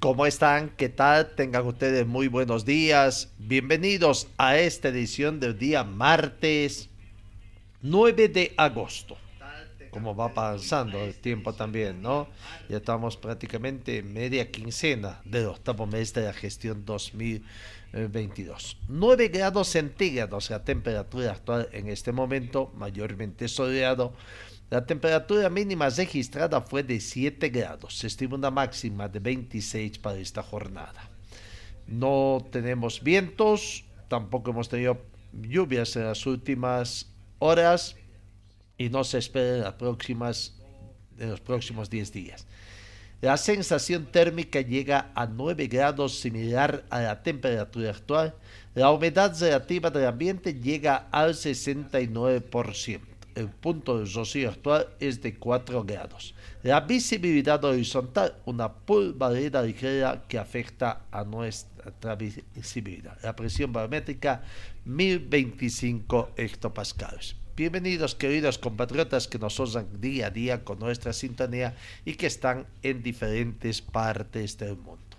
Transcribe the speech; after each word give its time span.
¿cómo 0.00 0.24
están? 0.24 0.70
¿Qué 0.70 0.88
tal? 0.88 1.34
Tengan 1.34 1.66
ustedes 1.66 2.06
muy 2.06 2.26
buenos 2.26 2.64
días. 2.64 3.30
Bienvenidos 3.36 4.28
a 4.38 4.56
esta 4.56 4.88
edición 4.88 5.38
del 5.40 5.58
día 5.58 5.84
martes 5.84 6.88
9 7.82 8.28
de 8.28 8.54
agosto. 8.56 9.18
Como 9.90 10.16
va 10.16 10.32
pasando 10.32 10.98
el 11.04 11.14
tiempo 11.16 11.52
también, 11.52 12.00
¿no? 12.00 12.28
Ya 12.70 12.78
estamos 12.78 13.18
prácticamente 13.18 14.02
media 14.02 14.50
quincena 14.50 15.20
del 15.24 15.46
octavo 15.46 15.86
mes 15.86 16.14
de 16.14 16.22
la 16.22 16.32
gestión 16.32 16.86
2022. 16.86 18.78
9 18.88 19.28
grados 19.28 19.68
centígrados 19.68 20.48
la 20.48 20.64
temperatura 20.64 21.32
actual 21.32 21.68
en 21.72 21.88
este 21.88 22.12
momento, 22.12 22.72
mayormente 22.74 23.48
soleado. 23.48 24.14
La 24.70 24.86
temperatura 24.86 25.50
mínima 25.50 25.88
registrada 25.88 26.60
fue 26.60 26.84
de 26.84 27.00
7 27.00 27.48
grados. 27.48 27.98
Se 27.98 28.06
estima 28.06 28.36
una 28.36 28.52
máxima 28.52 29.08
de 29.08 29.18
26 29.18 29.98
para 29.98 30.18
esta 30.18 30.44
jornada. 30.44 31.10
No 31.88 32.46
tenemos 32.52 33.02
vientos, 33.02 33.82
tampoco 34.06 34.52
hemos 34.52 34.68
tenido 34.68 35.02
lluvias 35.32 35.96
en 35.96 36.04
las 36.04 36.24
últimas 36.24 37.10
horas 37.40 37.96
y 38.78 38.90
no 38.90 39.02
se 39.02 39.18
espera 39.18 39.56
en, 39.56 39.62
las 39.62 39.74
próximas, 39.74 40.54
en 41.18 41.30
los 41.30 41.40
próximos 41.40 41.90
10 41.90 42.12
días. 42.12 42.46
La 43.22 43.36
sensación 43.38 44.06
térmica 44.06 44.60
llega 44.60 45.10
a 45.16 45.26
9 45.26 45.66
grados, 45.66 46.20
similar 46.20 46.84
a 46.90 47.00
la 47.00 47.24
temperatura 47.24 47.90
actual. 47.90 48.36
La 48.76 48.92
humedad 48.92 49.36
relativa 49.40 49.90
del 49.90 50.06
ambiente 50.06 50.54
llega 50.54 51.08
al 51.10 51.34
69% 51.34 53.09
el 53.34 53.48
punto 53.48 53.98
de 53.98 54.10
rocío 54.10 54.50
actual 54.50 54.88
es 55.00 55.22
de 55.22 55.36
4 55.36 55.84
grados. 55.84 56.34
La 56.62 56.80
visibilidad 56.80 57.64
horizontal, 57.64 58.36
una 58.44 58.72
polvareda 58.72 59.62
ligera 59.62 60.24
que 60.28 60.38
afecta 60.38 61.02
a 61.10 61.24
nuestra 61.24 62.16
visibilidad. 62.16 63.16
La 63.22 63.34
presión 63.34 63.72
barométrica, 63.72 64.42
1025 64.84 66.32
hectopascales. 66.36 67.36
Bienvenidos 67.56 68.14
queridos 68.14 68.58
compatriotas 68.58 69.28
que 69.28 69.38
nos 69.38 69.60
osan 69.60 70.00
día 70.00 70.28
a 70.28 70.30
día 70.30 70.64
con 70.64 70.78
nuestra 70.78 71.12
sintonía 71.12 71.76
y 72.04 72.14
que 72.14 72.26
están 72.26 72.66
en 72.82 73.02
diferentes 73.02 73.82
partes 73.82 74.56
del 74.56 74.76
mundo. 74.76 75.09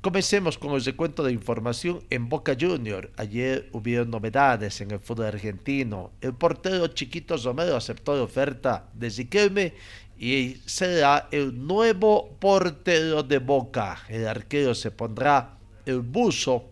Comencemos 0.00 0.58
con 0.58 0.72
el 0.72 0.84
recuento 0.84 1.22
de 1.22 1.32
información 1.32 2.04
en 2.10 2.28
Boca 2.28 2.56
Junior. 2.58 3.10
Ayer 3.16 3.68
hubieron 3.72 4.10
novedades 4.10 4.80
en 4.80 4.90
el 4.90 5.00
fútbol 5.00 5.26
argentino. 5.26 6.12
El 6.20 6.34
portero 6.34 6.86
Chiquito 6.88 7.36
Romero 7.36 7.76
aceptó 7.76 8.16
la 8.16 8.24
oferta 8.24 8.88
de 8.92 9.10
Ziquelme 9.10 9.74
y 10.18 10.56
será 10.66 11.28
el 11.30 11.66
nuevo 11.66 12.36
portero 12.38 13.22
de 13.22 13.38
Boca. 13.38 14.02
El 14.08 14.26
arquero 14.26 14.74
se 14.74 14.90
pondrá 14.90 15.58
el 15.86 16.00
buzo 16.00 16.70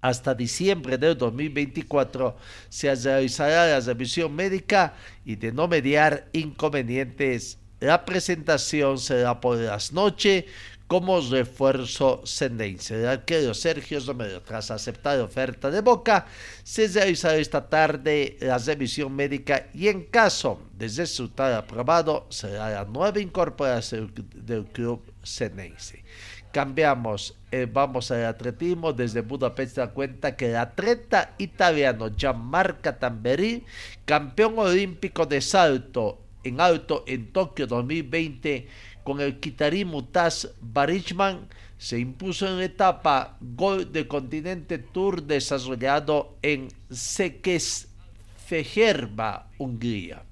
hasta 0.00 0.34
diciembre 0.34 0.98
del 0.98 1.18
2024 1.18 2.36
se 2.68 2.94
realizará 2.94 3.66
la 3.66 3.80
revisión 3.80 4.34
médica 4.34 4.94
y 5.24 5.36
de 5.36 5.52
no 5.52 5.66
mediar 5.66 6.28
inconvenientes. 6.32 7.58
La 7.80 8.04
presentación 8.04 8.98
será 8.98 9.40
por 9.40 9.58
las 9.58 9.92
noches 9.92 10.44
como 10.86 11.20
refuerzo 11.20 12.22
sendense. 12.24 13.06
Arquero 13.06 13.54
Sergio 13.54 13.98
Romero, 14.00 14.40
tras 14.42 14.70
aceptar 14.70 15.18
la 15.18 15.24
oferta 15.24 15.70
de 15.70 15.80
Boca, 15.80 16.26
se 16.62 16.86
realizará 16.88 17.36
esta 17.36 17.68
tarde 17.68 18.36
la 18.40 18.58
revisión 18.58 19.14
médica 19.14 19.66
y 19.74 19.88
en 19.88 20.04
caso 20.04 20.60
de 20.76 20.88
resultar 20.88 21.52
aprobado, 21.52 22.26
será 22.30 22.70
la 22.70 22.84
nueva 22.84 23.18
incorporación 23.20 24.12
del 24.34 24.66
club 24.66 25.02
sendense. 25.22 26.04
Cambiamos, 26.52 27.36
eh, 27.50 27.68
vamos 27.70 28.10
al 28.10 28.24
atletismo. 28.24 28.92
Desde 28.92 29.20
Budapest 29.20 29.76
da 29.76 29.90
cuenta 29.90 30.36
que 30.36 30.50
el 30.50 30.56
atleta 30.56 31.34
italiano 31.36 32.08
Gianmarco 32.16 32.94
Tamberi, 32.94 33.64
campeón 34.06 34.58
olímpico 34.58 35.26
de 35.26 35.42
salto 35.42 36.22
en 36.44 36.60
alto 36.60 37.04
en 37.06 37.32
Tokio 37.32 37.66
2020, 37.66 38.68
con 39.06 39.20
el 39.20 39.38
Kitari 39.38 39.84
Mutaz 39.84 40.48
Barichman, 40.60 41.46
se 41.78 41.96
impuso 41.96 42.48
en 42.48 42.60
etapa 42.60 43.38
Gol 43.40 43.92
de 43.92 44.08
Continente 44.08 44.78
Tour 44.78 45.22
desarrollado 45.22 46.36
en 46.42 46.66
Szekesfeherva, 46.90 49.48
Hungría. 49.58 50.24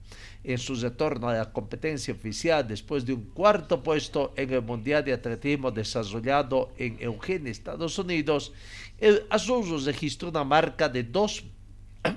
En 0.43 0.59
su 0.59 0.75
retorno 0.75 1.29
a 1.29 1.35
la 1.35 1.53
competencia 1.53 2.13
oficial 2.13 2.67
después 2.67 3.07
de 3.07 3.13
un 3.13 3.27
cuarto 3.27 3.81
puesto 3.81 4.35
en 4.37 4.53
el 4.53 4.63
Mundial 4.63 5.05
de 5.05 5.13
Atletismo 5.13 5.71
desarrollado 5.71 6.73
en 6.77 6.97
Eugene, 6.99 7.51
Estados 7.51 7.97
Unidos, 8.01 8.53
el 8.99 9.25
azul 9.31 9.85
registró 9.85 10.31
una 10.31 10.43
marca 10.43 10.89
de 10.89 11.05
2 11.05 11.45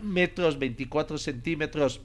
metros 0.02 0.58
24 0.58 1.20
centímetros 1.20 2.02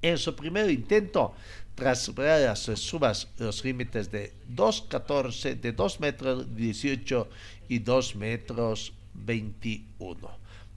en 0.00 0.16
su 0.16 0.34
primer 0.34 0.70
intento 0.70 1.34
tras 1.76 2.08
las 2.16 2.58
subas 2.58 3.28
los 3.38 3.62
límites 3.62 4.10
de 4.10 4.32
2.14, 4.54 5.60
de 5.60 5.72
2 5.72 6.00
metros 6.00 6.56
18 6.56 7.28
y 7.68 7.78
2 7.78 8.16
metros 8.16 8.92
21. 9.12 10.16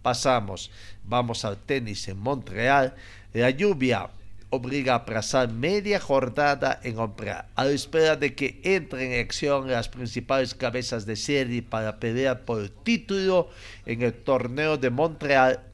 Pasamos, 0.02 0.70
vamos 1.06 1.46
al 1.46 1.58
tenis 1.58 2.08
en 2.10 2.20
Montreal. 2.20 2.96
La 3.34 3.50
lluvia 3.50 4.10
obliga 4.50 4.94
a 4.94 4.98
aplazar 4.98 5.50
media 5.50 6.02
jornada 6.02 6.82
en 6.84 6.96
Montreal, 6.98 7.46
a 7.56 7.64
la 7.64 7.72
espera 7.72 8.18
de 8.18 8.36
que 8.36 8.60
entren 8.64 9.14
en 9.14 9.22
acción 9.22 9.72
las 9.72 9.88
principales 9.88 10.54
cabezas 10.54 11.06
de 11.06 11.16
serie 11.16 11.64
para 11.64 12.00
pelear 12.00 12.42
por 12.42 12.62
el 12.62 12.72
título 12.72 13.50
en 13.86 14.02
el 14.02 14.14
torneo 14.14 14.78
de 14.78 14.90
Montreal 14.90 15.69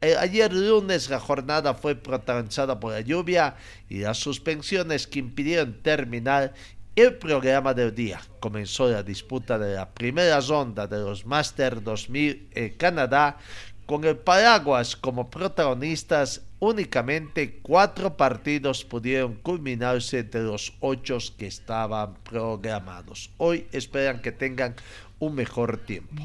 ayer 0.00 0.52
lunes 0.52 1.10
la 1.10 1.20
jornada 1.20 1.74
fue 1.74 1.94
protagonizada 1.94 2.78
por 2.78 2.92
la 2.92 3.00
lluvia 3.00 3.56
y 3.88 3.98
las 3.98 4.18
suspensiones 4.18 5.06
que 5.06 5.18
impidieron 5.18 5.82
terminar 5.82 6.54
el 6.94 7.14
programa 7.14 7.74
del 7.74 7.94
día. 7.94 8.20
Comenzó 8.40 8.88
la 8.90 9.02
disputa 9.02 9.58
de 9.58 9.74
la 9.74 9.88
primera 9.88 10.40
ronda 10.40 10.86
de 10.86 10.98
los 10.98 11.26
Masters 11.26 11.82
2000 11.84 12.50
en 12.54 12.70
Canadá 12.74 13.38
con 13.86 14.04
el 14.04 14.16
Paraguas 14.16 14.96
como 14.96 15.30
protagonistas. 15.30 16.42
Únicamente 16.60 17.60
cuatro 17.62 18.16
partidos 18.16 18.84
pudieron 18.84 19.34
culminarse 19.36 20.24
de 20.24 20.42
los 20.42 20.74
ocho 20.80 21.18
que 21.38 21.46
estaban 21.46 22.14
programados. 22.24 23.30
Hoy 23.36 23.66
esperan 23.70 24.20
que 24.20 24.32
tengan 24.32 24.74
un 25.20 25.36
mejor 25.36 25.78
tiempo. 25.78 26.22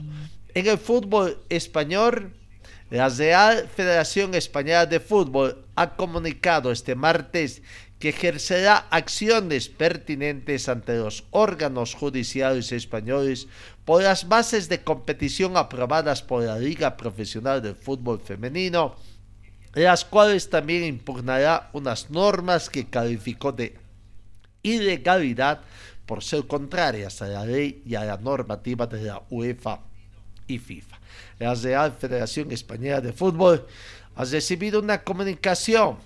En 0.56 0.68
el 0.68 0.80
fútbol 0.80 1.38
español, 1.50 2.34
la 2.94 3.10
Real 3.10 3.68
Federación 3.76 4.36
Española 4.36 4.86
de 4.86 5.00
Fútbol 5.00 5.66
ha 5.74 5.96
comunicado 5.96 6.72
este 6.72 6.94
martes 6.94 7.64
que 7.98 8.10
ejercerá 8.10 8.86
acciones 8.92 9.68
pertinentes 9.68 10.70
ante 10.70 10.98
los 10.98 11.24
órganos 11.32 11.96
judiciales 11.96 12.72
españoles 12.72 13.48
por 13.84 14.04
las 14.04 14.28
bases 14.28 14.70
de 14.70 14.84
competición 14.84 15.58
aprobadas 15.58 16.22
por 16.22 16.44
la 16.44 16.60
Liga 16.60 16.96
Profesional 16.96 17.64
de 17.64 17.74
Fútbol 17.74 18.20
Femenino, 18.20 18.96
las 19.74 20.06
cuales 20.06 20.52
también 20.52 20.84
impugnará 20.84 21.72
unas 21.74 22.12
normas 22.12 22.70
que 22.70 22.86
calificó 22.86 23.52
de 23.52 23.76
ilegalidad 24.62 25.62
por 26.06 26.24
ser 26.24 26.46
contrarias 26.46 27.24
a 27.24 27.28
la 27.28 27.44
ley 27.44 27.82
y 27.88 27.96
a 27.96 28.06
la 28.06 28.18
normativa 28.18 28.86
de 28.86 29.02
la 29.02 29.24
UEFA 29.32 29.80
y 30.46 30.60
FIFA. 30.60 30.93
La 31.40 31.54
Real 31.56 31.94
Federación 31.94 32.52
Española 32.52 33.02
de 33.02 33.14
Fútbol 33.14 33.66
ha 34.16 34.26
recibido 34.26 34.80
una 34.80 35.04
comunicación 35.04 35.98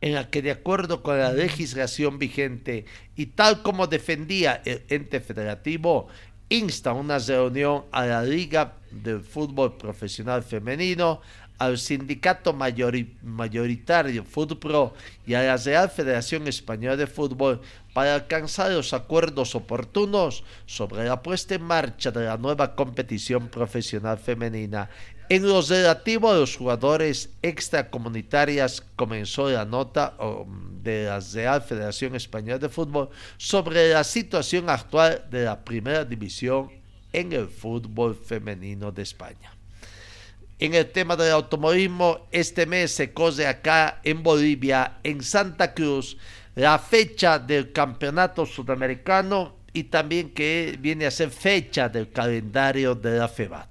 en 0.00 0.14
la 0.14 0.28
que 0.28 0.42
de 0.42 0.50
acuerdo 0.50 1.02
con 1.02 1.18
la 1.18 1.32
legislación 1.32 2.18
vigente 2.18 2.84
y 3.16 3.26
tal 3.26 3.62
como 3.62 3.86
defendía 3.86 4.60
el 4.64 4.82
ente 4.88 5.20
federativo, 5.20 6.08
insta 6.50 6.92
una 6.92 7.18
reunión 7.18 7.84
a 7.90 8.04
la 8.04 8.22
Liga 8.22 8.74
de 8.90 9.18
Fútbol 9.20 9.78
Profesional 9.78 10.42
Femenino, 10.42 11.22
al 11.58 11.78
Sindicato 11.78 12.52
Mayoritario 12.52 14.24
Fútbol 14.24 14.92
y 15.26 15.34
a 15.34 15.42
la 15.42 15.56
Real 15.56 15.88
Federación 15.88 16.48
Española 16.48 16.96
de 16.96 17.06
Fútbol 17.06 17.60
para 17.94 18.16
alcanzar 18.16 18.72
los 18.72 18.92
acuerdos 18.92 19.54
oportunos 19.54 20.44
sobre 20.66 21.04
la 21.04 21.22
puesta 21.22 21.54
en 21.54 21.62
marcha 21.62 22.10
de 22.10 22.24
la 22.24 22.36
nueva 22.36 22.74
competición 22.74 23.48
profesional 23.48 24.18
femenina. 24.18 24.90
En 25.30 25.48
lo 25.48 25.62
relativo 25.62 26.30
a 26.30 26.34
los 26.34 26.56
jugadores 26.56 27.30
extracomunitarias, 27.40 28.82
comenzó 28.96 29.48
la 29.48 29.64
nota 29.64 30.14
um, 30.20 30.82
de 30.82 31.04
la 31.04 31.20
Real 31.20 31.62
Federación 31.62 32.14
Española 32.14 32.58
de 32.58 32.68
Fútbol 32.68 33.08
sobre 33.38 33.90
la 33.90 34.04
situación 34.04 34.68
actual 34.68 35.24
de 35.30 35.44
la 35.44 35.64
primera 35.64 36.04
división 36.04 36.70
en 37.12 37.32
el 37.32 37.48
fútbol 37.48 38.16
femenino 38.16 38.90
de 38.90 39.02
España. 39.02 39.56
En 40.58 40.74
el 40.74 40.90
tema 40.90 41.16
del 41.16 41.32
automovilismo, 41.32 42.28
este 42.30 42.66
mes 42.66 42.92
se 42.92 43.12
cose 43.12 43.46
acá 43.46 44.00
en 44.02 44.22
Bolivia, 44.22 44.98
en 45.04 45.22
Santa 45.22 45.74
Cruz, 45.74 46.16
la 46.54 46.78
fecha 46.78 47.38
del 47.38 47.72
campeonato 47.72 48.46
sudamericano 48.46 49.56
y 49.72 49.84
también 49.84 50.30
que 50.30 50.78
viene 50.80 51.06
a 51.06 51.10
ser 51.10 51.30
fecha 51.30 51.88
del 51.88 52.10
calendario 52.10 52.94
de 52.94 53.18
la 53.18 53.28
FEBAT. 53.28 53.68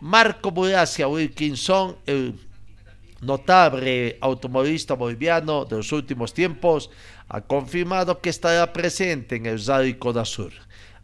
Marco 0.00 0.50
Muracia 0.50 1.06
Wilkinson, 1.06 1.96
el 2.06 2.34
notable 3.20 4.18
automovilista 4.20 4.94
boliviano 4.94 5.64
de 5.64 5.76
los 5.76 5.92
últimos 5.92 6.34
tiempos, 6.34 6.90
ha 7.28 7.40
confirmado 7.40 8.20
que 8.20 8.30
estará 8.30 8.72
presente 8.72 9.36
en 9.36 9.46
el 9.46 9.64
Rally 9.64 9.94
Coda 9.94 10.24
Sur. 10.24 10.52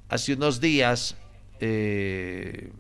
Hace 0.09 0.33
unos 0.33 0.61
días, 0.61 1.17
eh, 1.61 2.73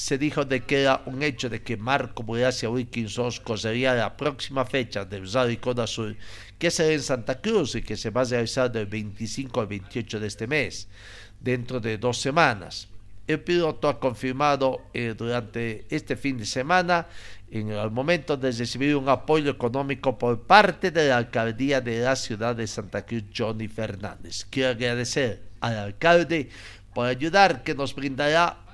se 0.00 0.16
dijo 0.16 0.46
de 0.46 0.64
que 0.64 0.80
era 0.80 1.02
un 1.04 1.22
hecho 1.22 1.50
de 1.50 1.62
que 1.62 1.76
Marco 1.76 2.22
Muracia 2.22 2.70
Wilkinson 2.70 3.30
cosería 3.44 3.92
la 3.94 4.16
próxima 4.16 4.64
fecha 4.64 5.04
del 5.04 5.30
Rally 5.30 5.58
Coda 5.58 5.86
Sur, 5.86 6.16
que 6.58 6.70
será 6.70 6.94
en 6.94 7.02
Santa 7.02 7.38
Cruz 7.42 7.74
y 7.74 7.82
que 7.82 7.98
se 7.98 8.08
va 8.08 8.22
a 8.22 8.24
realizar 8.24 8.72
del 8.72 8.86
25 8.86 9.60
al 9.60 9.66
28 9.66 10.18
de 10.18 10.26
este 10.26 10.46
mes, 10.46 10.88
dentro 11.38 11.80
de 11.80 11.98
dos 11.98 12.18
semanas. 12.18 12.88
El 13.26 13.40
piloto 13.40 13.88
ha 13.88 14.00
confirmado 14.00 14.80
eh, 14.94 15.14
durante 15.16 15.84
este 15.90 16.16
fin 16.16 16.38
de 16.38 16.46
semana, 16.46 17.06
en 17.50 17.68
el 17.68 17.90
momento 17.90 18.38
de 18.38 18.52
recibir 18.52 18.96
un 18.96 19.10
apoyo 19.10 19.50
económico 19.50 20.16
por 20.16 20.40
parte 20.40 20.90
de 20.90 21.10
la 21.10 21.18
alcaldía 21.18 21.82
de 21.82 22.00
la 22.00 22.16
ciudad 22.16 22.56
de 22.56 22.66
Santa 22.66 23.04
Cruz, 23.04 23.24
Johnny 23.36 23.68
Fernández. 23.68 24.46
Quiero 24.48 24.70
agradecer 24.70 25.42
al 25.60 25.76
alcalde 25.76 26.48
por 26.94 27.06
ayudar 27.06 27.62
que 27.62 27.74
nos 27.74 27.94
brindará 27.94 28.69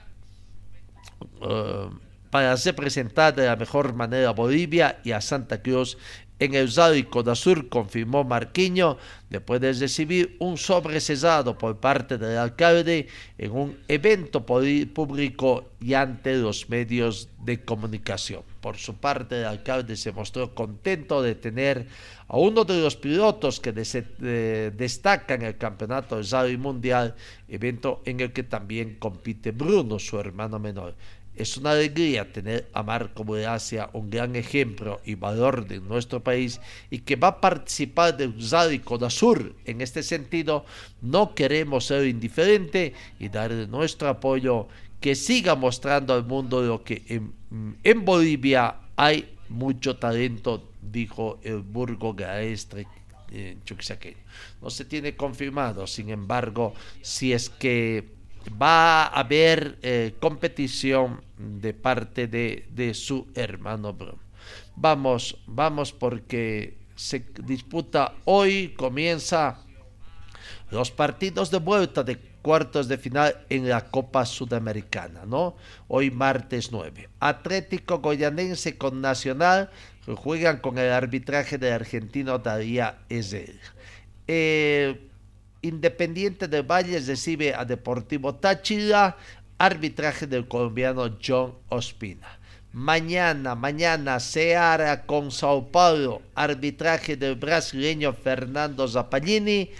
eh, 1.43 1.91
para 2.31 2.57
representar 2.57 3.35
de 3.35 3.47
la 3.47 3.57
mejor 3.57 3.95
manera 3.95 4.29
a 4.29 4.33
Bolivia 4.33 4.99
y 5.05 5.13
a 5.13 5.21
Santa 5.21 5.63
Cruz 5.63 5.97
en 6.38 6.55
el 6.55 6.73
Rally 6.73 7.06
Sur, 7.35 7.69
confirmó 7.69 8.25
Marquiño, 8.25 8.99
después 9.31 9.61
de 9.61 9.73
recibir 9.73 10.37
un 10.38 10.59
sobrecesado 10.59 11.56
por 11.56 11.79
parte 11.79 12.19
del 12.19 12.38
alcalde 12.38 13.09
en 13.38 13.50
un 13.53 13.79
evento 13.88 14.44
público 14.44 15.71
y 15.81 15.94
ante 15.94 16.37
los 16.37 16.69
medios 16.69 17.29
de 17.43 17.65
comunicación. 17.65 18.43
Por 18.61 18.77
su 18.77 18.94
parte, 18.97 19.38
el 19.38 19.47
alcalde 19.47 19.97
se 19.97 20.12
mostró 20.12 20.55
contento 20.55 21.23
de 21.23 21.35
tener 21.35 21.87
a 22.29 22.37
uno 22.37 22.65
de 22.65 22.81
los 22.81 22.97
pilotos 22.97 23.61
que 23.61 23.73
destacan 23.73 25.43
en 25.43 25.49
el 25.49 25.56
campeonato 25.56 26.17
del 26.17 26.29
Rally 26.29 26.56
Mundial, 26.56 27.15
evento 27.49 28.03
en 28.05 28.21
el 28.21 28.32
que 28.32 28.43
también 28.43 28.97
compite 28.99 29.53
Bruno, 29.53 29.99
su 29.99 30.19
hermano 30.19 30.59
menor. 30.59 30.94
Es 31.37 31.59
una 31.59 31.73
alegría 31.73 32.33
tener 32.33 32.69
a 32.73 32.83
Marco 32.83 33.23
Muracia, 33.23 33.91
un 33.93 34.09
gran 34.09 34.37
ejemplo 34.37 35.00
y 35.05 35.15
valor 35.15 35.67
de 35.67 35.81
nuestro 35.81 36.25
país 36.25 36.61
y 36.91 37.00
que 37.00 37.17
va 37.17 37.29
a 37.29 37.41
participar 37.41 38.17
del 38.17 38.35
Rally 38.50 38.83
Sur. 39.09 39.55
En 39.67 39.83
este 39.83 40.03
sentido, 40.03 40.65
no 41.03 41.35
queremos 41.35 41.85
ser 41.85 42.06
indiferentes 42.06 42.94
y 43.19 43.29
darle 43.29 43.67
nuestro 43.67 44.09
apoyo, 44.09 44.69
que 45.00 45.15
siga 45.15 45.55
mostrando 45.55 46.15
al 46.15 46.25
mundo 46.25 46.62
lo 46.62 46.83
que 46.83 47.03
en, 47.85 48.05
Bolivia 48.05 48.77
hay 48.97 49.37
mucho 49.50 49.97
talento, 49.99 50.71
dijo 50.81 51.39
el 51.43 51.59
Burgo 51.59 52.15
Gaestre 52.15 52.87
en 53.31 53.61
No 54.62 54.71
se 54.71 54.85
tiene 54.85 55.17
confirmado, 55.17 55.87
sin 55.87 56.11
embargo, 56.11 56.75
si 57.03 57.32
es 57.32 57.50
que 57.50 58.16
va 58.50 59.04
a 59.04 59.20
haber 59.20 59.78
eh, 59.82 60.14
competición 60.20 61.22
de 61.38 61.75
parte 61.75 62.26
de, 62.26 62.94
su 62.94 63.26
hermano 63.34 63.96
Vamos, 64.76 65.38
vamos 65.46 65.93
porque 65.93 66.78
se 66.94 67.25
disputa 67.44 68.14
hoy, 68.25 68.75
comienza 68.76 69.60
los 70.70 70.90
partidos 70.90 71.50
de 71.50 71.58
vuelta 71.58 72.02
de 72.02 72.19
cuartos 72.43 72.88
de 72.88 72.98
final 72.98 73.44
en 73.48 73.69
la 73.69 73.87
Copa 73.87 74.25
Sudamericana, 74.25 75.25
¿no? 75.26 75.56
Hoy 75.88 76.10
martes 76.10 76.70
9. 76.72 77.08
Atlético 77.20 77.98
Goyanense 77.98 78.78
con 78.78 79.00
Nacional 79.00 79.70
juegan 80.14 80.58
con 80.58 80.78
el 80.78 80.93
arbitraje 80.93 81.58
del 81.58 81.72
argentino 81.72 82.38
Daría 82.38 82.98
Ezel. 83.08 83.58
Eh, 84.28 85.06
Independiente 85.67 86.47
del 86.47 86.63
Valle 86.63 87.01
recibe 87.01 87.53
a 87.53 87.65
Deportivo 87.65 88.37
Táchira, 88.37 89.17
arbitraje 89.59 90.27
del 90.27 90.47
colombiano 90.47 91.19
John 91.21 91.55
Ospina. 91.69 92.39
Mañana, 92.73 93.55
mañana, 93.55 94.21
Seara 94.21 95.07
con 95.07 95.33
Sao 95.33 95.73
Paulo, 95.73 96.23
arbitraje 96.35 97.17
del 97.17 97.35
brasileño 97.35 98.13
Fernando 98.13 98.87
Zappallini 98.87 99.71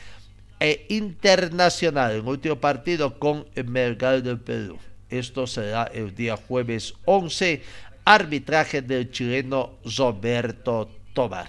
e 0.59 0.87
Internacional, 0.89 2.13
el 2.13 2.23
último 2.23 2.57
partido 2.57 3.19
con 3.19 3.47
el 3.55 3.67
Melgar 3.67 4.23
del 4.23 4.41
Perú. 4.41 4.79
Esto 5.09 5.47
será 5.47 5.85
el 5.85 6.15
día 6.15 6.37
jueves 6.37 6.95
11, 7.05 7.63
arbitraje 8.05 8.83
del 8.83 9.11
chileno 9.11 9.75
Roberto 9.97 10.91
Tobar. 11.13 11.49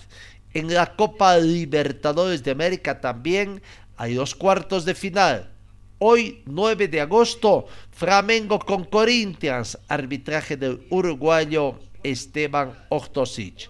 En 0.54 0.74
la 0.74 0.96
Copa 0.96 1.38
Libertadores 1.38 2.44
de 2.44 2.52
América 2.52 3.00
también 3.00 3.62
hay 3.98 4.14
dos 4.14 4.36
cuartos 4.36 4.86
de 4.86 4.96
final. 4.96 5.52
Hoy, 6.00 6.44
9 6.46 6.88
de 6.88 7.02
agosto, 7.02 7.66
Flamengo 7.92 8.60
con 8.60 8.86
Corinthians, 8.86 9.80
arbitraje 9.88 10.56
del 10.56 10.86
uruguayo 10.92 11.80
Esteban 12.04 12.74
Ortosic. 12.90 13.70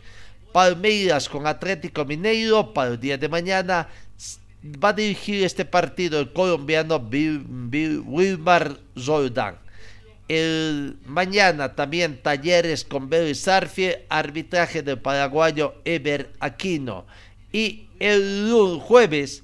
Palmeiras 0.51 1.29
con 1.29 1.47
Atlético 1.47 2.03
Mineiro 2.03 2.73
para 2.73 2.91
el 2.91 2.99
día 2.99 3.17
de 3.17 3.29
mañana. 3.29 3.87
Va 4.83 4.89
a 4.89 4.93
dirigir 4.93 5.45
este 5.45 5.63
partido 5.63 6.19
el 6.19 6.33
colombiano 6.33 6.97
Wilmar 6.99 8.77
Zoldán. 8.99 9.55
El 10.27 10.97
mañana 11.05 11.73
también 11.73 12.21
Talleres 12.21 12.83
con 12.83 13.09
Belisarfie, 13.09 14.05
arbitraje 14.09 14.81
del 14.83 14.99
paraguayo 14.99 15.75
Eber 15.85 16.33
Aquino. 16.41 17.05
Y 17.53 17.87
el 17.99 18.77
jueves 18.81 19.43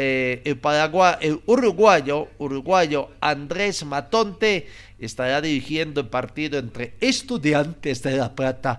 eh, 0.00 0.42
el, 0.44 1.40
uruguayo, 1.46 2.28
uruguayo 2.38 3.08
Andrés 3.20 3.84
Matonte 3.84 4.68
estará 4.96 5.40
dirigiendo 5.40 6.00
el 6.02 6.06
partido 6.06 6.60
entre 6.60 6.94
Estudiantes 7.00 8.04
de 8.04 8.16
La 8.16 8.32
Plata 8.32 8.78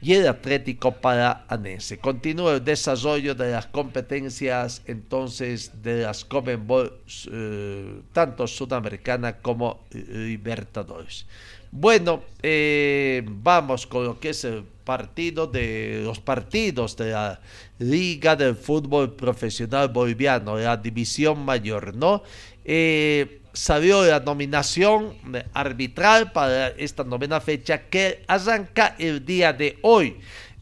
y 0.00 0.14
el 0.14 0.26
Atlético 0.26 0.92
Paraanense. 0.92 1.98
Continúa 1.98 2.54
el 2.54 2.64
desarrollo 2.64 3.34
de 3.34 3.50
las 3.50 3.66
competencias 3.66 4.80
entonces 4.86 5.82
de 5.82 6.04
las 6.04 6.24
Conmebol, 6.24 7.02
eh, 7.30 8.00
tanto 8.14 8.46
sudamericana 8.46 9.36
como 9.36 9.84
Libertadores. 9.90 11.26
Bueno, 11.70 12.22
eh, 12.42 13.22
vamos 13.26 13.86
con 13.86 14.04
lo 14.04 14.18
que 14.18 14.30
es 14.30 14.42
el 14.44 14.64
partido 14.86 15.48
de 15.48 16.00
los 16.04 16.20
partidos 16.20 16.96
de 16.96 17.10
la 17.10 17.40
Liga 17.80 18.36
del 18.36 18.54
Fútbol 18.54 19.14
Profesional 19.14 19.88
Boliviano, 19.88 20.56
la 20.56 20.76
División 20.76 21.44
Mayor, 21.44 21.94
¿no? 21.94 22.22
Eh, 22.64 23.42
salió 23.52 24.04
la 24.04 24.20
nominación 24.20 25.16
arbitral 25.52 26.30
para 26.30 26.68
esta 26.68 27.02
novena 27.02 27.40
fecha 27.40 27.82
que 27.88 28.22
arranca 28.28 28.94
el 28.98 29.26
día 29.26 29.52
de 29.52 29.78
hoy. 29.82 30.18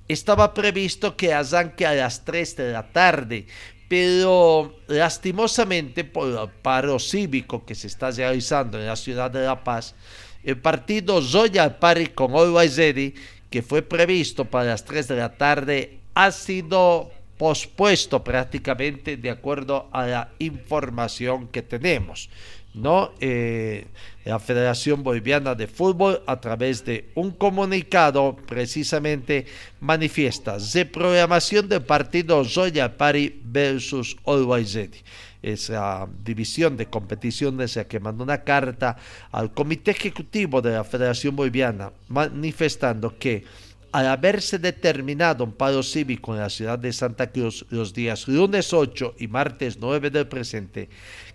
Estaba 0.08 0.54
previsto 0.54 1.16
que 1.16 1.32
arranque 1.32 1.86
a 1.86 1.94
las 1.94 2.24
3 2.24 2.56
de 2.56 2.72
la 2.72 2.92
tarde, 2.92 3.46
pero 3.88 4.78
lastimosamente 4.86 6.04
por 6.04 6.28
el 6.28 6.48
paro 6.62 6.98
cívico 6.98 7.64
que 7.66 7.74
se 7.74 7.88
está 7.88 8.10
realizando 8.10 8.78
en 8.78 8.86
la 8.86 8.96
ciudad 8.96 9.30
de 9.30 9.44
La 9.44 9.62
Paz, 9.62 9.94
El 10.42 10.58
partido 10.58 11.22
Zoya 11.22 11.80
Pari 11.80 12.08
con 12.08 12.34
Always 12.34 12.76
Ready, 12.76 13.14
que 13.50 13.62
fue 13.62 13.82
previsto 13.82 14.44
para 14.44 14.70
las 14.70 14.84
3 14.84 15.08
de 15.08 15.16
la 15.16 15.36
tarde, 15.36 15.98
ha 16.14 16.30
sido 16.32 17.10
pospuesto 17.38 18.22
prácticamente 18.22 19.16
de 19.16 19.30
acuerdo 19.30 19.88
a 19.92 20.06
la 20.06 20.28
información 20.38 21.48
que 21.48 21.62
tenemos. 21.62 22.30
¿no? 22.74 23.12
Eh, 23.20 23.86
la 24.24 24.38
Federación 24.40 25.02
Boliviana 25.02 25.54
de 25.54 25.68
Fútbol 25.68 26.22
a 26.26 26.40
través 26.40 26.84
de 26.84 27.10
un 27.14 27.30
comunicado 27.30 28.36
precisamente 28.46 29.46
manifiesta 29.80 30.56
reprogramación 30.58 31.68
del 31.68 31.82
partido 31.82 32.44
Zoya 32.44 32.96
Pari 32.96 33.40
versus 33.44 34.16
Always 34.26 34.74
Ready 34.74 34.98
esa 35.44 36.08
división 36.24 36.76
de 36.76 36.86
competiciones 36.86 37.78
que 37.88 38.00
mandó 38.00 38.24
una 38.24 38.42
carta 38.42 38.96
al 39.30 39.52
Comité 39.52 39.92
Ejecutivo 39.92 40.62
de 40.62 40.72
la 40.72 40.84
Federación 40.84 41.36
Boliviana 41.36 41.92
manifestando 42.08 43.18
que 43.18 43.44
al 43.92 44.08
haberse 44.08 44.58
determinado 44.58 45.44
un 45.44 45.52
paro 45.52 45.82
cívico 45.82 46.34
en 46.34 46.40
la 46.40 46.50
ciudad 46.50 46.78
de 46.78 46.92
Santa 46.92 47.30
Cruz 47.30 47.64
los 47.70 47.94
días 47.94 48.26
lunes 48.26 48.72
8 48.72 49.14
y 49.20 49.28
martes 49.28 49.78
9 49.78 50.10
del 50.10 50.26
presente, 50.26 50.88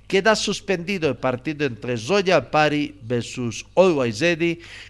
queda 0.07 0.35
suspendido 0.35 1.07
el 1.07 1.15
partido 1.15 1.65
entre 1.65 1.97
Zoya 1.97 2.51
Pari 2.51 2.99
versus 3.03 3.65
Always 3.75 4.21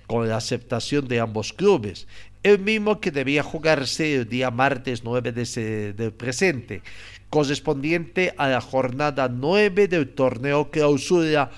con 0.07 0.27
la 0.27 0.37
aceptación 0.37 1.07
de 1.07 1.19
ambos 1.19 1.53
clubes 1.53 2.07
el 2.43 2.59
mismo 2.59 3.01
que 3.01 3.11
debía 3.11 3.43
jugarse 3.43 4.15
el 4.15 4.29
día 4.29 4.49
martes 4.49 5.03
9 5.03 5.31
de 5.31 5.93
del 5.93 6.13
presente, 6.13 6.81
correspondiente 7.29 8.33
a 8.37 8.47
la 8.47 8.61
jornada 8.61 9.29
9 9.29 9.87
del 9.87 10.09
torneo 10.09 10.71
clausura 10.71 11.51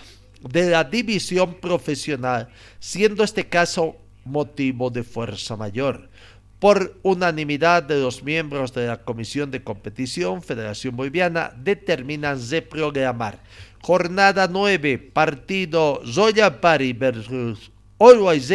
de 0.49 0.69
la 0.69 0.83
división 0.83 1.55
profesional, 1.55 2.49
siendo 2.79 3.23
este 3.23 3.47
caso 3.47 3.95
motivo 4.25 4.89
de 4.89 5.03
fuerza 5.03 5.55
mayor. 5.55 6.09
Por 6.59 6.99
unanimidad 7.01 7.81
de 7.81 7.99
los 7.99 8.21
miembros 8.21 8.73
de 8.73 8.85
la 8.85 8.97
Comisión 9.01 9.49
de 9.49 9.63
Competición 9.63 10.43
Federación 10.43 10.95
Boliviana, 10.95 11.53
determinan 11.57 12.39
reprogramar 12.49 13.39
jornada 13.81 14.47
9, 14.47 15.11
partido 15.11 16.01
Zoya 16.05 16.61
Pari 16.61 16.93
versus 16.93 17.71
Always 17.97 18.49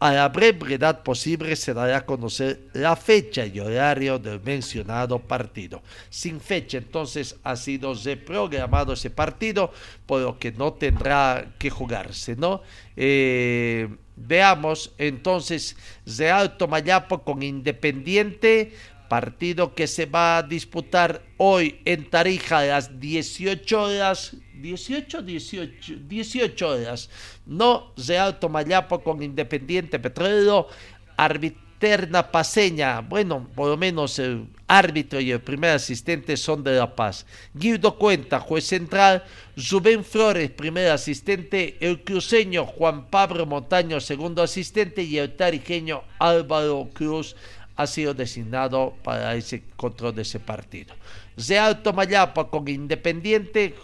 a 0.00 0.12
la 0.12 0.28
brevedad 0.28 1.02
posible 1.02 1.56
se 1.56 1.74
dará 1.74 1.98
a 1.98 2.06
conocer 2.06 2.60
la 2.72 2.94
fecha 2.94 3.44
y 3.46 3.58
horario 3.58 4.18
del 4.18 4.40
mencionado 4.40 5.18
partido. 5.18 5.82
Sin 6.08 6.40
fecha, 6.40 6.78
entonces 6.78 7.36
ha 7.42 7.56
sido 7.56 7.94
reprogramado 7.94 8.92
ese 8.92 9.10
partido, 9.10 9.72
por 10.06 10.20
lo 10.20 10.38
que 10.38 10.52
no 10.52 10.72
tendrá 10.72 11.54
que 11.58 11.70
jugarse, 11.70 12.36
¿no? 12.36 12.62
Eh, 12.96 13.88
veamos 14.16 14.92
entonces 14.98 15.76
Real 16.06 16.56
Tomayapo 16.56 17.22
con 17.22 17.42
Independiente 17.42 18.72
partido 19.08 19.74
que 19.74 19.86
se 19.86 20.06
va 20.06 20.38
a 20.38 20.42
disputar 20.42 21.22
hoy 21.38 21.80
en 21.84 22.08
Tarija 22.08 22.58
a 22.58 22.64
las 22.64 23.00
18 23.00 23.82
horas, 23.82 24.36
18, 24.60 25.22
18, 25.22 25.94
18 26.08 26.68
horas, 26.68 27.10
no 27.46 27.92
Real 27.96 28.38
Tomayapo 28.38 29.02
con 29.02 29.22
Independiente 29.22 29.98
Petrolero, 29.98 30.68
Arbiterna 31.16 32.30
Paseña, 32.30 33.00
bueno, 33.00 33.48
por 33.54 33.68
lo 33.68 33.76
menos 33.76 34.18
el 34.18 34.46
árbitro 34.66 35.20
y 35.20 35.32
el 35.32 35.40
primer 35.40 35.70
asistente 35.70 36.36
son 36.36 36.62
de 36.62 36.76
La 36.76 36.94
Paz. 36.94 37.26
Guido 37.54 37.96
Cuenta, 37.96 38.38
juez 38.38 38.64
central, 38.64 39.24
Rubén 39.70 40.04
Flores, 40.04 40.50
primer 40.50 40.90
asistente, 40.90 41.76
el 41.80 42.04
cruceño 42.04 42.66
Juan 42.66 43.06
Pablo 43.06 43.46
Montaño, 43.46 44.00
segundo 44.00 44.42
asistente, 44.42 45.02
y 45.02 45.18
el 45.18 45.34
tarijeño 45.34 46.02
Álvaro 46.18 46.90
Cruz, 46.92 47.34
ha 47.78 47.86
sido 47.86 48.12
designado 48.12 48.94
para 49.04 49.36
ese 49.36 49.62
control 49.76 50.12
de 50.12 50.22
ese 50.22 50.40
partido. 50.40 50.96
Real 51.36 51.80
Tomayapa 51.80 52.50
con 52.50 52.66
Independiente, 52.66 53.76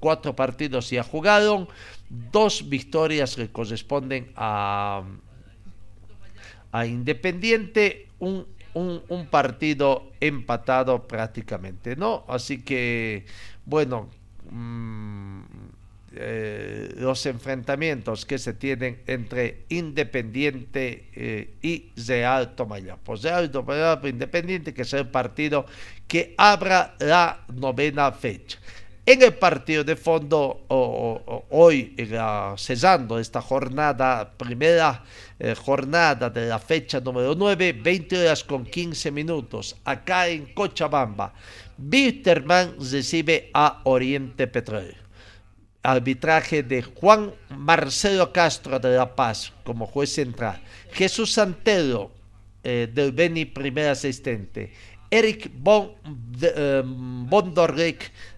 cuatro 0.00 0.34
partidos 0.34 0.90
ya 0.90 1.04
jugaron, 1.04 1.68
dos 2.10 2.68
victorias 2.68 3.36
que 3.36 3.48
corresponden 3.48 4.32
a, 4.34 5.04
a 6.72 6.86
Independiente, 6.86 8.08
un, 8.18 8.48
un 8.74 9.26
partido 9.30 10.10
empatado 10.18 11.06
prácticamente, 11.06 11.94
¿no? 11.94 12.24
Así 12.26 12.64
que, 12.64 13.26
bueno, 13.64 14.08
mm, 14.50 15.42
eh, 16.18 16.94
los 16.96 17.26
enfrentamientos 17.26 18.24
que 18.24 18.38
se 18.38 18.54
tienen 18.54 19.02
entre 19.06 19.64
Independiente 19.68 21.10
eh, 21.14 21.54
y 21.60 21.92
Real 22.06 22.54
Tomayapo. 22.54 23.16
Real 23.16 23.50
Tomayapo 23.50 24.08
Independiente, 24.08 24.72
que 24.72 24.82
es 24.82 24.92
el 24.94 25.08
partido 25.08 25.66
que 26.08 26.34
abra 26.38 26.94
la 27.00 27.44
novena 27.54 28.10
fecha. 28.12 28.58
En 29.04 29.22
el 29.22 29.34
partido 29.34 29.84
de 29.84 29.94
fondo, 29.94 30.64
hoy, 30.68 31.94
cesando 32.56 33.20
esta 33.20 33.40
jornada, 33.40 34.32
primera 34.36 35.04
eh, 35.38 35.54
jornada 35.54 36.28
de 36.28 36.46
la 36.46 36.58
fecha 36.58 36.98
número 36.98 37.36
9, 37.36 37.74
20 37.74 38.18
horas 38.18 38.42
con 38.42 38.64
15 38.64 39.12
minutos, 39.12 39.76
acá 39.84 40.26
en 40.26 40.52
Cochabamba, 40.54 41.32
Bitterman 41.76 42.74
recibe 42.80 43.50
a 43.54 43.82
Oriente 43.84 44.48
Petróleo 44.48 45.05
arbitraje 45.86 46.62
de 46.62 46.82
Juan 46.82 47.32
Marcelo 47.50 48.32
Castro 48.32 48.78
de 48.78 48.96
La 48.96 49.14
Paz 49.14 49.52
como 49.64 49.86
juez 49.86 50.12
central, 50.12 50.60
Jesús 50.92 51.32
Santero 51.32 52.10
eh, 52.64 52.88
del 52.92 53.12
Beni 53.12 53.44
primer 53.44 53.88
asistente, 53.88 54.72
Eric 55.10 55.50
bon, 55.54 55.92
de, 56.04 56.82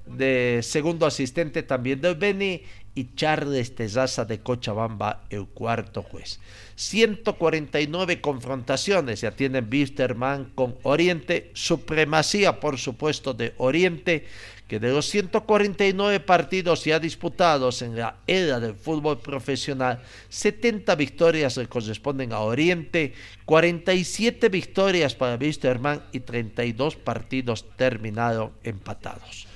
de 0.06 0.60
segundo 0.62 1.06
asistente 1.06 1.62
también 1.62 2.00
del 2.00 2.14
Beni. 2.14 2.62
Y 2.94 3.14
Charles 3.14 3.76
Tezaza 3.76 4.24
de 4.24 4.40
Cochabamba 4.40 5.22
el 5.30 5.46
cuarto 5.46 6.02
juez. 6.02 6.40
149 6.74 8.20
confrontaciones 8.20 9.20
ya 9.20 9.30
tienen 9.30 9.68
Wisterman 9.70 10.50
con 10.56 10.74
Oriente, 10.82 11.52
supremacía 11.54 12.58
por 12.58 12.76
supuesto 12.76 13.34
de 13.34 13.54
Oriente 13.58 14.26
que 14.68 14.78
de 14.78 14.90
los 14.90 15.06
149 15.06 16.20
partidos 16.20 16.84
ya 16.84 17.00
disputados 17.00 17.80
en 17.80 17.96
la 17.96 18.16
era 18.26 18.60
del 18.60 18.74
fútbol 18.74 19.18
profesional, 19.18 20.02
70 20.28 20.94
victorias 20.94 21.56
le 21.56 21.66
corresponden 21.66 22.34
a 22.34 22.40
Oriente, 22.40 23.14
47 23.46 24.50
victorias 24.50 25.14
para 25.14 25.36
Wisterman 25.36 26.04
y 26.12 26.20
32 26.20 26.96
partidos 26.96 27.64
terminados 27.76 28.50
empatados. 28.62 29.46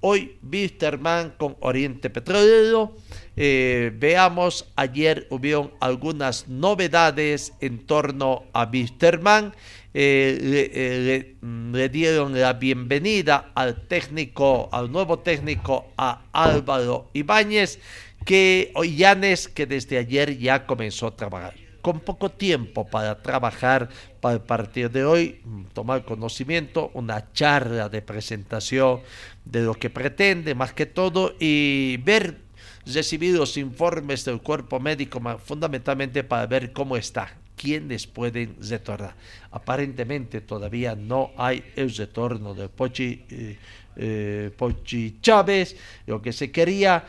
Hoy 0.00 0.38
Wisterman 0.42 1.34
con 1.36 1.56
Oriente 1.60 2.08
Petrolero. 2.08 2.96
Eh, 3.36 3.92
veamos, 3.94 4.66
ayer 4.76 5.26
hubieron 5.30 5.72
algunas 5.80 6.48
novedades 6.48 7.52
en 7.60 7.86
torno 7.86 8.44
a 8.52 8.64
Wisterman. 8.64 9.54
Eh, 9.92 10.38
eh, 10.72 11.36
le, 11.42 11.88
dieron 11.88 12.38
la 12.38 12.54
bienvenida 12.54 13.52
al 13.54 13.88
técnico, 13.88 14.68
al 14.72 14.90
nuevo 14.90 15.18
técnico, 15.18 15.86
a 15.96 16.22
Álvaro 16.32 17.10
Ibáñez, 17.12 17.78
que 18.24 18.72
Llanes, 18.96 19.48
que 19.48 19.66
desde 19.66 19.98
ayer 19.98 20.38
ya 20.38 20.66
comenzó 20.66 21.08
a 21.08 21.16
trabajar. 21.16 21.69
Con 21.82 22.00
poco 22.00 22.30
tiempo 22.30 22.86
para 22.86 23.22
trabajar 23.22 23.88
para 24.20 24.34
el 24.34 24.40
partido 24.40 24.88
de 24.88 25.04
hoy, 25.04 25.40
tomar 25.72 26.04
conocimiento, 26.04 26.90
una 26.94 27.32
charla 27.32 27.88
de 27.88 28.02
presentación 28.02 29.00
de 29.44 29.62
lo 29.62 29.74
que 29.74 29.88
pretende 29.88 30.54
más 30.54 30.72
que 30.74 30.86
todo 30.86 31.34
y 31.40 31.96
ver 32.04 32.38
recibir 32.86 33.34
los 33.34 33.56
informes 33.56 34.24
del 34.24 34.40
cuerpo 34.40 34.80
médico 34.80 35.20
fundamentalmente 35.38 36.24
para 36.24 36.46
ver 36.46 36.72
cómo 36.72 36.96
está 36.96 37.34
quienes 37.60 38.06
pueden 38.06 38.56
retornar. 38.60 39.14
Aparentemente 39.50 40.40
todavía 40.40 40.94
no 40.94 41.30
hay 41.36 41.62
el 41.76 41.94
retorno 41.94 42.54
de 42.54 42.70
Pochi, 42.70 43.22
eh, 43.28 43.58
eh, 43.96 44.50
Pochi 44.56 45.18
Chávez, 45.20 45.76
lo 46.06 46.22
que 46.22 46.32
se 46.32 46.50
quería. 46.50 47.04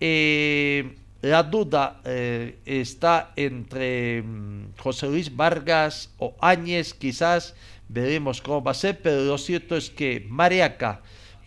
Eh, 0.00 0.96
la 1.22 1.42
duda 1.42 2.00
está 2.04 3.32
entre 3.36 4.22
mm, 4.22 4.72
José 4.78 5.06
Luis 5.06 5.34
Vargas 5.34 6.10
o 6.18 6.34
Áñez, 6.40 6.94
quizás 6.94 7.54
veremos 7.88 8.40
cómo 8.40 8.62
va 8.62 8.70
a 8.70 8.74
ser, 8.74 9.00
pero 9.02 9.22
lo 9.22 9.36
cierto 9.36 9.76
es 9.76 9.90
que 9.90 10.26
Mariaca, 10.28 11.02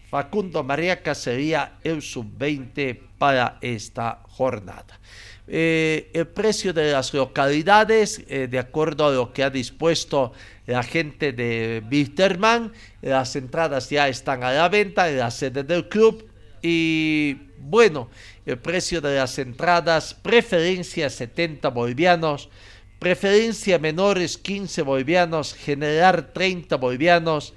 Facundo 0.10 0.64
Mariaca 0.64 1.16
sería 1.16 1.80
el 1.84 2.02
sub-20 2.02 3.00
para 3.18 3.58
esta 3.62 4.22
jornada. 4.28 5.00
Eh, 5.48 6.12
el 6.14 6.28
precio 6.28 6.72
de 6.72 6.92
las 6.92 7.14
localidades, 7.14 8.24
eh, 8.28 8.48
de 8.48 8.60
acuerdo 8.60 9.08
a 9.08 9.12
lo 9.12 9.34
que 9.34 9.44
ha 9.44 9.50
dispuesto 9.50 10.32
la 10.68 10.84
gente 10.84 11.34
de 11.34 11.82
Bitterman. 11.86 12.72
Las 13.02 13.36
entradas 13.36 13.90
ya 13.90 14.08
están 14.08 14.44
a 14.44 14.52
la 14.52 14.70
venta 14.70 15.10
en 15.10 15.18
la 15.18 15.32
sede 15.32 15.64
del 15.64 15.90
club. 15.90 16.30
Y 16.62 17.38
Bueno, 17.66 18.10
el 18.46 18.58
precio 18.60 19.00
de 19.00 19.16
las 19.16 19.40
entradas, 19.40 20.14
preferencia 20.14 21.10
70 21.10 21.70
bolivianos, 21.70 22.50
preferencia 23.00 23.80
menores 23.80 24.38
15 24.38 24.82
bolivianos, 24.82 25.54
general 25.54 26.34
30 26.34 26.76
bolivianos, 26.76 27.54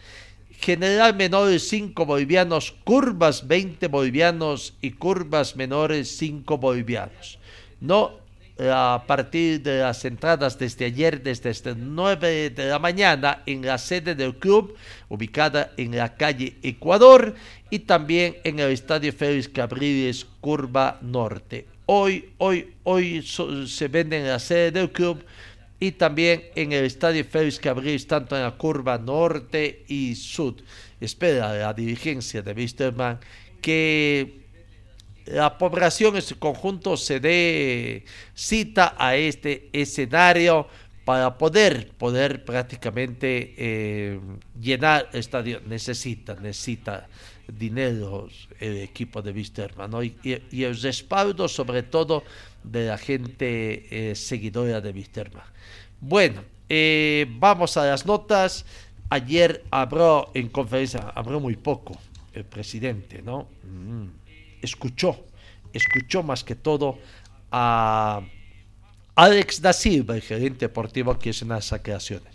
general 0.61 1.17
menores 1.17 1.69
5 1.69 2.07
bolivianos, 2.07 2.73
curvas 2.85 3.47
20 3.49 3.89
bolivianos 3.89 4.75
y 4.81 4.93
curvas 4.93 5.57
menores 5.57 6.17
5 6.17 6.57
bolivianos. 6.59 7.39
No 7.81 8.26
a 8.59 9.05
partir 9.07 9.63
de 9.63 9.81
las 9.81 10.05
entradas 10.05 10.59
desde 10.59 10.87
ayer, 10.87 11.23
desde 11.23 11.51
este 11.51 11.75
9 11.75 12.51
de 12.51 12.67
la 12.67 12.79
mañana, 12.79 13.43
en 13.47 13.65
la 13.65 13.77
sede 13.79 14.15
del 14.15 14.37
club, 14.37 14.75
ubicada 15.09 15.73
en 15.77 15.97
la 15.97 16.15
calle 16.15 16.57
Ecuador, 16.63 17.35
y 17.71 17.81
también 17.81 18.37
en 18.45 18.59
el 18.61 18.71
Estadio 18.71 19.13
Félix 19.13 19.49
Cabriles, 19.49 20.27
Curva 20.41 20.99
Norte. 21.03 21.67
Hoy, 21.87 22.31
hoy, 22.39 22.73
hoy 22.85 23.23
se 23.23 23.89
venden 23.89 24.23
en 24.23 24.29
la 24.29 24.39
sede 24.39 24.71
del 24.71 24.91
club 24.91 25.25
y 25.79 25.93
también 25.93 26.45
en 26.55 26.73
el 26.73 26.85
Estadio 26.85 27.25
Félix 27.25 27.59
Cabriles, 27.59 28.07
tanto 28.07 28.37
en 28.37 28.43
la 28.43 28.53
Curva 28.53 28.99
Norte 28.99 29.85
y 29.89 30.15
Sur. 30.15 30.55
Espera 31.01 31.53
la 31.55 31.75
dirigencia 31.75 32.41
de 32.41 32.53
Wisterman 32.53 33.19
que 33.61 34.46
la 35.27 35.59
población 35.59 36.17
en 36.17 36.23
su 36.23 36.39
conjunto 36.39 36.97
se 36.97 37.21
dé 37.21 38.05
cita 38.35 38.95
a 38.99 39.17
este 39.17 39.69
escenario 39.73 40.69
para 41.05 41.37
poder, 41.39 41.91
poder 41.93 42.45
prácticamente 42.45 43.55
eh, 43.57 44.21
llenar 44.61 45.09
el 45.13 45.21
estadio. 45.21 45.61
Necesita, 45.67 46.35
necesita 46.35 47.09
dinero 47.47 48.29
el 48.59 48.79
equipo 48.79 49.23
de 49.23 49.31
Wisterman 49.31 49.91
y, 50.23 50.63
el 50.65 50.81
respaldo 50.81 51.47
sobre 51.47 51.85
todo 51.85 52.25
de 52.65 52.87
la 52.87 52.99
gente 52.99 54.11
eh, 54.11 54.15
seguidora 54.15 54.81
de 54.81 54.91
Wisterman. 54.91 55.45
Bueno, 56.01 56.43
eh, 56.69 57.27
vamos 57.31 57.77
a 57.77 57.87
las 57.87 58.05
notas. 58.05 58.65
Ayer 59.09 59.65
habló 59.71 60.33
en 60.35 60.49
conferencia, 60.49 61.13
habló 61.15 61.39
muy 61.39 61.55
poco 61.55 61.97
el 62.33 62.45
presidente, 62.45 63.23
¿no? 63.23 63.49
Mm 63.63 64.26
escuchó, 64.63 65.25
escuchó 65.73 66.23
más 66.23 66.45
que 66.45 66.55
todo 66.55 66.99
a 67.51 68.23
Alex 69.17 69.63
da 69.63 69.73
Silva, 69.73 70.15
el 70.15 70.23
gerente 70.23 70.67
deportivo 70.67 71.19
que 71.19 71.31
es 71.31 71.43
en 71.43 71.49
las 71.49 71.75
creaciones. 71.83 72.33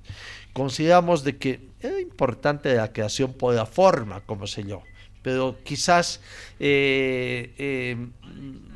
Consideramos 0.51 1.23
de 1.23 1.37
que 1.37 1.69
era 1.79 1.99
importante 1.99 2.73
la 2.73 2.91
creación 2.91 3.33
por 3.33 3.53
la 3.53 3.65
forma 3.65 4.21
como 4.21 4.47
se 4.47 4.63
dio, 4.63 4.81
pero 5.21 5.57
quizás 5.63 6.19
eh, 6.59 7.53
eh, 7.57 7.97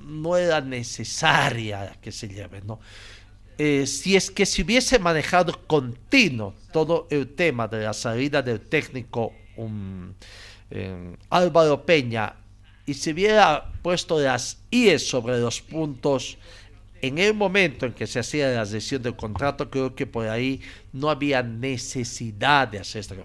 no 0.06 0.38
era 0.38 0.62
necesaria 0.62 1.98
que 2.02 2.12
se 2.12 2.28
lleve, 2.28 2.62
¿no? 2.62 2.80
Eh, 3.58 3.88
si 3.88 4.16
es 4.16 4.30
que 4.30 4.46
se 4.46 4.62
hubiese 4.62 5.00
manejado 5.00 5.66
continuo 5.66 6.54
todo 6.72 7.08
el 7.10 7.34
tema 7.36 7.68
de 7.68 7.84
la 7.86 7.94
salida 7.94 8.42
del 8.42 8.60
técnico 8.60 9.32
um, 9.56 10.14
Álvaro 11.30 11.86
Peña 11.86 12.36
y 12.86 12.94
se 12.94 13.12
hubiera 13.12 13.72
puesto 13.82 14.20
las 14.20 14.60
IES 14.72 15.08
sobre 15.08 15.40
los 15.40 15.62
puntos 15.62 16.38
en 17.02 17.18
el 17.18 17.34
momento 17.34 17.86
en 17.86 17.94
que 17.94 18.08
se 18.08 18.20
hacía 18.20 18.50
la 18.50 18.66
decisión 18.66 19.02
del 19.04 19.16
contrato, 19.16 19.70
creo 19.70 19.94
que 19.94 20.08
por 20.08 20.28
ahí 20.28 20.62
no 20.92 21.10
había 21.10 21.44
necesidad 21.44 22.68
de 22.68 22.80
hacer 22.80 23.02
esto. 23.02 23.16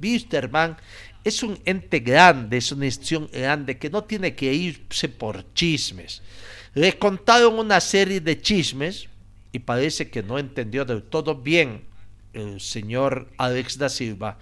Wisterman 0.00 0.76
es 1.22 1.42
un 1.42 1.58
ente 1.64 2.00
grande, 2.00 2.56
es 2.56 2.72
una 2.72 2.86
institución 2.86 3.28
grande 3.32 3.78
que 3.78 3.90
no 3.90 4.02
tiene 4.04 4.34
que 4.34 4.52
irse 4.52 5.08
por 5.08 5.52
chismes. 5.54 6.22
Le 6.74 6.98
contaron 6.98 7.58
una 7.58 7.80
serie 7.80 8.20
de 8.20 8.40
chismes 8.40 9.08
y 9.52 9.60
parece 9.60 10.10
que 10.10 10.22
no 10.22 10.38
entendió 10.38 10.84
del 10.84 11.02
todo 11.02 11.34
bien 11.36 11.82
el 12.32 12.60
señor 12.60 13.28
Alex 13.38 13.78
da 13.78 13.88
Silva 13.88 14.38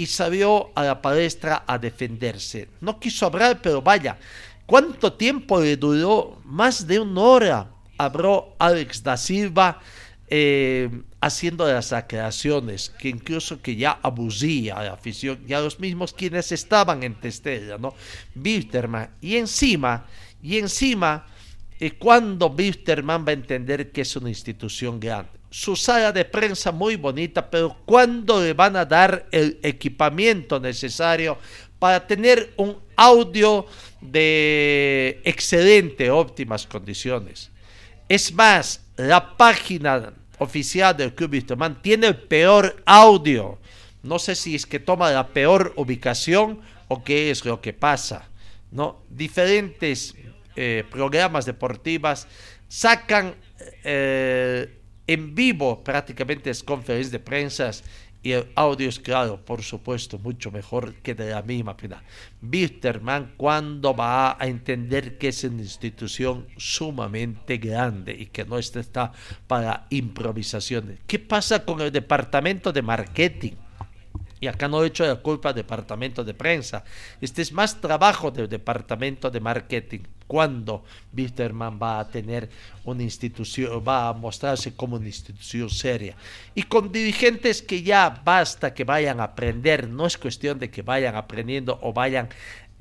y 0.00 0.06
salió 0.06 0.70
a 0.74 0.82
la 0.82 1.02
palestra 1.02 1.64
a 1.66 1.76
defenderse. 1.76 2.70
No 2.80 2.98
quiso 2.98 3.26
hablar, 3.26 3.60
pero 3.60 3.82
vaya, 3.82 4.16
¿cuánto 4.64 5.12
tiempo 5.12 5.60
le 5.60 5.76
duró? 5.76 6.40
Más 6.46 6.86
de 6.86 7.00
una 7.00 7.20
hora 7.20 7.70
habló 7.98 8.56
Alex 8.58 9.02
da 9.02 9.18
Silva 9.18 9.78
eh, 10.26 10.88
haciendo 11.20 11.70
las 11.70 11.92
aclaraciones, 11.92 12.88
que 12.88 13.10
incluso 13.10 13.60
que 13.60 13.76
ya 13.76 13.98
abusía 14.02 14.76
a 14.76 14.84
la 14.84 14.92
afición 14.94 15.38
y 15.46 15.52
a 15.52 15.60
los 15.60 15.78
mismos 15.78 16.14
quienes 16.14 16.50
estaban 16.50 17.02
en 17.02 17.20
Testella, 17.20 17.76
¿no? 17.76 17.92
Wilterman. 18.34 19.10
Y 19.20 19.36
encima, 19.36 20.06
y 20.42 20.56
encima, 20.56 21.26
eh, 21.78 21.90
cuando 21.90 22.48
Wilterman 22.48 23.26
va 23.26 23.32
a 23.32 23.34
entender 23.34 23.92
que 23.92 24.00
es 24.00 24.16
una 24.16 24.30
institución 24.30 24.98
grande? 24.98 25.39
Su 25.50 25.74
sala 25.74 26.12
de 26.12 26.24
prensa 26.24 26.70
muy 26.70 26.96
bonita, 26.96 27.50
pero 27.50 27.76
¿cuándo 27.84 28.40
le 28.40 28.52
van 28.52 28.76
a 28.76 28.84
dar 28.84 29.26
el 29.32 29.58
equipamiento 29.62 30.60
necesario 30.60 31.36
para 31.78 32.06
tener 32.06 32.52
un 32.56 32.78
audio 32.96 33.66
de 34.00 35.20
excelente, 35.24 36.10
óptimas 36.10 36.66
condiciones? 36.66 37.50
Es 38.08 38.32
más, 38.32 38.80
la 38.96 39.36
página 39.36 40.12
oficial 40.38 40.96
del 40.96 41.14
Club 41.14 41.32
Wisterman 41.32 41.82
tiene 41.82 42.06
el 42.06 42.16
peor 42.16 42.82
audio. 42.86 43.58
No 44.02 44.18
sé 44.18 44.34
si 44.34 44.54
es 44.54 44.66
que 44.66 44.78
toma 44.78 45.10
la 45.10 45.28
peor 45.28 45.72
ubicación 45.76 46.60
o 46.88 47.02
qué 47.04 47.30
es 47.30 47.44
lo 47.44 47.60
que 47.60 47.72
pasa. 47.72 48.28
¿no? 48.70 49.02
Diferentes 49.08 50.14
eh, 50.56 50.84
programas 50.90 51.44
deportivas 51.44 52.26
sacan 52.68 53.34
eh, 53.84 54.79
en 55.12 55.34
vivo 55.34 55.82
prácticamente 55.82 56.50
es 56.50 56.62
conferencias 56.62 57.10
de 57.10 57.18
prensa 57.18 57.72
y 58.22 58.30
el 58.30 58.46
audio 58.54 58.88
es 58.88 59.00
claro, 59.00 59.44
por 59.44 59.62
supuesto, 59.62 60.20
mucho 60.20 60.52
mejor 60.52 60.94
que 60.96 61.16
de 61.16 61.30
la 61.30 61.42
misma 61.42 61.76
pena. 61.76 62.04
Wisterman, 62.40 63.32
cuando 63.36 63.92
va 63.92 64.36
a 64.38 64.46
entender 64.46 65.18
que 65.18 65.28
es 65.28 65.42
una 65.42 65.62
institución 65.62 66.46
sumamente 66.56 67.56
grande 67.56 68.12
y 68.12 68.26
que 68.26 68.44
no 68.44 68.56
está 68.56 69.10
para 69.48 69.86
improvisaciones? 69.90 71.00
¿Qué 71.08 71.18
pasa 71.18 71.64
con 71.64 71.80
el 71.80 71.90
departamento 71.90 72.72
de 72.72 72.82
marketing? 72.82 73.52
Y 74.40 74.46
acá 74.46 74.68
no 74.68 74.82
he 74.82 74.86
hecho 74.86 75.06
la 75.06 75.16
culpa 75.16 75.50
al 75.50 75.54
departamento 75.54 76.24
de 76.24 76.32
prensa. 76.32 76.82
Este 77.20 77.42
es 77.42 77.52
más 77.52 77.80
trabajo 77.80 78.30
del 78.30 78.48
departamento 78.48 79.30
de 79.30 79.38
marketing. 79.38 80.00
Cuando 80.26 80.84
Bitterman 81.12 81.78
va 81.80 82.00
a 82.00 82.08
tener 82.08 82.48
una 82.84 83.02
institución, 83.02 83.82
va 83.86 84.08
a 84.08 84.12
mostrarse 84.14 84.74
como 84.74 84.96
una 84.96 85.06
institución 85.06 85.68
seria. 85.68 86.16
Y 86.54 86.62
con 86.62 86.90
dirigentes 86.90 87.60
que 87.60 87.82
ya 87.82 88.22
basta 88.24 88.72
que 88.72 88.84
vayan 88.84 89.20
a 89.20 89.24
aprender. 89.24 89.88
No 89.88 90.06
es 90.06 90.16
cuestión 90.16 90.58
de 90.58 90.70
que 90.70 90.80
vayan 90.80 91.16
aprendiendo 91.16 91.78
o 91.82 91.92
vayan 91.92 92.30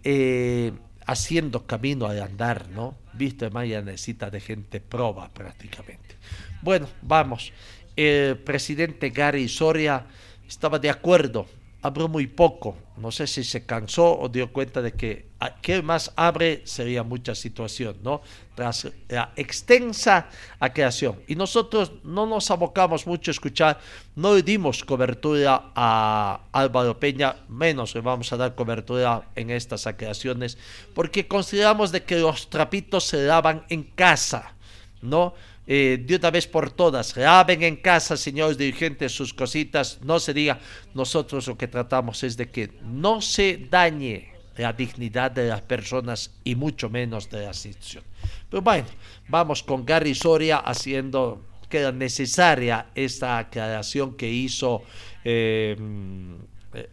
eh, 0.03 0.71
haciendo 1.05 1.65
camino 1.65 2.05
al 2.05 2.21
andar, 2.21 2.69
¿no? 2.69 2.95
Bitterman 3.13 3.67
ya 3.67 3.81
necesita 3.81 4.29
de 4.29 4.39
gente 4.39 4.79
proba 4.79 5.27
prácticamente. 5.29 6.15
Bueno, 6.61 6.87
vamos. 7.01 7.51
El 7.95 8.37
presidente 8.37 9.09
Gary 9.09 9.49
Soria 9.49 10.05
estaba 10.49 10.79
de 10.79 10.89
acuerdo, 10.89 11.45
abrió 11.81 12.07
muy 12.07 12.27
poco. 12.27 12.75
No 12.97 13.11
sé 13.11 13.27
si 13.27 13.43
se 13.43 13.65
cansó 13.65 14.19
o 14.19 14.27
dio 14.27 14.51
cuenta 14.51 14.81
de 14.81 14.93
que 14.93 15.29
que 15.61 15.81
más 15.81 16.11
abre 16.17 16.61
sería 16.65 17.03
mucha 17.03 17.33
situación, 17.33 17.97
¿no? 18.03 18.21
Tras 18.55 18.87
la 19.07 19.31
extensa 19.37 20.27
creación. 20.73 21.21
Y 21.27 21.35
nosotros 21.35 21.93
no 22.03 22.25
nos 22.25 22.51
abocamos 22.51 23.07
mucho 23.07 23.31
a 23.31 23.33
escuchar, 23.33 23.79
no 24.15 24.35
le 24.35 24.43
dimos 24.43 24.83
cobertura 24.83 25.71
a 25.75 26.41
Álvaro 26.51 26.99
Peña, 26.99 27.37
menos 27.47 27.95
le 27.95 28.01
vamos 28.01 28.33
a 28.33 28.37
dar 28.37 28.55
cobertura 28.55 29.29
en 29.35 29.49
estas 29.49 29.87
acreaciones, 29.87 30.57
porque 30.93 31.27
consideramos 31.27 31.93
de 31.93 32.03
que 32.03 32.19
los 32.19 32.49
trapitos 32.49 33.05
se 33.05 33.23
daban 33.23 33.65
en 33.69 33.83
casa, 33.83 34.55
¿no? 35.01 35.33
Eh, 35.71 36.03
de 36.03 36.15
una 36.15 36.31
vez 36.31 36.47
por 36.47 36.71
todas, 36.71 37.15
laven 37.15 37.61
en 37.61 37.75
casa, 37.75 38.17
señores 38.17 38.57
dirigentes, 38.57 39.11
sus 39.11 39.35
cositas, 39.35 39.99
no 40.01 40.19
se 40.19 40.33
diga, 40.33 40.57
nosotros 40.95 41.45
lo 41.45 41.55
que 41.55 41.67
tratamos 41.67 42.23
es 42.23 42.35
de 42.35 42.49
que 42.49 42.71
no 42.81 43.21
se 43.21 43.67
dañe 43.69 44.33
la 44.57 44.73
dignidad 44.73 45.29
de 45.29 45.47
las 45.47 45.61
personas 45.61 46.31
y 46.43 46.55
mucho 46.55 46.89
menos 46.89 47.29
de 47.29 47.41
la 47.41 47.49
institución. 47.49 48.03
Pero 48.49 48.63
bueno, 48.63 48.87
vamos 49.27 49.61
con 49.61 49.85
Gary 49.85 50.15
Soria 50.15 50.57
haciendo 50.57 51.45
que 51.69 51.81
era 51.81 51.91
necesaria 51.91 52.87
esta 52.95 53.37
aclaración 53.37 54.17
que 54.17 54.27
hizo 54.27 54.81
eh, 55.23 55.77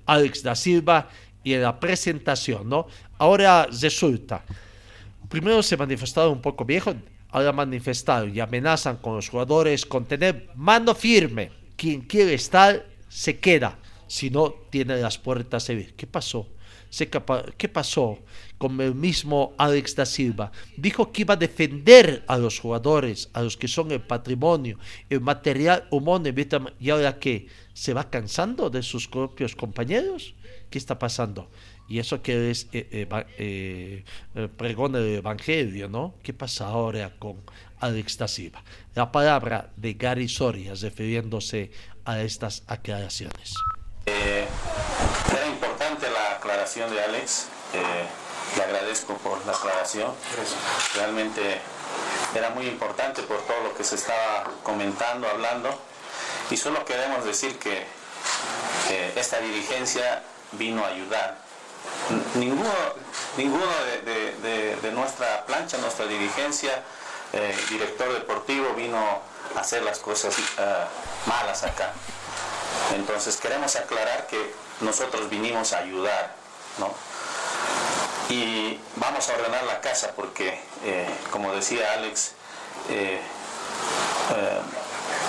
Alex 0.05 0.43
da 0.43 0.55
Silva 0.55 1.09
y 1.43 1.55
en 1.55 1.63
la 1.63 1.81
presentación, 1.81 2.69
¿no? 2.69 2.89
Ahora 3.17 3.69
resulta, 3.81 4.45
primero 5.31 5.63
se 5.63 5.79
manifestaba 5.79 6.29
un 6.29 6.43
poco 6.43 6.67
viejo, 6.67 6.95
ahora 7.37 7.53
manifestado 7.53 8.27
y 8.27 8.41
amenazan 8.41 8.97
con 8.97 9.15
los 9.15 9.29
jugadores 9.29 9.85
con 9.85 10.07
tener 10.07 10.49
mano 10.55 10.95
firme. 10.95 11.51
Quien 11.77 12.01
quiere 12.01 12.33
estar, 12.33 12.87
se 13.11 13.39
queda. 13.39 13.79
Si 14.07 14.31
no, 14.31 14.55
tiene 14.71 14.97
las 14.97 15.19
puertas 15.19 15.69
abiertas. 15.69 15.97
¿Qué 15.99 16.07
pasó? 16.07 16.49
¿Qué 17.59 17.69
pasó 17.69 18.19
con 18.57 18.81
el 18.81 18.95
mismo 18.95 19.53
Alex 19.59 19.97
da 19.97 20.07
Silva? 20.07 20.51
Dijo 20.79 21.13
que 21.13 21.23
iba 21.23 21.35
a 21.35 21.37
defender 21.37 22.25
a 22.27 22.39
los 22.39 22.59
jugadores, 22.59 23.29
a 23.35 23.43
los 23.43 23.59
que 23.59 23.69
son 23.69 23.93
el 23.93 24.01
patrimonio, 24.01 24.79
el 25.11 25.21
material 25.21 25.87
humano, 25.91 26.31
y 26.81 26.89
ahora 26.89 27.19
que 27.19 27.49
se 27.75 27.93
va 27.93 28.09
cansando 28.09 28.71
de 28.71 28.83
sus 28.83 29.09
propios 29.09 29.55
compañeros. 29.55 30.35
¿Qué 30.71 30.79
está 30.79 30.99
pasando? 30.99 31.51
Y 31.89 32.01
eso 32.01 32.21
que 32.21 32.51
es 32.51 32.67
eh, 32.73 33.07
eh, 33.39 34.05
eh, 34.35 34.49
pregón 34.57 34.93
del 34.93 35.17
Evangelio, 35.17 35.89
¿no? 35.89 36.15
¿Qué 36.23 36.33
pasa 36.33 36.67
ahora 36.67 37.13
con 37.19 37.43
Alex 37.81 38.19
da 38.19 38.27
Silva? 38.27 38.63
La 38.95 39.13
palabra 39.13 39.71
de 39.77 39.95
Gary 39.95 40.29
Soria 40.29 40.75
refiriéndose 40.75 41.71
a 42.05 42.21
estas 42.21 42.65
aclaraciones. 42.67 43.55
era 44.05 45.47
importante 45.47 46.11
la 46.11 46.37
aclaración 46.37 46.91
de 46.91 47.03
Alex. 47.03 47.49
le 48.57 48.63
agradezco 48.63 49.17
por 49.19 49.45
la 49.47 49.53
aclaración. 49.53 50.13
Realmente 50.97 51.59
era 52.35 52.51
muy 52.51 52.67
importante 52.67 53.23
por 53.23 53.39
todo 53.47 53.63
lo 53.63 53.77
que 53.77 53.85
se 53.85 53.95
estaba 53.95 54.51
comentando, 54.65 55.29
hablando. 55.29 55.71
Y 56.51 56.57
solo 56.57 56.85
queremos 56.85 57.25
decir 57.25 57.59
que 57.59 57.85
esta 59.17 59.39
dirigencia 59.41 60.23
vino 60.53 60.85
a 60.85 60.89
ayudar 60.89 61.46
ninguno, 62.35 62.71
ninguno 63.37 63.67
de, 64.05 64.91
nuestra 64.93 65.45
plancha, 65.47 65.79
nuestra 65.79 66.07
dirigencia, 66.07 66.83
eh, 67.33 67.57
director 67.69 68.13
deportivo 68.13 68.75
vino 68.75 68.99
a 69.55 69.61
hacer 69.61 69.83
las 69.83 69.99
cosas 69.99 70.37
eh, 70.39 70.85
malas 71.27 71.65
acá. 71.65 71.93
Entonces 72.95 73.37
queremos 73.37 73.77
aclarar 73.77 74.27
que 74.27 74.55
nosotros 74.81 75.29
vinimos 75.29 75.73
a 75.73 75.79
ayudar, 75.79 76.35
¿no? 76.79 76.95
Y 78.29 78.79
vamos 78.97 79.29
a 79.29 79.35
ordenar 79.35 79.65
la 79.65 79.81
casa 79.81 80.13
porque, 80.17 80.61
eh, 80.85 81.09
como 81.31 81.53
decía 81.55 81.93
Alex, 81.93 82.33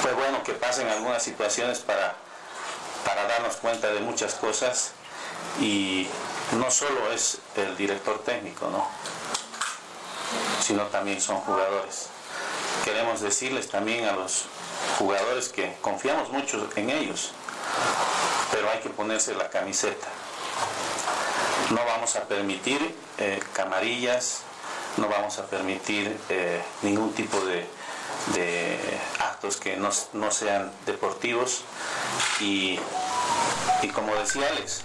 fue 0.01 0.13
bueno 0.13 0.43
que 0.43 0.53
pasen 0.53 0.87
algunas 0.89 1.23
situaciones 1.23 1.79
para, 1.79 2.15
para 3.05 3.27
darnos 3.27 3.55
cuenta 3.57 3.87
de 3.91 3.99
muchas 3.99 4.35
cosas 4.35 4.91
y 5.59 6.07
no 6.53 6.71
solo 6.71 7.11
es 7.11 7.39
el 7.55 7.75
director 7.75 8.19
técnico, 8.23 8.69
¿no? 8.69 8.87
sino 10.67 10.83
también 10.87 11.21
son 11.21 11.37
jugadores. 11.37 12.07
Queremos 12.83 13.21
decirles 13.21 13.69
también 13.69 14.05
a 14.05 14.11
los 14.11 14.45
jugadores 14.97 15.49
que 15.49 15.75
confiamos 15.81 16.29
mucho 16.29 16.69
en 16.75 16.89
ellos, 16.89 17.31
pero 18.51 18.69
hay 18.69 18.79
que 18.79 18.89
ponerse 18.89 19.33
la 19.35 19.49
camiseta. 19.49 20.07
No 21.71 21.83
vamos 21.85 22.15
a 22.15 22.23
permitir 22.23 22.95
eh, 23.17 23.39
camarillas, 23.53 24.41
no 24.97 25.07
vamos 25.07 25.37
a 25.39 25.45
permitir 25.45 26.17
eh, 26.29 26.61
ningún 26.81 27.13
tipo 27.13 27.37
de, 27.45 27.65
actos 29.19 29.55
que 29.57 29.77
no, 29.77 30.31
sean 30.31 30.71
deportivos 30.85 31.61
y, 32.41 32.77
y 33.81 33.87
como 33.89 34.13
decía 34.15 34.47
Alex, 34.49 34.81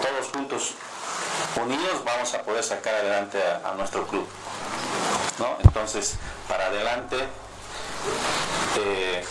todos 0.00 0.28
juntos 0.32 0.74
unidos 1.60 2.02
vamos 2.04 2.32
a 2.34 2.42
poder 2.42 2.62
sacar 2.62 2.94
adelante 2.94 3.38
a, 3.64 3.74
nuestro 3.74 4.06
club. 4.06 4.26
¿no? 5.38 5.56
Entonces, 5.62 6.16
para 6.48 6.66
adelante. 6.66 7.16
Eh, 8.78 9.22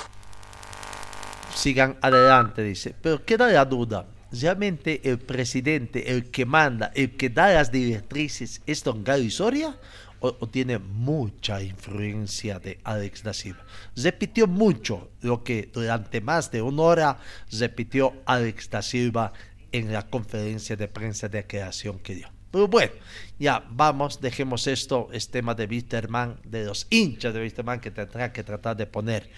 Sigan 1.53 1.97
adelante, 2.01 2.63
dice. 2.63 2.95
Pero 3.01 3.25
queda 3.25 3.47
la 3.47 3.65
duda. 3.65 4.05
¿Realmente 4.31 5.01
el 5.09 5.17
presidente, 5.17 6.11
el 6.11 6.29
que 6.29 6.45
manda, 6.45 6.91
el 6.93 7.17
que 7.17 7.29
da 7.29 7.51
las 7.51 7.71
directrices 7.71 8.61
es 8.67 8.83
don 8.83 9.03
Gary 9.03 9.31
Soria? 9.31 9.75
O, 10.21 10.33
tiene 10.49 10.77
mucha 10.77 11.61
influencia 11.61 12.59
de 12.59 12.77
Alex 12.83 13.23
da 13.23 13.33
Silva. 13.33 13.65
Repitió 13.95 14.47
mucho 14.47 15.11
lo 15.21 15.43
que 15.45 15.69
durante 15.73 16.19
más 16.19 16.51
de 16.51 16.61
una 16.61 16.81
hora 16.83 17.17
repitió 17.51 18.13
Alex 18.25 18.69
da 18.69 18.81
Silva 18.81 19.31
en 19.71 19.91
la 19.91 20.07
conferencia 20.07 20.75
de 20.75 20.87
prensa 20.87 21.27
de 21.27 21.45
creación 21.45 21.99
que 21.99 22.15
dio. 22.15 22.29
Pero 22.51 22.67
bueno, 22.67 22.93
ya 23.37 23.63
vamos, 23.69 24.19
dejemos 24.21 24.65
esto, 24.67 25.09
es 25.11 25.29
tema 25.29 25.53
de 25.53 25.65
Wisterman, 25.65 26.39
de 26.43 26.65
los 26.65 26.87
hinchas 26.89 27.33
de 27.33 27.41
Wisterman 27.41 27.79
que 27.79 27.91
tendrán 27.91 28.31
que 28.31 28.43
tratar 28.43 28.75
de 28.75 28.87
poner 28.87 29.29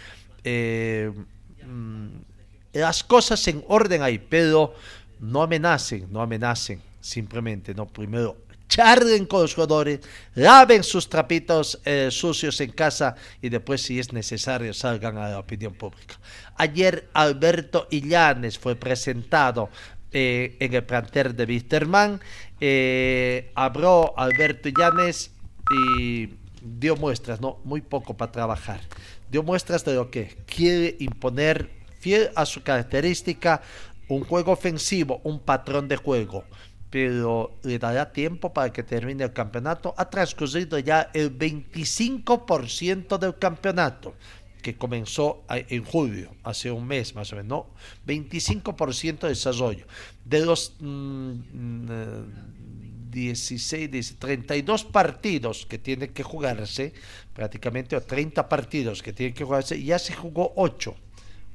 eh, 0.44 1.12
mm, 1.66 2.08
las 2.74 3.04
cosas 3.04 3.46
en 3.50 3.64
orden 3.68 4.02
ahí, 4.02 4.18
pero 4.18 4.74
no 5.20 5.42
amenacen, 5.42 6.08
no 6.10 6.22
amenacen, 6.22 6.82
simplemente, 7.02 7.74
no, 7.74 7.86
primero 7.86 8.38
charlen 8.72 9.26
con 9.26 9.42
los 9.42 9.54
jugadores, 9.54 10.00
laven 10.34 10.82
sus 10.82 11.10
trapitos 11.10 11.82
eh, 11.84 12.08
sucios 12.10 12.62
en 12.62 12.72
casa 12.72 13.16
y 13.42 13.50
después 13.50 13.82
si 13.82 14.00
es 14.00 14.14
necesario 14.14 14.74
salgan 14.74 15.18
a 15.18 15.28
la 15.28 15.40
opinión 15.40 15.74
pública. 15.74 16.16
Ayer 16.56 17.10
Alberto 17.12 17.90
Illanes 17.92 18.58
fue 18.58 18.78
presentado 18.78 19.70
eh, 20.14 20.58
en 20.60 20.74
el 20.74 20.84
plantel 20.84 21.36
de 21.36 21.46
Wisterman. 21.46 22.20
Eh, 22.60 23.52
habló 23.56 24.14
Alberto 24.18 24.70
Llanes 24.70 25.32
y 25.74 26.30
dio 26.62 26.96
muestras, 26.96 27.42
¿no? 27.42 27.60
Muy 27.64 27.82
poco 27.82 28.16
para 28.16 28.32
trabajar. 28.32 28.82
Dio 29.30 29.44
muestras 29.44 29.86
de 29.86 29.96
lo 29.96 30.12
que 30.12 30.38
quiere 30.46 30.98
imponer, 31.00 31.70
fiel 32.00 32.30
a 32.36 32.46
su 32.46 32.62
característica, 32.62 33.62
un 34.10 34.24
juego 34.24 34.52
ofensivo, 34.52 35.22
un 35.24 35.40
patrón 35.40 35.88
de 35.88 35.96
juego. 35.96 36.44
Pero 36.90 37.58
le 37.64 37.80
dará 37.80 38.12
tiempo 38.12 38.52
para 38.52 38.74
que 38.74 38.84
termine 38.84 39.24
el 39.24 39.32
campeonato. 39.32 39.94
Ha 39.98 40.10
transcurrido 40.10 40.78
ya 40.78 41.10
el 41.14 41.38
25% 41.38 43.18
del 43.18 43.38
campeonato 43.38 44.14
que 44.62 44.76
comenzó 44.78 45.44
en 45.50 45.84
julio, 45.84 46.36
hace 46.44 46.72
un 46.72 46.88
mes 46.88 47.16
más 47.16 47.34
o 47.34 47.36
menos, 47.36 47.50
¿no? 47.50 47.68
25% 48.08 49.20
de 49.22 49.30
desarrollo. 49.30 49.86
De 50.24 50.46
los 50.46 50.74
16, 53.12 54.16
32 54.20 54.86
mm, 54.86 54.92
partidos 54.92 55.66
que 55.66 55.78
tienen 55.78 56.14
que 56.14 56.24
jugarse, 56.24 56.94
prácticamente, 57.34 57.96
o 57.96 58.02
30 58.02 58.48
partidos 58.48 59.02
que 59.02 59.14
tienen 59.14 59.34
que 59.34 59.44
jugarse, 59.44 59.82
ya 59.84 60.00
se 60.00 60.14
jugó 60.14 60.54
8, 60.56 60.96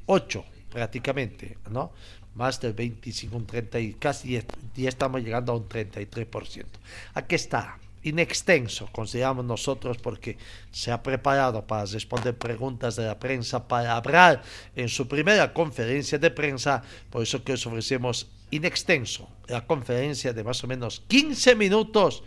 8 0.07 0.45
prácticamente, 0.71 1.59
¿no? 1.71 1.93
Más 2.35 2.61
del 2.61 2.75
25, 2.75 3.35
un 3.37 3.47
30 3.47 3.81
y 3.81 3.95
casi 3.95 4.33
ya 4.75 4.89
estamos 4.89 5.23
llegando 5.23 5.53
a 5.53 5.57
un 5.57 5.69
33%. 5.69 6.67
Aquí 7.15 7.35
está, 7.35 7.79
inextenso, 8.07 8.89
consideramos 8.93 9.45
nosotros, 9.45 9.99
porque 9.99 10.39
se 10.71 10.93
ha 10.93 11.03
preparado 11.03 11.67
para 11.67 11.85
responder 11.85 12.37
preguntas 12.37 12.97
de 12.97 13.07
la 13.07 13.19
prensa, 13.19 13.67
para 13.67 13.97
hablar 13.97 14.43
en 14.75 14.89
su 14.89 15.09
primera 15.09 15.53
conferencia 15.53 16.19
de 16.19 16.31
prensa, 16.31 16.83
por 17.11 17.23
eso 17.23 17.43
que 17.43 17.55
os 17.55 17.67
ofrecemos 17.67 18.29
inextenso, 18.51 19.29
la 19.49 19.67
conferencia 19.67 20.33
de 20.33 20.45
más 20.45 20.63
o 20.63 20.67
menos 20.69 21.03
15 21.09 21.57
minutos 21.57 22.23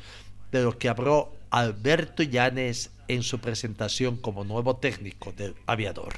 de 0.51 0.63
lo 0.63 0.77
que 0.77 0.89
habló 0.89 1.31
Alberto 1.49 2.23
Llanes 2.23 2.91
en 3.07 3.23
su 3.23 3.39
presentación 3.39 4.17
como 4.17 4.43
nuevo 4.43 4.77
técnico 4.77 5.31
del 5.31 5.55
aviador. 5.65 6.13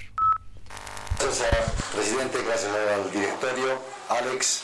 Gracias, 1.20 1.50
presidente, 1.94 2.42
gracias 2.44 2.72
al 2.72 3.12
directorio, 3.12 3.80
Alex, 4.10 4.64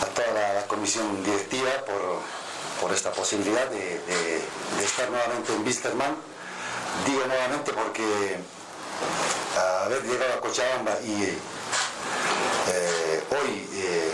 a 0.00 0.06
toda 0.06 0.54
la 0.54 0.66
comisión 0.68 1.24
directiva 1.24 1.70
por 1.84 2.35
por 2.80 2.92
esta 2.92 3.10
posibilidad 3.12 3.66
de, 3.70 4.40
estar 4.82 5.10
nuevamente 5.10 5.52
en 5.52 5.64
Wisterman. 5.64 6.16
Digo 7.06 7.26
nuevamente 7.26 7.72
porque 7.72 8.38
haber 9.84 10.02
llegado 10.04 10.34
a 10.34 10.40
Cochabamba 10.40 10.98
y 11.04 11.24
eh, 12.68 13.22
hoy 13.30 13.68
eh, 13.74 14.10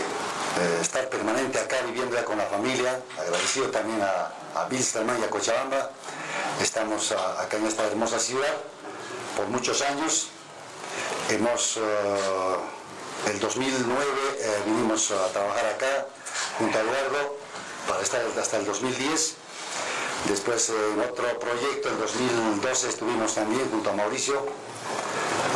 eh, 0.59 0.77
estar 0.81 1.09
permanente 1.09 1.59
acá 1.59 1.81
viviendo 1.81 2.23
con 2.25 2.37
la 2.37 2.45
familia, 2.45 2.99
agradecido 3.19 3.69
también 3.69 4.01
a, 4.01 4.31
a 4.55 4.67
y 4.71 5.23
a 5.23 5.29
Cochabamba, 5.29 5.89
estamos 6.61 7.11
acá 7.11 7.57
en 7.57 7.65
esta 7.65 7.85
hermosa 7.85 8.19
ciudad 8.19 8.55
por 9.35 9.47
muchos 9.47 9.81
años. 9.81 10.29
Hemos, 11.29 11.77
el 13.27 13.39
2009 13.39 14.05
vinimos 14.65 15.09
a 15.11 15.27
trabajar 15.29 15.65
acá 15.65 16.05
junto 16.59 16.77
a 16.77 16.81
Eduardo 16.81 17.42
para 17.87 18.01
estar 18.01 18.21
hasta 18.39 18.57
el 18.57 18.65
2010. 18.65 19.35
Después 20.27 20.69
en 20.69 20.99
otro 21.01 21.37
proyecto, 21.39 21.89
en 21.89 21.99
2012 21.99 22.89
estuvimos 22.89 23.35
también 23.35 23.69
junto 23.69 23.89
a 23.89 23.93
Mauricio. 23.93 24.45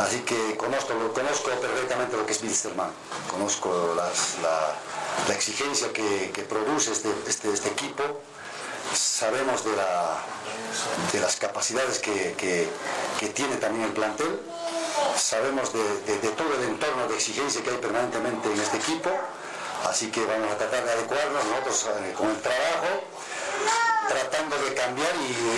Así 0.00 0.20
que 0.20 0.56
conozco, 0.56 0.92
conozco 1.12 1.50
perfectamente 1.50 2.16
lo 2.16 2.26
que 2.26 2.32
es 2.32 2.42
Bilsterman. 2.42 2.90
Conozco 3.30 3.94
la, 3.96 5.34
exigencia 5.34 5.92
que, 5.92 6.46
produce 6.48 6.92
este, 6.92 7.08
este, 7.26 7.52
este, 7.52 7.68
equipo. 7.68 8.02
Sabemos 8.94 9.64
de, 9.64 9.76
la, 9.76 10.18
de 11.12 11.20
las 11.20 11.36
capacidades 11.36 11.98
que, 11.98 12.68
tiene 13.34 13.56
también 13.56 13.86
el 13.86 13.92
plantel. 13.92 14.40
Sabemos 15.16 15.72
de, 15.72 16.18
de 16.18 16.28
todo 16.30 16.54
el 16.54 16.68
entorno 16.68 17.08
de 17.08 17.14
exigencia 17.14 17.62
que 17.62 17.70
hay 17.70 17.78
permanentemente 17.78 18.52
en 18.52 18.60
este 18.60 18.76
equipo 18.76 19.10
Así 19.86 20.10
que 20.10 20.24
vamos 20.26 20.50
a 20.52 20.58
tratar 20.58 20.84
de 20.84 20.90
adecuarnos 20.92 21.44
nosotros 21.44 21.86
eh, 22.02 22.14
con 22.16 22.30
el 22.30 22.40
trabajo, 22.40 23.04
tratando 24.08 24.56
de 24.58 24.74
cambiar 24.74 25.12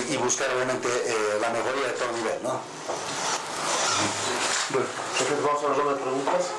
y, 0.09 0.17
buscar 0.17 0.49
obviamente 0.55 0.89
eh, 0.89 1.39
la 1.41 1.51
mejoría 1.51 1.87
de 1.87 1.93
todo 1.93 2.13
nivel. 2.13 2.43
¿no? 2.43 2.61
Bueno, 4.71 4.87
entonces 5.19 5.43
vamos 5.43 5.65
a 5.65 5.69
las 5.69 5.77
ronda 5.79 5.95
preguntas. 5.95 6.51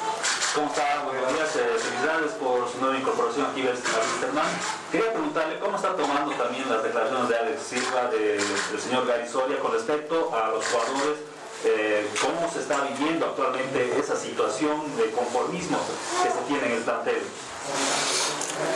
¿Cómo 0.55 0.67
está? 0.67 1.03
Buenos 1.05 1.33
días, 1.33 1.55
eh, 1.55 1.79
felicidades 1.79 2.31
por 2.33 2.69
su 2.69 2.77
nueva 2.79 2.97
incorporación 2.97 3.45
aquí 3.45 3.61
a 3.61 3.71
Wisterman. 3.71 4.51
Quería 4.91 5.13
preguntarle 5.13 5.59
cómo 5.59 5.77
está 5.77 5.95
tomando 5.95 6.33
también 6.35 6.67
las 6.69 6.83
declaraciones 6.83 7.29
de 7.29 7.37
Alex 7.37 7.63
Silva, 7.63 8.07
de, 8.11 8.35
del 8.35 8.81
señor 8.81 9.07
Gary 9.07 9.27
con 9.61 9.71
respecto 9.71 10.35
a 10.35 10.49
los 10.49 10.65
jugadores 10.65 11.19
eh, 11.63 12.09
cómo 12.19 12.51
se 12.51 12.59
está 12.59 12.81
viviendo 12.81 13.27
actualmente 13.27 13.99
esa 13.99 14.15
situación 14.15 14.81
de 14.97 15.11
conformismo 15.11 15.77
que 16.23 16.29
se 16.31 16.39
tiene 16.47 16.65
en 16.65 16.71
el 16.79 16.83
plantel. 16.83 17.21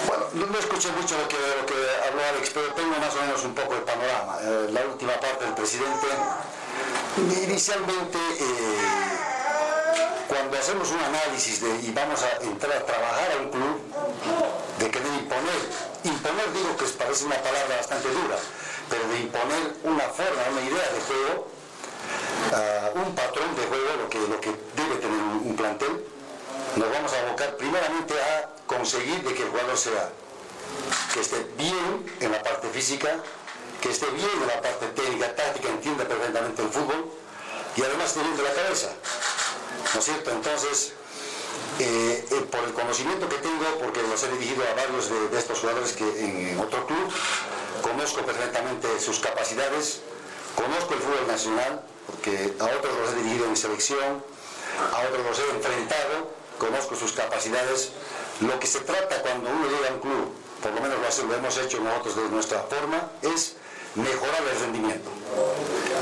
Bueno, 0.08 0.26
no, 0.34 0.58
escuché 0.58 0.92
mucho 0.92 1.18
lo 1.18 1.28
que, 1.28 1.38
lo 1.38 1.66
que 1.66 1.76
habló 2.08 2.22
Alex, 2.30 2.50
pero 2.54 2.74
tengo 2.74 2.98
más 2.98 3.16
o 3.16 3.22
menos 3.22 3.44
un 3.44 3.54
poco 3.54 3.76
el 3.76 3.82
panorama. 3.82 4.38
Eh, 4.42 4.70
la 4.72 4.82
última 4.86 5.14
parte 5.20 5.46
del 5.46 5.54
presidente, 5.54 6.08
inicialmente, 7.48 8.18
eh, 8.18 9.36
cuando 10.28 10.58
hacemos 10.58 10.92
un 10.92 11.00
análisis 11.00 11.62
de, 11.62 11.70
y 11.82 11.92
vamos 11.92 12.22
a 12.24 12.44
entrar 12.44 12.74
a 12.74 12.86
trabajar 12.86 13.32
a 13.32 13.42
un 13.42 13.50
club, 13.50 13.82
de 14.80 14.92
querer 14.92 15.08
imponer, 15.08 15.62
imponer 16.04 16.54
digo 16.54 16.76
que 16.78 16.86
parece 16.86 17.26
una 17.26 17.38
palabra 17.38 17.78
bastante 17.78 18.10
dura, 18.10 18.38
pero 18.90 19.08
de 19.08 19.20
imponer 19.20 19.74
una 19.84 20.04
forma, 20.10 20.42
una 20.52 20.62
idea 20.62 20.90
de 20.92 21.02
juego, 21.02 21.48
un 22.96 23.16
patrón 23.16 23.56
de 23.56 23.64
juego, 23.68 23.90
lo 24.02 24.10
que, 24.10 24.20
lo 24.20 24.40
que 24.42 24.50
debe 24.76 24.96
tener 24.96 25.20
un, 25.20 25.44
un, 25.46 25.56
plantel, 25.56 26.06
nos 26.76 26.92
vamos 26.92 27.14
a 27.14 27.20
abocar 27.28 27.56
primeramente 27.58 28.14
a 28.14 28.55
conseguir 28.68 29.24
de 29.24 29.34
que 29.34 29.44
el 29.44 29.50
jugador 29.50 29.78
sea, 29.78 30.12
que 31.14 31.20
esté 31.22 31.46
bien 31.58 32.06
en 32.20 32.32
la 32.32 32.42
parte 32.44 32.68
física, 32.70 33.20
que 33.82 33.90
esté 33.90 34.08
bien 34.08 34.30
en 34.42 34.48
la 34.48 34.62
parte 34.62 34.88
técnica, 34.88 35.36
táctica, 35.36 35.70
entienda 35.70 36.06
perfectamente 36.06 36.62
el 36.62 36.70
fútbol 36.70 37.12
y 37.76 37.82
además 37.84 38.08
esté 38.08 38.22
bien 38.22 38.38
de 38.38 38.44
la 38.44 38.54
cabeza. 38.54 38.90
¿No 39.94 40.00
es 40.00 40.06
cierto? 40.06 40.32
Entonces, 40.32 40.94
eh, 41.80 42.26
eh, 42.32 42.48
por 42.52 42.64
el 42.64 42.74
conocimiento 42.74 43.30
que 43.30 43.38
tengo, 43.38 43.66
porque 43.82 44.02
los 44.04 44.24
he 44.24 44.32
dirigido 44.32 44.64
a 44.64 44.74
varios 44.76 45.10
de, 45.10 45.30
de 45.30 45.38
estos 45.38 45.60
jugadores 45.60 45.94
que 45.94 46.04
en, 46.04 46.48
en 46.48 46.60
otro 46.60 46.86
club, 46.88 47.12
conozco 47.82 48.22
perfectamente 48.26 49.00
sus 49.00 49.20
capacidades, 49.20 50.00
conozco 50.56 50.94
el 50.94 51.02
fútbol 51.02 51.28
nacional, 51.28 51.82
porque 52.08 52.54
a 52.60 52.66
otros 52.66 52.94
los 52.98 53.14
he 53.14 53.16
dirigido 53.24 53.46
en 53.46 53.58
selección, 53.58 54.24
a 54.94 55.02
otros 55.08 55.26
los 55.26 55.40
he 55.40 55.50
enfrentado, 55.52 56.32
conozco 56.58 56.96
sus 56.96 57.12
capacidades. 57.12 57.92
Lo 58.42 58.60
que 58.60 58.68
se 58.68 58.82
trata 58.82 59.22
cuando 59.22 59.50
uno 59.50 59.70
llega 59.70 59.90
a 59.90 59.94
un 59.94 60.00
club, 60.00 60.36
por 60.62 60.74
lo 60.74 60.82
menos 60.82 60.98
lo, 61.00 61.36
hemos 61.36 61.58
hecho 61.58 61.80
nosotros 61.80 62.16
de 62.18 62.30
nuestra 62.30 62.60
forma, 62.64 63.10
es 63.22 63.56
mejorar 63.96 64.42
el 64.52 64.60
rendimiento, 64.60 65.10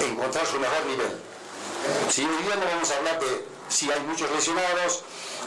encontrar 0.01 0.45
su 0.47 0.59
mejor 0.59 0.83
nivel. 0.87 1.21
Si 2.09 2.25
hoy 2.25 2.43
día 2.43 2.55
no 2.55 2.65
vamos 2.65 2.89
a 2.89 2.97
hablar 2.97 3.19
de 3.19 3.45
si 3.69 3.91
hay 3.91 3.99
muchos 4.01 4.31
lesionados, 4.31 5.03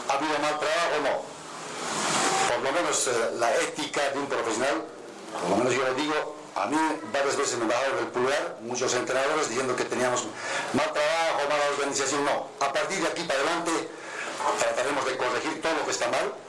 ha 0.07 0.13
habido 0.13 0.39
mal 0.39 0.57
trabajo 0.59 0.95
no. 1.03 2.55
Por 2.55 2.63
lo 2.63 2.71
menos 2.71 3.07
eh, 3.07 3.31
la 3.37 3.53
ética 3.55 4.09
de 4.11 4.19
un 4.19 4.27
profesional, 4.27 4.85
por 5.41 5.49
lo 5.49 5.57
menos 5.57 5.73
yo 5.73 5.83
lo 5.83 5.93
digo, 5.93 6.37
a 6.55 6.67
mí 6.67 6.77
varias 7.11 7.35
veces 7.35 7.59
me 7.59 7.65
bajaron 7.65 7.99
el 7.99 8.07
pulgar, 8.07 8.57
muchos 8.61 8.93
entrenadores 8.93 9.49
diciendo 9.49 9.75
que 9.75 9.83
teníamos 9.83 10.23
mal 10.71 10.91
trabajo, 10.93 11.49
mala 11.49 11.65
organización. 11.77 12.23
No, 12.23 12.47
a 12.65 12.71
partir 12.71 12.99
de 12.99 13.07
aquí 13.07 13.23
para 13.23 13.39
adelante 13.39 13.89
trataremos 14.57 15.05
de 15.05 15.17
corregir 15.17 15.61
todo 15.61 15.73
lo 15.73 15.85
que 15.85 15.91
está 15.91 16.07
mal 16.07 16.46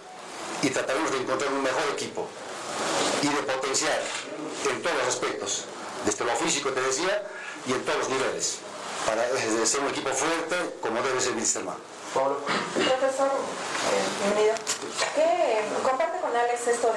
y 0.62 0.70
trataremos 0.70 1.10
de 1.10 1.18
encontrar 1.18 1.52
un 1.52 1.62
mejor 1.62 1.82
equipo 1.92 2.26
y 3.22 3.28
de 3.28 3.42
potenciar 3.42 4.00
en 4.70 4.82
todos 4.82 4.96
los 4.96 5.08
aspectos, 5.08 5.64
desde 6.04 6.24
lo 6.24 6.34
físico 6.36 6.70
te 6.70 6.80
decía 6.80 7.26
y 7.66 7.72
en 7.72 7.84
todos 7.84 7.98
los 7.98 8.08
niveles, 8.08 8.58
para 9.06 9.22
ser 9.66 9.80
un 9.80 9.88
equipo 9.88 10.10
fuerte 10.10 10.56
como 10.80 11.02
debe 11.02 11.20
ser. 11.20 11.34
Profesor, 12.14 13.28
eh, 13.28 14.02
bienvenido. 14.24 14.54
¿Qué 15.14 15.60
comparte 15.82 16.20
con 16.20 16.34
Alex 16.34 16.66
esto 16.66 16.92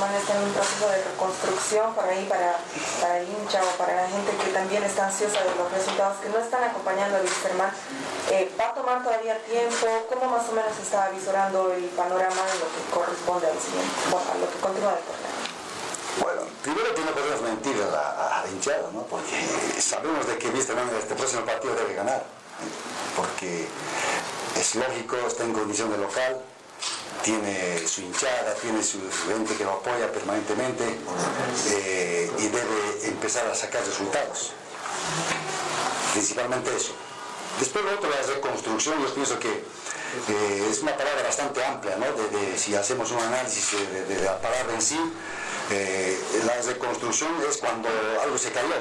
de 0.00 0.06
Wilstermann 0.06 0.14
está 0.14 0.36
en 0.36 0.44
un 0.44 0.52
proceso 0.52 0.88
de 0.88 1.04
reconstrucción 1.04 1.94
por 1.94 2.04
ahí 2.04 2.24
para, 2.28 2.56
para 3.00 3.22
hincha 3.22 3.60
o 3.62 3.76
para 3.76 3.96
la 3.96 4.08
gente 4.08 4.32
que 4.32 4.50
también 4.50 4.82
está 4.82 5.06
ansiosa 5.06 5.44
de 5.44 5.54
los 5.56 5.70
resultados 5.72 6.18
que 6.20 6.28
no 6.28 6.38
están 6.38 6.64
acompañando 6.64 7.16
a 7.16 7.20
Wilstermann? 7.20 7.70
Eh, 8.30 8.50
¿Va 8.58 8.68
a 8.68 8.74
tomar 8.74 9.02
todavía 9.02 9.36
tiempo? 9.44 9.86
¿Cómo 10.08 10.30
más 10.30 10.48
o 10.48 10.52
menos 10.52 10.72
está 10.80 11.10
visorando 11.10 11.72
el 11.72 11.84
panorama 11.92 12.42
en 12.52 12.60
lo 12.60 12.68
que 12.72 12.82
corresponde 12.90 13.46
al 13.48 13.58
siguiente, 13.60 13.92
bueno, 14.10 14.26
a 14.32 14.38
lo 14.38 14.50
que 14.50 14.58
continúa 14.60 14.92
de 14.96 15.04
torneo? 15.04 15.40
Bueno, 16.20 16.40
primero 16.62 16.94
que 16.94 17.02
no 17.02 17.12
podemos 17.12 17.40
mentir 17.42 17.76
a 17.82 17.90
la, 17.90 18.42
la 18.44 18.50
hinchada, 18.50 18.88
¿no? 18.92 19.02
porque 19.04 19.36
sabemos 19.80 20.26
de 20.26 20.38
que 20.38 20.48
Wilstermann 20.48 20.88
este 20.96 21.14
próximo 21.14 21.44
partido 21.44 21.74
debe 21.74 21.94
ganar, 21.94 22.24
porque 23.16 23.68
es 24.56 24.74
lógico, 24.74 25.16
está 25.26 25.44
en 25.44 25.52
condición 25.52 25.90
de 25.90 25.98
local, 25.98 26.40
tiene 27.22 27.86
su 27.86 28.02
hinchada, 28.02 28.54
tiene 28.54 28.82
su, 28.82 28.98
gente 29.28 29.54
que 29.56 29.64
lo 29.64 29.72
apoya 29.72 30.10
permanentemente 30.12 30.84
eh, 31.68 32.30
y 32.38 32.48
debe 32.48 33.08
empezar 33.08 33.46
a 33.46 33.54
sacar 33.54 33.84
resultados. 33.84 34.52
Principalmente 36.12 36.74
eso. 36.74 36.92
Después 37.58 37.84
lo 37.84 37.92
otro, 37.94 38.10
la 38.10 38.22
reconstrucción, 38.34 39.02
yo 39.02 39.14
pienso 39.14 39.38
que 39.38 39.50
eh, 39.50 40.68
es 40.70 40.80
una 40.80 40.96
palabra 40.96 41.22
bastante 41.22 41.64
amplia, 41.64 41.96
¿no? 41.96 42.06
De, 42.06 42.58
si 42.58 42.74
hacemos 42.74 43.10
un 43.12 43.20
análisis 43.20 43.72
de, 43.72 44.04
de 44.04 44.24
la 44.24 44.40
palabra 44.40 44.74
en 44.74 44.82
sí, 44.82 44.98
eh, 45.70 46.18
la 46.46 46.60
reconstrucción 46.62 47.30
es 47.48 47.58
cuando 47.58 47.88
algo 48.22 48.36
se 48.36 48.50
cayó, 48.50 48.74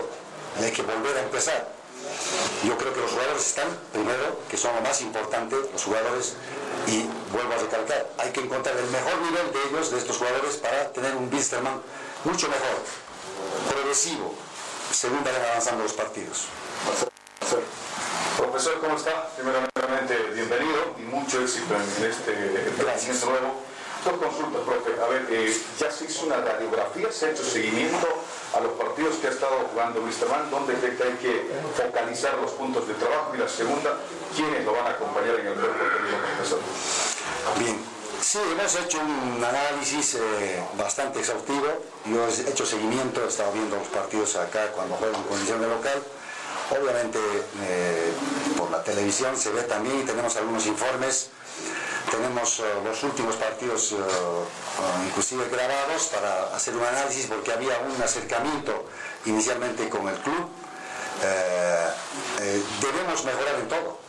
hay 0.59 0.71
que 0.71 0.81
volver 0.81 1.17
a 1.17 1.21
empezar. 1.21 1.69
Yo 2.65 2.77
creo 2.77 2.93
que 2.93 3.01
los 3.01 3.11
jugadores 3.11 3.45
están, 3.45 3.67
primero, 3.93 4.39
que 4.49 4.57
son 4.57 4.73
lo 4.75 4.81
más 4.81 5.01
importante, 5.01 5.55
los 5.71 5.83
jugadores, 5.83 6.33
y 6.87 7.05
vuelvo 7.31 7.53
a 7.53 7.57
recalcar, 7.57 8.09
hay 8.17 8.31
que 8.31 8.41
encontrar 8.41 8.75
el 8.77 8.89
mejor 8.89 9.21
nivel 9.21 9.51
de 9.51 9.59
ellos, 9.69 9.91
de 9.91 9.97
estos 9.97 10.17
jugadores, 10.17 10.57
para 10.57 10.91
tener 10.91 11.15
un 11.15 11.31
Wilstermann 11.31 11.81
mucho 12.23 12.47
mejor, 12.47 12.81
progresivo, 13.69 14.33
según 14.91 15.23
vayan 15.23 15.43
avanzando 15.45 15.83
los 15.83 15.93
partidos. 15.93 16.45
Profesor, 18.37 18.79
¿cómo 18.79 18.95
está? 18.95 19.29
Primeramente, 19.35 20.15
bienvenido 20.33 20.95
y 20.97 21.01
mucho 21.03 21.41
éxito 21.41 21.75
en 21.75 22.05
este, 22.09 22.33
Gracias. 22.77 23.23
nuevo. 23.25 23.69
Dos 24.03 24.13
consultas, 24.13 24.61
profe. 24.63 24.95
A 25.01 25.07
ver, 25.09 25.27
eh, 25.29 25.53
ya 25.77 25.91
se 25.91 26.05
hizo 26.05 26.25
una 26.25 26.37
radiografía, 26.37 27.11
se 27.11 27.25
ha 27.25 27.29
hecho 27.31 27.43
seguimiento 27.43 28.07
a 28.55 28.61
los 28.61 28.71
partidos 28.73 29.15
que 29.17 29.27
ha 29.27 29.29
estado 29.29 29.57
jugando 29.71 30.01
Wisterman, 30.01 30.49
donde 30.49 30.73
cree 30.75 30.95
que 30.95 31.03
hay 31.03 31.13
que 31.15 31.51
focalizar 31.75 32.37
los 32.37 32.51
puntos 32.51 32.87
de 32.87 32.93
trabajo. 32.93 33.35
Y 33.35 33.39
la 33.39 33.49
segunda, 33.49 33.97
¿quiénes 34.35 34.65
lo 34.65 34.73
van 34.73 34.87
a 34.87 34.89
acompañar 34.91 35.35
en 35.39 35.47
el 35.47 35.53
cuerpo 35.53 35.83
técnico, 35.83 36.17
profesor? 36.35 36.59
Bien, 37.57 37.79
sí, 38.21 38.39
hemos 38.51 38.75
hecho 38.75 38.99
un 38.99 39.43
análisis 39.43 40.15
eh, 40.15 40.63
bastante 40.77 41.19
exhaustivo. 41.19 41.67
Yo 42.05 42.27
he 42.27 42.49
hecho 42.49 42.65
seguimiento, 42.65 43.23
he 43.23 43.27
estado 43.27 43.51
viendo 43.53 43.75
los 43.75 43.87
partidos 43.87 44.35
acá 44.35 44.71
cuando 44.73 44.95
juegan 44.95 45.15
en 45.21 45.27
condición 45.27 45.61
de 45.61 45.67
local. 45.67 46.03
Obviamente 46.71 47.19
eh, 47.63 48.13
por 48.57 48.69
la 48.69 48.83
televisión 48.83 49.35
se 49.35 49.51
ve 49.51 49.63
también 49.63 50.01
y 50.01 50.03
tenemos 50.03 50.35
algunos 50.37 50.65
informes 50.67 51.29
tenemos 52.11 52.59
uh, 52.59 52.63
los 52.83 53.03
últimos 53.03 53.35
partidos 53.35 53.93
inclusive 55.05 55.47
grabados 55.49 56.07
para 56.07 56.55
hacer 56.55 56.75
un 56.75 56.83
análisis 56.83 57.27
porque 57.27 57.51
había 57.51 57.77
un 57.79 58.01
acercamiento 58.01 58.85
inicialmente 59.25 59.89
con 59.89 60.07
el 60.07 60.15
club. 60.15 60.49
Eh, 61.21 61.89
eh, 62.41 62.63
debemos 62.79 63.25
mejorar 63.25 63.55
en 63.59 63.67
todo, 63.67 63.99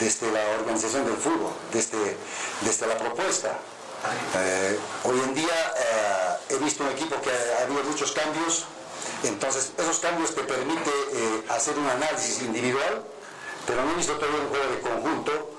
desde 0.00 0.30
la 0.32 0.40
organización 0.60 1.04
del 1.04 1.16
fútbol, 1.16 1.52
desde, 1.72 2.16
desde 2.62 2.86
la 2.86 2.96
propuesta. 2.98 3.58
Eh, 4.36 4.78
hoy 5.04 5.20
en 5.20 5.34
día 5.34 5.74
he 6.48 6.56
visto 6.58 6.84
un 6.84 6.90
equipo 6.90 7.20
que 7.20 7.30
ha 7.30 7.64
habido 7.64 7.82
muchos 7.84 8.12
cambios, 8.12 8.66
entonces 9.24 9.72
esos 9.76 9.98
cambios 9.98 10.34
te 10.34 10.42
permiten 10.42 10.92
hacer 11.48 11.76
un 11.78 11.88
análisis 11.88 12.42
individual, 12.42 13.02
pero 13.66 13.84
no 13.84 13.92
he 13.92 13.94
visto 13.94 14.12
todavía 14.14 14.40
un 14.42 14.48
juego 14.48 14.70
de 14.70 14.80
conjunto 14.80 15.50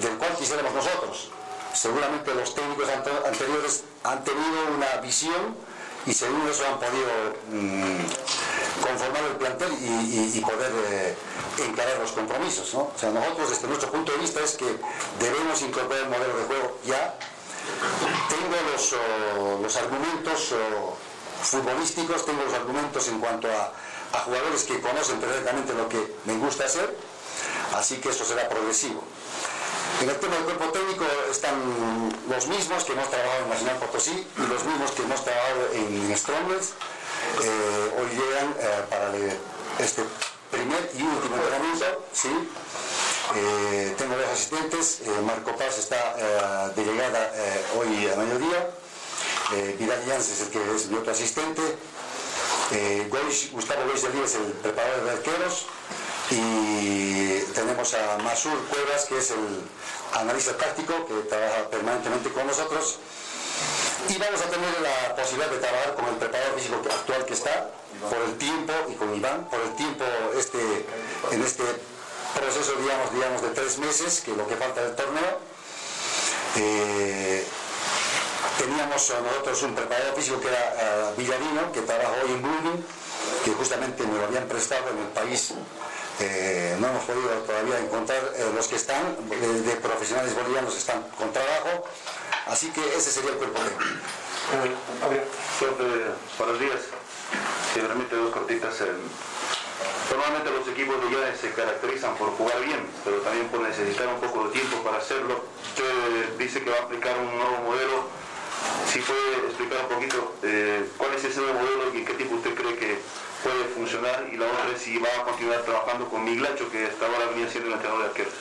del 0.00 0.18
cual 0.18 0.34
quisiéramos 0.36 0.72
nosotros. 0.72 1.30
Seguramente 1.74 2.34
los 2.34 2.54
técnicos 2.54 2.88
anteriores 2.88 3.84
han 4.04 4.22
tenido 4.24 4.74
una 4.76 4.96
visión 5.02 5.56
y 6.06 6.12
según 6.14 6.48
eso 6.48 6.64
han 6.66 6.78
podido 6.78 7.34
mmm, 7.50 7.98
conformar 8.82 9.22
el 9.30 9.36
plantel 9.36 9.72
y, 9.80 10.40
poder 10.40 10.72
eh, 10.90 11.16
encarar 11.58 11.98
los 11.98 12.12
compromisos. 12.12 12.72
¿no? 12.74 12.80
O 12.80 12.98
sea, 12.98 13.10
nosotros 13.10 13.50
desde 13.50 13.68
nuestro 13.68 13.90
punto 13.90 14.12
de 14.12 14.18
vista 14.18 14.40
es 14.40 14.52
que 14.52 14.78
debemos 15.20 15.60
incorporar 15.62 16.04
el 16.04 16.08
modelo 16.10 16.36
de 16.38 16.44
juego 16.44 16.78
ya. 16.84 17.14
Tengo 18.28 18.56
los, 18.72 18.94
los 19.60 19.76
argumentos 19.76 20.54
futbolísticos, 21.42 22.24
tengo 22.24 22.44
los 22.44 22.54
argumentos 22.54 23.08
en 23.08 23.18
cuanto 23.18 23.48
a, 23.48 23.72
a 24.12 24.18
jugadores 24.20 24.64
que 24.64 24.80
conocen 24.80 25.18
perfectamente 25.18 25.74
lo 25.74 25.88
que 25.88 26.14
me 26.24 26.36
gusta 26.38 26.64
hacer, 26.64 26.96
así 27.74 27.96
que 27.96 28.10
eso 28.10 28.24
será 28.24 28.48
progresivo. 28.48 29.02
En 30.00 30.10
el 30.10 30.16
tema 30.16 30.34
del 30.34 30.44
cuerpo 30.44 30.66
técnico 30.66 31.04
están 31.30 31.54
los 32.28 32.46
mismos 32.48 32.84
que 32.84 32.92
hemos 32.92 33.08
trabajado 33.08 33.44
en 33.44 33.50
Nacional 33.50 33.76
Potosí 33.78 34.26
y 34.36 34.46
los 34.46 34.64
mismos 34.64 34.90
que 34.90 35.02
hemos 35.02 35.24
trabajado 35.24 35.68
en 35.72 36.16
Strongest. 36.16 36.72
Eh, 37.42 37.92
hoy 37.98 38.08
llegan 38.16 38.54
eh, 38.58 38.84
para 38.88 39.12
este 39.78 40.02
primer 40.50 40.90
y 40.94 41.02
último 41.02 41.36
entrenamiento. 41.36 42.06
¿sí? 42.12 42.30
Eh, 43.34 43.94
tengo 43.98 44.16
dos 44.16 44.26
asistentes, 44.32 45.02
Marco 45.24 45.54
Paz 45.56 45.78
está 45.78 46.70
de 46.74 46.84
llegada 46.84 47.32
hoy 47.76 48.08
a 48.08 48.16
mediodía, 48.16 48.70
Vidal 49.78 50.06
Llans 50.06 50.30
es 50.30 50.40
el 50.42 50.48
que 50.50 50.74
es 50.74 50.86
mi 50.86 50.96
otro 50.98 51.12
asistente, 51.12 51.60
Gustavo 53.52 53.84
Luis 53.84 54.02
de 54.02 54.24
es 54.24 54.34
el 54.36 54.52
preparador 54.62 55.04
de 55.04 55.10
arqueros, 55.10 55.66
y 56.30 57.40
tenemos 57.52 57.94
a 57.94 58.18
Masur 58.18 58.58
Cuevas, 58.68 59.06
que 59.06 59.18
es 59.18 59.32
el 59.32 59.62
analista 60.14 60.56
táctico, 60.56 61.06
que 61.06 61.14
trabaja 61.28 61.68
permanentemente 61.68 62.30
con 62.30 62.46
nosotros. 62.46 62.98
Y 64.08 64.18
vamos 64.18 64.40
a 64.40 64.50
tener 64.50 64.80
la 64.80 65.16
posibilidad 65.16 65.50
de 65.50 65.58
trabajar 65.58 65.94
con 65.94 66.06
el 66.06 66.14
preparador 66.16 66.54
físico 66.54 66.76
actual 66.76 67.24
que 67.24 67.34
está, 67.34 67.70
por 68.08 68.22
el 68.22 68.38
tiempo, 68.38 68.72
y 68.88 68.94
con 68.94 69.14
Iván, 69.14 69.48
por 69.50 69.60
el 69.60 69.74
tiempo 69.74 70.04
este, 70.38 70.86
en 71.32 71.42
este 71.42 71.64
proceso, 72.34 72.72
digamos, 72.80 73.12
digamos, 73.12 73.42
de 73.42 73.48
tres 73.48 73.78
meses, 73.78 74.20
que 74.20 74.30
es 74.32 74.36
lo 74.36 74.46
que 74.46 74.56
falta 74.56 74.82
del 74.82 74.94
torneo. 74.94 75.40
Eh, 76.56 77.44
teníamos 78.58 79.12
nosotros 79.24 79.62
un 79.62 79.74
preparador 79.74 80.14
físico 80.14 80.40
que 80.40 80.48
era 80.48 80.74
eh, 80.78 81.14
Villarino, 81.16 81.72
que 81.72 81.80
trabaja 81.82 82.12
hoy 82.24 82.32
en 82.32 82.42
Blooming, 82.42 82.86
que 83.44 83.50
justamente 83.52 84.06
me 84.06 84.18
lo 84.18 84.24
habían 84.24 84.46
prestado 84.46 84.90
en 84.90 84.98
el 84.98 85.08
país. 85.08 85.52
Eh, 86.18 86.76
no 86.80 86.88
hemos 86.88 87.04
podido 87.04 87.28
todavía 87.46 87.78
encontrar 87.78 88.32
eh, 88.36 88.50
los 88.54 88.66
que 88.68 88.76
están, 88.76 89.16
de, 89.28 89.76
profesionales 89.76 90.34
bolivianos 90.34 90.74
están 90.76 91.02
con 91.18 91.30
trabajo, 91.30 91.84
así 92.46 92.70
que 92.70 92.80
ese 92.96 93.10
sería 93.10 93.30
el 93.30 93.36
cuerpo 93.36 93.60
técnico. 93.60 93.84
Eh, 94.62 96.10
buenos 96.38 96.60
días. 96.60 96.80
Si 97.74 97.80
permite 97.80 98.16
dos 98.16 98.32
cortitas. 98.32 98.82
normalmente 100.10 100.50
los 100.50 100.68
equipos 100.68 100.96
de 101.02 101.10
Llanes 101.10 101.40
se 101.40 101.50
caracterizan 101.52 102.14
por 102.16 102.30
jugar 102.36 102.60
bien, 102.60 102.86
pero 103.04 103.18
también 103.18 103.48
por 103.48 103.60
necesitar 103.60 104.06
un 104.08 104.20
poco 104.20 104.44
de 104.44 104.52
tiempo 104.52 104.78
para 104.82 104.98
hacerlo. 104.98 105.44
Usted 105.68 106.38
dice 106.38 106.62
que 106.62 106.70
va 106.70 106.78
a 106.78 106.82
aplicar 106.82 107.18
un 107.18 107.36
nuevo 107.36 107.58
modelo. 107.66 108.08
Si 108.90 109.00
puede 109.00 109.46
explicar 109.46 109.80
un 109.82 109.88
poquito 109.96 110.34
cuál 110.96 111.14
es 111.14 111.24
ese 111.24 111.40
nuevo 111.40 111.60
modelo 111.60 111.94
y 111.94 112.04
qué 112.04 112.14
tipo 112.14 112.36
usted 112.36 112.54
cree 112.54 112.76
que 112.76 112.98
puede 113.42 113.64
funcionar 113.74 114.28
y 114.32 114.36
la 114.36 114.46
otra 114.46 114.70
es 114.74 114.82
si 114.82 114.98
va 114.98 115.08
a 115.20 115.24
continuar 115.24 115.62
trabajando 115.62 116.08
con 116.08 116.24
Miglacho, 116.24 116.70
que 116.70 116.86
hasta 116.86 117.06
ahora 117.06 117.26
venía 117.30 117.50
siendo 117.50 117.68
el 117.68 117.74
entrenador 117.74 118.04
de 118.04 118.08
arqueros. 118.08 118.34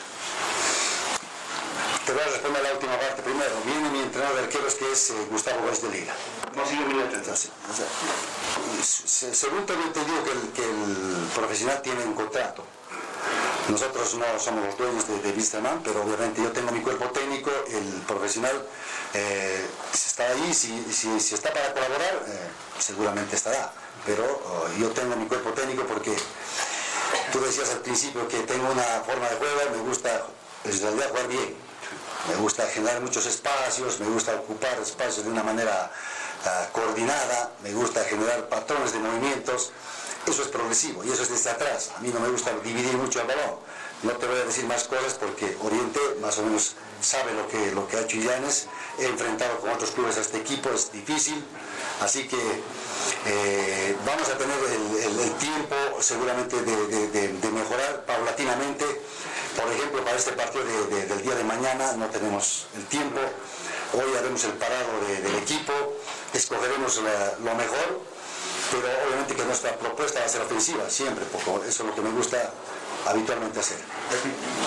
Te 2.05 2.13
voy 2.13 2.21
a 2.21 2.25
responder 2.27 2.61
la 2.61 2.73
última 2.73 2.99
parte 2.99 3.21
primero. 3.23 3.55
Viene 3.65 3.89
mi 3.89 3.99
entrenador 3.99 4.37
de 4.37 4.43
arqueros 4.43 4.75
que 4.75 4.91
es 4.91 5.09
eh, 5.09 5.13
Gustavo 5.31 5.61
Gómez 5.61 5.81
de 5.81 5.89
Miglacho 5.89 7.15
entonces. 7.15 7.49
según 8.83 9.65
tengo 9.65 9.81
entendido 9.81 10.23
que 10.23 10.31
el, 10.31 10.51
que 10.53 10.63
el 10.63 11.27
profesional 11.33 11.81
tiene 11.81 12.03
un 12.03 12.13
contrato. 12.13 12.63
Nosotros 13.69 14.13
no 14.15 14.25
somos 14.39 14.65
los 14.65 14.77
dueños 14.77 15.07
de, 15.07 15.19
de 15.19 15.33
pero 15.83 16.03
obviamente 16.03 16.43
yo 16.43 16.51
tengo 16.51 16.71
mi 16.71 16.81
cuerpo 16.81 17.05
técnico, 17.05 17.49
el 17.69 18.01
profesional 18.05 18.63
eh, 19.15 19.65
está 19.91 20.27
ahí, 20.27 20.53
si, 20.53 20.85
si, 20.93 21.33
está 21.33 21.51
para 21.51 21.73
colaborar, 21.73 22.23
eh, 22.27 22.49
seguramente 22.79 23.35
estará 23.35 23.73
pero 24.05 24.23
oh, 24.23 24.67
yo 24.79 24.89
tengo 24.91 25.15
mi 25.15 25.25
cuerpo 25.25 25.51
técnico 25.51 25.83
porque 25.83 26.15
tú 27.31 27.41
decías 27.41 27.71
al 27.71 27.79
principio 27.79 28.27
que 28.27 28.39
tengo 28.41 28.69
una 28.71 28.83
forma 29.05 29.27
de 29.29 29.35
juego, 29.37 29.61
me 29.71 29.81
gusta 29.89 30.27
en 30.63 30.81
realidad 30.81 31.09
jugar 31.09 31.27
bien, 31.27 31.55
me 32.27 32.35
gusta 32.35 32.65
generar 32.67 33.01
muchos 33.01 33.25
espacios, 33.25 33.99
me 33.99 34.07
gusta 34.07 34.35
ocupar 34.35 34.79
espacios 34.79 35.25
de 35.25 35.31
una 35.31 35.43
manera 35.43 35.91
ah, 36.45 36.67
coordinada, 36.71 37.51
me 37.63 37.73
gusta 37.73 38.03
generar 38.05 38.47
patrones 38.49 38.93
de 38.93 38.99
movimientos, 38.99 39.71
eso 40.27 40.41
es 40.41 40.47
progresivo 40.47 41.03
y 41.03 41.11
eso 41.11 41.23
es 41.23 41.29
desde 41.29 41.51
atrás, 41.51 41.91
a 41.97 41.99
mí 41.99 42.09
no 42.13 42.19
me 42.19 42.29
gusta 42.29 42.51
dividir 42.63 42.97
mucho 42.97 43.21
el 43.21 43.27
balón, 43.27 43.59
no 44.03 44.11
te 44.13 44.25
voy 44.27 44.39
a 44.39 44.45
decir 44.45 44.65
más 44.65 44.85
cosas 44.85 45.13
porque 45.13 45.55
Oriente 45.61 45.99
más 46.21 46.37
o 46.39 46.43
menos 46.43 46.75
sabe 47.01 47.33
lo 47.33 47.47
que, 47.47 47.71
lo 47.71 47.87
que 47.87 47.97
ha 47.97 48.01
hecho 48.01 48.17
Illanes, 48.17 48.67
he 48.97 49.05
enfrentado 49.05 49.59
con 49.59 49.69
otros 49.69 49.91
clubes 49.91 50.17
a 50.17 50.21
este 50.21 50.37
equipo, 50.37 50.69
es 50.69 50.91
difícil, 50.91 51.43
así 52.01 52.27
que 52.27 52.37
eh, 53.27 53.95
vamos 54.05 54.29
a 54.29 54.37
tener 54.37 54.57
el, 54.63 55.31
tiempo 55.35 55.75
seguramente 55.99 56.61
de, 56.61 57.51
mejorar 57.51 58.05
paulatinamente. 58.05 58.85
Por 59.55 59.71
ejemplo, 59.71 60.03
para 60.03 60.17
este 60.17 60.33
partido 60.33 60.63
del 60.65 61.21
día 61.21 61.35
de 61.35 61.43
mañana 61.43 61.93
no 61.93 62.07
tenemos 62.07 62.67
el 62.75 62.85
tiempo. 62.85 63.19
Hoy 63.93 64.15
haremos 64.17 64.43
el 64.43 64.53
parado 64.53 64.99
del 65.07 65.35
equipo, 65.35 65.73
escogeremos 66.33 66.97
lo 66.97 67.55
mejor, 67.55 68.01
pero 68.71 68.87
obviamente 69.07 69.35
que 69.35 69.45
nuestra 69.45 69.71
propuesta 69.77 70.19
va 70.19 70.25
a 70.25 70.29
ser 70.29 70.41
ofensiva, 70.41 70.89
siempre, 70.89 71.23
porque 71.31 71.69
eso 71.69 71.83
es 71.83 71.89
lo 71.89 71.95
que 71.95 72.01
me 72.01 72.11
gusta 72.11 72.51
habitualmente 73.05 73.59
hacer. 73.59 73.77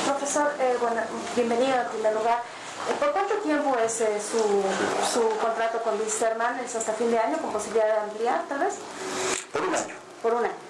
Profesor, 0.06 0.52
eh, 0.58 0.76
bueno, 0.80 1.02
bienvenido 1.36 1.74
en 1.74 1.88
primer 1.88 2.14
lugar. 2.14 2.42
Eh, 2.88 2.94
¿Por 2.98 3.12
cuánto 3.12 3.34
tiempo 3.38 3.76
es 3.84 4.00
eh, 4.00 4.18
su, 4.20 5.28
contrato 5.38 5.82
con 5.82 5.98
Luis 5.98 6.12
Serman? 6.12 6.58
¿Es 6.60 6.74
hasta 6.74 6.92
fin 6.94 7.10
de 7.10 7.18
año 7.18 7.36
con 7.38 7.52
posibilidad 7.52 7.86
de 7.86 8.00
ampliar, 8.00 8.44
tal 8.48 8.60
vez? 8.60 8.74
Por 9.52 9.62
un 9.62 9.74
año. 9.74 9.94
Por 10.22 10.34
un 10.34 10.44
año. 10.44 10.67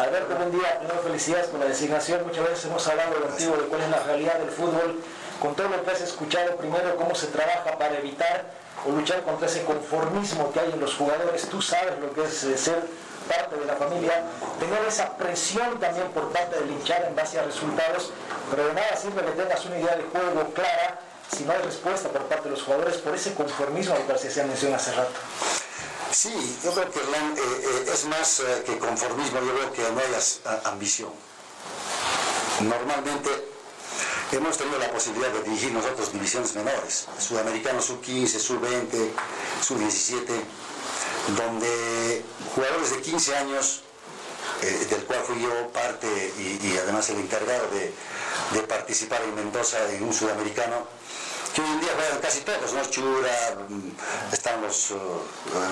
Alberto, 0.00 0.34
buen 0.36 0.52
día. 0.52 0.78
Primero, 0.78 1.02
felicidades 1.02 1.46
por 1.48 1.60
la 1.60 1.66
designación. 1.66 2.26
Muchas 2.26 2.44
veces 2.44 2.64
hemos 2.64 2.86
hablado 2.88 3.20
contigo 3.20 3.56
de 3.56 3.64
cuál 3.64 3.82
es 3.82 3.90
la 3.90 4.02
realidad 4.02 4.38
del 4.38 4.50
fútbol. 4.50 5.00
Con 5.40 5.54
todo 5.54 5.68
lo 5.68 5.82
que 5.82 5.90
has 5.90 6.00
escuchado, 6.00 6.56
primero, 6.56 6.96
cómo 6.96 7.14
se 7.14 7.28
trabaja 7.28 7.78
para 7.78 7.98
evitar 7.98 8.44
o 8.86 8.92
luchar 8.92 9.22
contra 9.22 9.46
ese 9.46 9.64
conformismo 9.64 10.52
que 10.52 10.60
hay 10.60 10.72
en 10.72 10.80
los 10.80 10.94
jugadores. 10.94 11.48
Tú 11.48 11.60
sabes 11.62 11.98
lo 12.00 12.12
que 12.12 12.24
es 12.24 12.44
eh, 12.44 12.56
ser 12.56 12.82
parte 13.28 13.56
de 13.56 13.64
la 13.64 13.76
familia, 13.76 14.24
tener 14.58 14.84
esa 14.86 15.16
presión 15.16 15.78
también 15.78 16.08
por 16.08 16.30
parte 16.32 16.58
del 16.58 16.70
hinchar 16.70 17.04
en 17.04 17.14
base 17.14 17.38
a 17.38 17.42
resultados, 17.42 18.10
pero 18.50 18.66
de 18.66 18.74
nada 18.74 18.96
sirve 18.96 19.22
que 19.22 19.30
tengas 19.32 19.64
una 19.66 19.78
idea 19.78 19.96
de 19.96 20.04
juego 20.04 20.52
clara 20.52 20.98
si 21.30 21.44
no 21.44 21.52
hay 21.52 21.62
respuesta 21.62 22.08
por 22.08 22.22
parte 22.22 22.44
de 22.44 22.50
los 22.50 22.62
jugadores 22.62 22.96
por 22.96 23.14
ese 23.14 23.34
conformismo 23.34 23.94
al 23.94 24.02
cual 24.02 24.18
se 24.18 24.44
mención 24.44 24.74
hace 24.74 24.92
rato. 24.92 25.12
Sí, 26.12 26.58
yo 26.64 26.72
creo 26.72 26.90
que 26.90 26.98
eh, 26.98 27.04
eh, 27.38 27.90
es 27.92 28.04
más 28.06 28.40
eh, 28.40 28.62
que 28.66 28.78
conformismo, 28.78 29.40
yo 29.40 29.54
creo 29.54 29.72
que 29.72 29.82
no 29.82 30.00
hay 30.00 30.60
ambición. 30.64 31.10
Normalmente 32.62 33.30
hemos 34.32 34.58
tenido 34.58 34.78
la 34.78 34.90
posibilidad 34.90 35.30
de 35.30 35.42
dirigir 35.44 35.72
nosotros 35.72 36.12
divisiones 36.12 36.54
menores, 36.56 37.06
sudamericanos 37.18 37.84
sub-15, 37.84 38.26
sub-20, 38.38 39.10
sub-17, 39.62 40.42
donde 41.36 42.24
jugadores 42.54 42.90
de 42.90 43.02
15 43.02 43.36
años, 43.36 43.82
del 44.60 45.04
cual 45.04 45.20
fui 45.26 45.40
yo 45.40 45.68
parte 45.72 46.06
y, 46.38 46.76
además 46.76 47.08
el 47.10 47.18
encargado 47.18 47.68
de, 47.70 48.60
participar 48.62 49.22
en 49.22 49.34
Mendoza 49.34 49.78
en 49.92 50.02
un 50.02 50.12
sudamericano, 50.12 50.86
que 51.54 51.62
hoy 51.62 51.68
en 51.68 51.80
día 51.80 51.90
juegan 51.94 52.18
casi 52.20 52.40
todos, 52.40 52.72
¿no? 52.72 52.84
Chura, 52.84 53.56
mm, 53.68 54.32
están 54.32 54.62
los, 54.62 54.92
uh, 54.92 54.96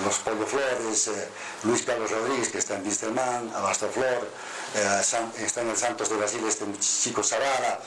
los 0.05 0.17
Pollo 0.19 0.45
Flores, 0.45 1.07
eh, 1.07 1.29
Luis 1.63 1.83
Carlos 1.83 2.11
Rodríguez, 2.11 2.49
que 2.49 2.57
está 2.57 2.75
en 2.75 2.85
Wisterman, 2.85 3.51
Abasto 3.55 3.89
Flor, 3.89 4.27
eh, 4.75 5.01
está 5.37 5.61
en 5.61 5.69
el 5.69 5.77
Santos 5.77 6.09
de 6.09 6.17
Brasil 6.17 6.41
este 6.47 6.65
chico 6.79 7.23
Zavala, 7.23 7.79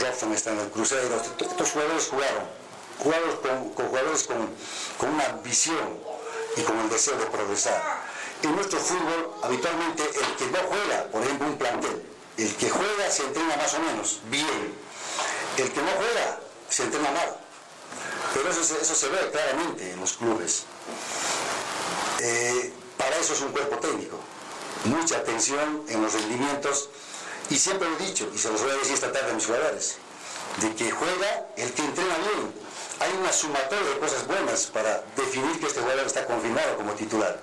Robson 0.00 0.32
está 0.32 0.50
en 0.52 0.60
el 0.60 0.70
Cruzeiro, 0.70 1.22
estos 1.38 1.70
jugadores 1.70 2.08
jugaron, 2.08 2.44
jugadores 2.98 3.34
con, 3.36 3.86
jugadores 3.86 4.22
con, 4.24 4.50
con 4.98 5.08
una 5.10 5.28
visión 5.42 5.98
y 6.56 6.62
con 6.62 6.78
el 6.80 6.90
deseo 6.90 7.16
de 7.16 7.26
progresar. 7.26 7.82
En 8.42 8.54
nuestro 8.54 8.78
fútbol, 8.78 9.34
habitualmente, 9.42 10.02
el 10.02 10.36
que 10.36 10.46
no 10.48 10.58
juega, 10.68 11.04
por 11.10 11.22
ejemplo, 11.22 11.46
un 11.46 11.56
plantel, 11.56 12.02
el 12.36 12.54
que 12.56 12.68
juega 12.68 13.10
se 13.10 13.22
entrena 13.22 13.56
más 13.56 13.72
o 13.74 13.80
menos 13.80 14.20
bien. 14.30 14.74
El 15.56 15.72
que 15.72 15.80
no 15.80 15.90
juega 15.96 16.40
se 16.68 16.84
entrena 16.84 17.10
mal. 17.10 17.36
Pero 18.34 18.50
eso, 18.50 18.60
eso 18.60 18.94
se 18.94 19.08
ve 19.08 19.30
claramente 19.30 19.92
en 19.92 20.00
los 20.00 20.14
clubes. 20.14 20.64
Eh, 22.20 22.72
para 22.96 23.16
eso 23.16 23.32
es 23.34 23.40
un 23.42 23.52
cuerpo 23.52 23.76
técnico. 23.78 24.18
Mucha 24.84 25.18
atención 25.18 25.84
en 25.88 26.02
los 26.02 26.12
rendimientos. 26.12 26.88
Y 27.50 27.56
siempre 27.56 27.88
lo 27.88 27.96
he 27.96 28.06
dicho, 28.06 28.30
y 28.34 28.38
se 28.38 28.50
los 28.50 28.62
voy 28.62 28.70
a 28.70 28.74
decir 28.74 28.94
esta 28.94 29.12
tarde 29.12 29.30
a 29.30 29.34
mis 29.34 29.44
jugadores, 29.44 29.96
de 30.62 30.74
que 30.74 30.90
juega 30.90 31.46
el 31.56 31.70
que 31.72 31.82
entrena 31.82 32.16
bien, 32.16 32.54
hay 33.00 33.12
una 33.20 33.32
sumatoria 33.32 33.90
de 33.90 33.98
cosas 33.98 34.26
buenas 34.26 34.66
para 34.66 35.04
definir 35.16 35.60
que 35.60 35.66
este 35.66 35.80
jugador 35.80 36.06
está 36.06 36.24
confirmado 36.26 36.76
como 36.76 36.92
titular. 36.92 37.42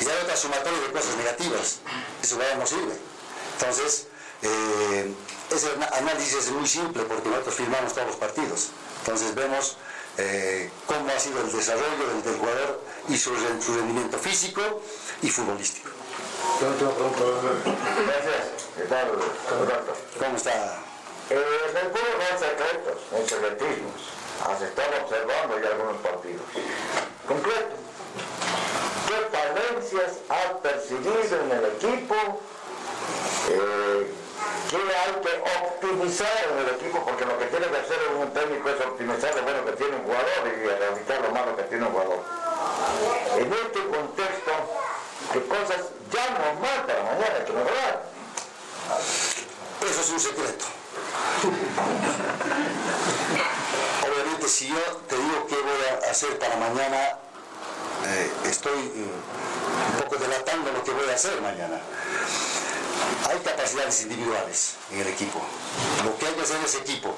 Y 0.00 0.04
hay 0.08 0.22
otra 0.22 0.36
sumatoria 0.36 0.80
de 0.80 0.92
cosas 0.92 1.16
negativas. 1.16 1.78
Ese 2.22 2.34
jugador 2.34 2.58
no 2.58 2.66
sirve. 2.66 2.96
Entonces, 3.58 4.08
eh, 4.42 5.12
ese 5.54 5.68
análisis 5.92 6.34
es 6.34 6.50
muy 6.50 6.66
simple 6.66 7.02
porque 7.04 7.28
nosotros 7.28 7.54
firmamos 7.54 7.92
todos 7.92 8.08
los 8.08 8.16
partidos. 8.16 8.70
Entonces 9.00 9.34
vemos 9.34 9.76
eh, 10.18 10.70
cómo 10.86 11.08
ha 11.10 11.18
sido 11.18 11.40
el 11.42 11.52
desarrollo 11.52 12.22
del, 12.24 12.36
jugador 12.36 12.82
y 13.08 13.16
su, 13.16 13.34
rendimiento 13.34 14.18
físico 14.18 14.62
y 15.22 15.28
futbolístico. 15.28 15.90
Gracias. 16.60 18.46
¿Qué 18.76 18.82
tal, 18.84 19.08
¿Cómo 20.18 20.36
está? 20.36 20.82
Eh, 21.30 21.42
en 21.70 21.76
el 21.76 21.92
fútbol 21.92 22.16
no 22.18 22.24
hay 22.24 22.38
secretos, 22.38 23.02
hay 23.14 23.28
secretismos. 23.28 24.00
Has 24.48 24.62
estado 24.62 24.90
observando 25.02 25.58
ya 25.60 25.68
algunos 25.68 25.96
partidos. 26.02 26.42
Concreto. 27.26 27.76
¿Qué 29.06 29.36
falencias 29.36 30.18
has 30.28 30.52
percibido 30.62 31.42
en 31.42 31.50
el 31.52 31.64
equipo? 31.66 32.14
Eh, 33.48 33.50
¿Qué 33.50 33.54
hay 33.54 33.60
que 33.60 33.75
optimizar 35.76 36.48
en 36.50 36.58
el 36.58 36.68
equipo? 36.74 37.04
Porque 37.04 37.24
lo 37.24 37.38
que 37.38 37.44
tiene 37.46 37.68
que 37.68 37.76
hacer 37.76 37.98
un 38.18 38.32
técnico 38.32 38.68
es 38.70 38.80
optimizar 38.80 39.36
lo 39.36 39.42
bueno 39.42 39.64
que 39.64 39.72
tiene 39.72 39.96
un 39.96 40.04
jugador 40.04 40.46
y 40.46 40.50
erradicar 40.68 41.20
lo 41.22 41.30
malo 41.30 41.56
que 41.56 41.62
tiene 41.64 41.86
un 41.86 41.92
jugador. 41.92 42.22
En 43.36 43.52
este 43.52 43.84
contexto, 43.88 44.52
¿qué 45.32 45.44
cosas 45.46 45.80
ya 46.10 46.30
no 46.30 46.60
mal 46.60 46.86
para 46.86 47.02
mañana 47.02 47.34
hay 47.38 47.44
que 47.44 47.52
mejorar? 47.52 48.04
Eso 49.82 50.00
es 50.00 50.10
un 50.10 50.20
secreto. 50.20 50.64
Obviamente 54.08 54.48
si 54.48 54.68
yo 54.68 54.80
te 55.08 55.16
digo 55.16 55.46
qué 55.46 55.56
voy 55.56 55.84
a 56.06 56.10
hacer 56.10 56.38
para 56.38 56.56
mañana, 56.56 57.18
eh, 58.06 58.30
estoy 58.44 58.78
eh, 58.78 59.10
un 59.94 60.00
poco 60.02 60.16
delatando 60.16 60.72
lo 60.72 60.82
que 60.82 60.92
voy 60.92 61.10
a 61.10 61.14
hacer 61.14 61.38
mañana. 61.42 61.78
Capacidades 63.66 64.02
individuales 64.02 64.74
en 64.92 65.00
el 65.00 65.08
equipo. 65.08 65.40
Lo 66.04 66.16
que 66.16 66.26
hay 66.26 66.34
que 66.34 66.42
hacer 66.42 66.56
es 66.64 66.76
equipo. 66.76 67.16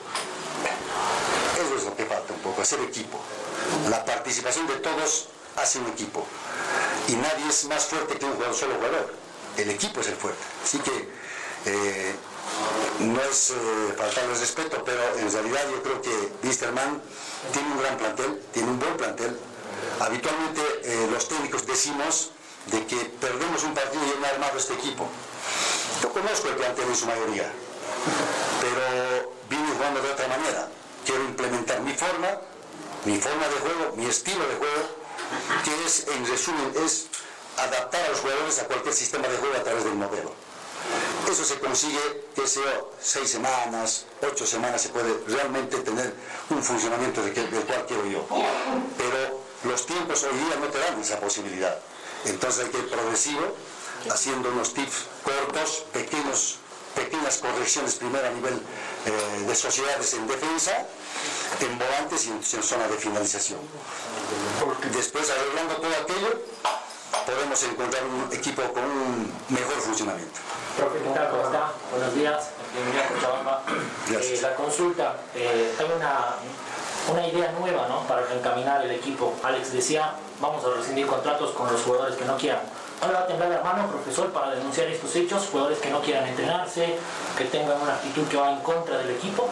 Eso 1.60 1.76
es 1.76 1.84
lo 1.84 1.94
que 1.94 2.06
falta 2.06 2.32
un 2.32 2.40
poco, 2.40 2.62
hacer 2.62 2.80
equipo. 2.80 3.20
La 3.90 4.02
participación 4.02 4.66
de 4.66 4.76
todos 4.76 5.26
hace 5.56 5.78
un 5.78 5.88
equipo. 5.88 6.24
Y 7.06 7.16
nadie 7.16 7.46
es 7.50 7.66
más 7.66 7.84
fuerte 7.84 8.16
que 8.16 8.24
un 8.24 8.32
jugador, 8.32 8.54
solo 8.54 8.76
jugador. 8.76 9.12
El 9.58 9.68
equipo 9.68 10.00
es 10.00 10.08
el 10.08 10.16
fuerte. 10.16 10.40
Así 10.64 10.78
que 10.78 11.10
eh, 11.66 12.14
no 13.00 13.20
es 13.20 13.50
eh, 13.50 13.54
faltarle 13.98 14.32
respeto, 14.32 14.82
pero 14.86 15.18
en 15.18 15.30
realidad 15.30 15.60
yo 15.70 15.82
creo 15.82 16.00
que 16.00 16.32
Wisterman 16.46 17.02
tiene 17.52 17.72
un 17.72 17.78
gran 17.78 17.98
plantel, 17.98 18.42
tiene 18.54 18.70
un 18.70 18.78
buen 18.78 18.96
plantel. 18.96 19.38
Habitualmente 20.00 20.62
eh, 20.84 21.08
los 21.12 21.28
técnicos 21.28 21.66
decimos 21.66 22.30
de 22.70 22.86
que 22.86 22.96
perdemos 23.20 23.64
un 23.64 23.74
partido 23.74 24.02
y 24.02 24.18
no 24.18 24.26
armado 24.26 24.56
este 24.56 24.72
equipo. 24.72 25.06
Yo 26.02 26.12
conozco 26.12 26.48
el 26.48 26.56
plantel 26.56 26.88
en 26.88 26.96
su 26.96 27.06
mayoría, 27.06 27.50
pero 28.60 29.32
vine 29.50 29.68
jugando 29.76 30.00
de 30.00 30.12
otra 30.12 30.28
manera. 30.28 30.68
Quiero 31.04 31.24
implementar 31.24 31.80
mi 31.80 31.92
forma, 31.92 32.28
mi 33.04 33.18
forma 33.18 33.48
de 33.48 33.54
juego, 33.56 33.96
mi 33.96 34.06
estilo 34.06 34.46
de 34.46 34.54
juego, 34.56 34.88
que 35.64 35.84
es, 35.84 36.06
en 36.08 36.26
resumen, 36.26 36.72
es 36.84 37.06
adaptar 37.56 38.04
a 38.04 38.08
los 38.10 38.20
jugadores 38.20 38.58
a 38.60 38.64
cualquier 38.66 38.94
sistema 38.94 39.26
de 39.28 39.36
juego 39.38 39.56
a 39.56 39.62
través 39.62 39.84
del 39.84 39.94
modelo. 39.94 40.32
Eso 41.30 41.44
se 41.44 41.58
consigue, 41.58 42.24
que 42.34 42.46
sea 42.46 42.80
seis 43.00 43.30
semanas, 43.30 44.06
ocho 44.22 44.46
semanas, 44.46 44.82
se 44.82 44.88
puede 44.90 45.12
realmente 45.26 45.78
tener 45.78 46.14
un 46.50 46.62
funcionamiento 46.62 47.22
del 47.22 47.34
cual 47.34 47.84
quiero 47.86 48.06
yo. 48.06 48.26
Pero 48.96 49.40
los 49.64 49.86
tiempos 49.86 50.22
hoy 50.22 50.36
día 50.38 50.56
no 50.60 50.68
te 50.68 50.78
dan 50.78 51.00
esa 51.00 51.18
posibilidad. 51.20 51.78
Entonces 52.24 52.64
hay 52.64 52.70
que 52.70 52.78
ir 52.78 52.88
progresivo, 52.90 53.54
haciendo 54.10 54.50
unos 54.50 54.74
tips 54.74 55.06
cortos, 55.24 55.84
pequeños, 55.92 56.56
pequeñas 56.94 57.38
correcciones 57.38 57.94
primero 57.96 58.26
a 58.26 58.30
nivel 58.30 58.54
eh, 58.54 59.44
de 59.46 59.54
sociedades 59.54 60.14
en 60.14 60.26
defensa, 60.26 60.86
en 61.60 61.78
volantes 61.78 62.26
y 62.26 62.30
en, 62.30 62.36
en 62.36 62.62
zona 62.62 62.88
de 62.88 62.96
finalización. 62.96 63.60
Después, 64.92 65.30
arreglando 65.30 65.76
todo 65.76 65.92
aquello, 66.02 66.42
podemos 67.26 67.62
encontrar 67.62 68.04
un 68.04 68.32
equipo 68.32 68.62
con 68.72 68.84
un 68.84 69.32
mejor 69.48 69.74
funcionamiento. 69.80 70.40
Profe, 70.76 70.98
¿qué 71.00 71.10
tal? 71.10 71.30
¿Cómo 71.30 71.42
está? 71.42 71.72
Buenos 71.90 72.14
días. 72.14 72.48
Bienvenido 72.72 73.04
a 73.04 73.08
Cochabamba. 73.08 73.62
Eh, 74.10 74.38
la 74.40 74.54
consulta, 74.54 75.16
eh, 75.34 75.74
hay 75.78 75.86
una, 75.96 76.36
una 77.10 77.26
idea 77.26 77.52
nueva 77.52 77.88
¿no? 77.88 78.06
para 78.06 78.32
encaminar 78.32 78.84
el 78.84 78.92
equipo. 78.92 79.34
Alex 79.42 79.72
decía, 79.72 80.14
vamos 80.40 80.64
a 80.64 80.70
rescindir 80.76 81.06
contratos 81.06 81.52
con 81.52 81.70
los 81.72 81.82
jugadores 81.82 82.16
que 82.16 82.24
no 82.24 82.36
quieran. 82.36 82.62
Ahora 83.00 83.20
va 83.20 83.24
a 83.24 83.26
temblar 83.28 83.50
la 83.50 83.62
mano, 83.62 83.86
profesor, 83.88 84.32
para 84.32 84.56
denunciar 84.56 84.88
estos 84.88 85.14
hechos, 85.14 85.46
jugadores 85.50 85.78
que 85.78 85.88
no 85.90 86.02
quieran 86.02 86.26
entrenarse, 86.26 86.98
que 87.36 87.44
tengan 87.44 87.80
una 87.80 87.94
actitud 87.94 88.26
que 88.26 88.36
va 88.36 88.50
en 88.50 88.60
contra 88.60 88.98
del 88.98 89.10
equipo. 89.10 89.48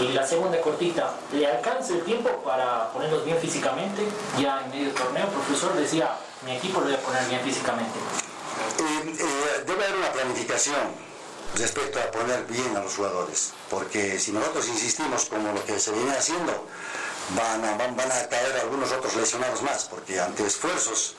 Y 0.00 0.12
la 0.12 0.24
segunda 0.24 0.60
cortita, 0.60 1.12
¿le 1.32 1.46
alcanza 1.46 1.94
el 1.94 2.02
tiempo 2.04 2.30
para 2.44 2.92
ponerlos 2.92 3.24
bien 3.24 3.38
físicamente? 3.38 4.06
Ya 4.38 4.62
en 4.64 4.70
medio 4.70 4.92
torneo, 4.92 5.26
profesor 5.26 5.74
decía, 5.74 6.16
mi 6.44 6.52
equipo 6.56 6.80
lo 6.80 6.86
voy 6.86 6.94
a 6.94 6.98
poner 6.98 7.24
bien 7.26 7.40
físicamente. 7.40 7.98
Eh, 7.98 9.16
eh, 9.18 9.64
debe 9.66 9.84
haber 9.84 9.96
una 9.96 10.12
planificación 10.12 11.14
respecto 11.56 11.98
a 11.98 12.10
poner 12.12 12.44
bien 12.44 12.76
a 12.76 12.80
los 12.80 12.94
jugadores, 12.94 13.54
porque 13.70 14.20
si 14.20 14.30
nosotros 14.30 14.68
insistimos 14.68 15.24
como 15.24 15.52
lo 15.52 15.64
que 15.64 15.80
se 15.80 15.90
viene 15.90 16.12
haciendo, 16.12 16.66
van 17.36 17.64
a, 17.64 17.76
van, 17.76 17.96
van 17.96 18.12
a 18.12 18.28
caer 18.28 18.60
algunos 18.60 18.92
otros 18.92 19.16
lesionados 19.16 19.62
más, 19.62 19.84
porque 19.84 20.20
ante 20.20 20.46
esfuerzos 20.46 21.16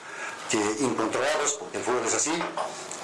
que 0.50 0.58
incontrolados, 0.84 1.54
porque 1.54 1.78
el 1.78 1.84
fútbol 1.84 2.06
es 2.06 2.14
así, 2.14 2.34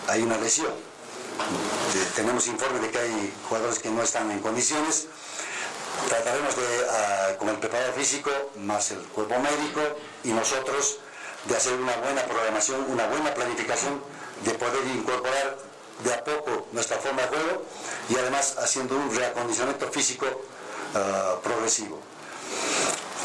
hay 0.07 0.21
una 0.21 0.37
lesión. 0.37 0.71
Eh, 0.71 2.07
tenemos 2.15 2.47
informe 2.47 2.79
de 2.79 2.91
que 2.91 2.99
hay 2.99 3.33
jugadores 3.47 3.79
que 3.79 3.89
no 3.89 4.01
están 4.03 4.31
en 4.31 4.39
condiciones. 4.39 5.07
Trataremos 6.07 6.55
de, 6.55 6.85
ah, 6.89 7.37
con 7.37 7.49
el 7.49 7.57
preparador 7.57 7.93
físico, 7.93 8.29
más 8.57 8.91
el 8.91 8.99
cuerpo 8.99 9.35
médico 9.39 9.81
y 10.23 10.29
nosotros, 10.29 10.99
de 11.45 11.57
hacer 11.57 11.73
una 11.73 11.95
buena 11.97 12.23
programación, 12.23 12.85
una 12.89 13.07
buena 13.07 13.33
planificación, 13.33 14.01
de 14.45 14.53
poder 14.53 14.85
incorporar 14.87 15.57
de 16.03 16.13
a 16.13 16.23
poco 16.23 16.67
nuestra 16.71 16.97
forma 16.97 17.21
de 17.23 17.27
juego 17.27 17.65
y 18.09 18.15
además 18.15 18.55
haciendo 18.57 18.95
un 18.95 19.15
reacondicionamiento 19.15 19.91
físico 19.91 20.25
ah, 20.95 21.35
progresivo. 21.43 21.99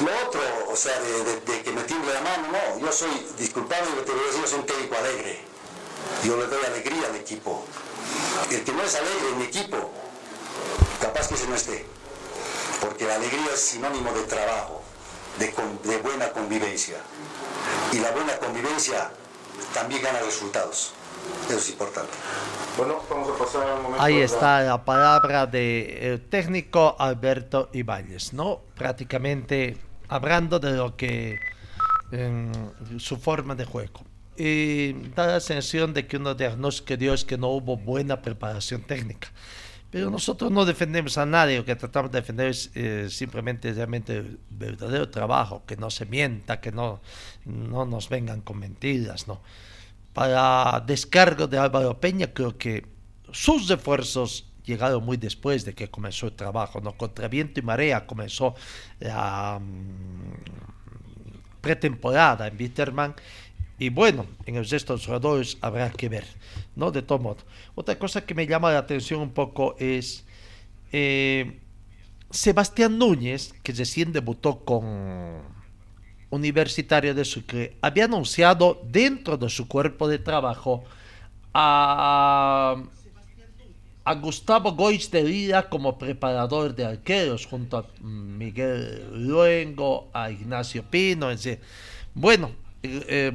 Lo 0.05 0.29
otro, 0.29 0.41
o 0.71 0.77
sea, 0.77 0.99
de, 1.01 1.25
de- 1.25 1.41
de 1.41 1.63
que 1.63 1.73
me 1.73 1.83
tiemble 1.83 2.13
la 2.13 2.21
mano, 2.21 2.49
no, 2.53 2.79
yo 2.87 2.93
soy, 2.93 3.11
disculpame, 3.39 3.87
te 4.05 4.13
voy 4.13 4.21
a 4.21 4.27
decir, 4.27 4.41
yo 4.43 4.47
soy 4.47 4.59
un 4.61 4.67
técnico 4.67 4.95
alegre. 4.97 5.41
Yo 6.25 6.37
le 6.37 6.47
doy 6.47 6.65
alegría 6.67 7.09
al 7.09 7.17
equipo. 7.17 7.65
El 8.51 8.63
que 8.63 8.73
no 8.73 8.83
es 8.83 8.95
alegre 8.95 9.29
en 9.33 9.39
mi 9.39 9.45
equipo, 9.45 9.91
capaz 11.01 11.29
que 11.29 11.35
ese 11.35 11.49
no 11.49 11.55
esté. 11.57 11.87
Porque 12.81 13.07
la 13.07 13.15
alegría 13.17 13.47
es 13.55 13.61
sinónimo 13.61 14.13
de 14.13 14.23
trabajo, 14.25 14.83
de, 15.39 15.51
con- 15.53 15.81
de 15.83 15.97
buena 15.99 16.31
convivencia. 16.31 16.99
Y 17.93 17.99
la 17.99 18.11
buena 18.11 18.37
convivencia 18.37 19.11
también 19.73 20.03
gana 20.03 20.21
resultados. 20.21 20.93
Eso 21.49 21.59
es 21.59 21.71
importante. 21.71 22.13
Bueno, 22.77 23.03
vamos 23.11 23.31
a 23.31 23.39
pasar 23.43 23.67
al 23.67 23.83
momento. 23.83 24.03
Ahí 24.03 24.21
está 24.21 24.61
la 24.61 24.85
palabra 24.85 25.47
del 25.47 26.21
técnico 26.29 26.95
Alberto 26.99 27.71
Ibáñez, 27.73 28.33
¿no? 28.35 28.61
Prácticamente 28.77 29.77
hablando 30.09 30.59
de 30.59 30.73
lo 30.73 30.97
que 30.97 31.39
em, 32.13 32.53
su 32.99 33.17
forma 33.17 33.55
de 33.55 33.65
juego. 33.65 34.05
Y 34.37 34.93
da 35.15 35.27
la 35.27 35.41
sensación 35.41 35.95
de 35.95 36.07
que 36.07 36.19
uno 36.19 36.35
diagnóstico 36.35 36.87
que 36.87 36.97
dio 36.97 37.15
es 37.15 37.25
que 37.25 37.39
no 37.39 37.49
hubo 37.49 37.77
buena 37.77 38.21
preparación 38.21 38.83
técnica. 38.83 39.29
Pero 39.91 40.11
nosotros 40.11 40.51
no 40.51 40.65
defendemos 40.65 41.17
a 41.17 41.25
nadie, 41.25 41.57
lo 41.57 41.65
que 41.65 41.77
tratamos 41.77 42.11
de 42.11 42.21
defender 42.21 42.49
es 42.49 42.71
eh, 42.75 43.07
simplemente 43.09 43.73
realmente 43.73 44.19
el 44.19 44.39
verdadero 44.51 45.09
trabajo, 45.09 45.63
que 45.65 45.77
no 45.77 45.91
se 45.91 46.05
mienta, 46.07 46.61
que 46.61 46.73
no, 46.73 47.01
no 47.45 47.87
nos 47.87 48.09
vengan 48.09 48.41
con 48.41 48.59
mentiras, 48.59 49.27
¿no? 49.27 49.41
Para 50.13 50.83
descargo 50.87 51.47
de 51.47 51.59
Álvaro 51.59 51.99
Peña, 52.01 52.27
creo 52.33 52.59
que 52.59 52.85
sus 53.33 53.71
esfuerzos 53.71 54.47
llegaron 54.67 55.05
muy 55.05 55.17
después 55.17 55.65
de 55.65 55.75
que 55.75 55.89
comenzó 55.89 56.27
el 56.27 56.33
trabajo, 56.33 56.81
¿no? 56.81 56.97
Contra 56.97 57.29
viento 57.29 57.61
y 57.61 57.63
marea 57.63 58.07
comenzó 58.07 58.55
la 59.01 59.61
mm, 59.61 61.61
pretemporada 61.61 62.49
en 62.49 62.57
Bitterman 62.57 63.15
y 63.79 63.91
bueno, 63.91 64.27
en 64.47 64.57
el 64.57 64.69
resto 64.69 64.93
de 64.93 64.99
los 64.99 65.07
jugadores 65.07 65.59
habrá 65.61 65.91
que 65.91 66.09
ver, 66.09 66.25
¿no? 66.75 66.91
De 66.91 67.03
todo 67.03 67.19
modo. 67.19 67.39
Otra 67.75 67.99
cosa 67.99 68.25
que 68.25 68.35
me 68.35 68.47
llama 68.47 68.73
la 68.73 68.79
atención 68.79 69.21
un 69.21 69.31
poco 69.31 69.77
es 69.79 70.25
eh, 70.93 71.61
Sebastián 72.31 72.99
Núñez, 72.99 73.55
que 73.63 73.73
recién 73.73 74.13
debutó 74.13 74.65
con 74.65 75.43
Universitario 76.31 77.15
de 77.15 77.25
Sucre, 77.25 77.77
había 77.83 78.05
anunciado 78.05 78.81
dentro 78.85 79.37
de 79.37 79.49
su 79.49 79.69
cuerpo 79.69 80.09
de 80.09 80.19
trabajo 80.19 80.85
a, 81.53 82.83
a 84.07 84.15
Gustavo 84.15 84.73
Goiz 84.73 85.11
de 85.11 85.25
Vida 85.25 85.69
como 85.69 85.99
preparador 85.99 86.77
de 86.77 86.85
arqueros, 86.85 87.45
junto 87.45 87.79
a 87.79 87.87
Miguel 88.01 89.27
Luengo, 89.27 90.09
a 90.15 90.31
Ignacio 90.31 90.85
Pino, 90.89 91.29
en 91.29 91.39
fin. 91.39 91.59
Bueno, 92.15 92.53
eh, 92.85 93.33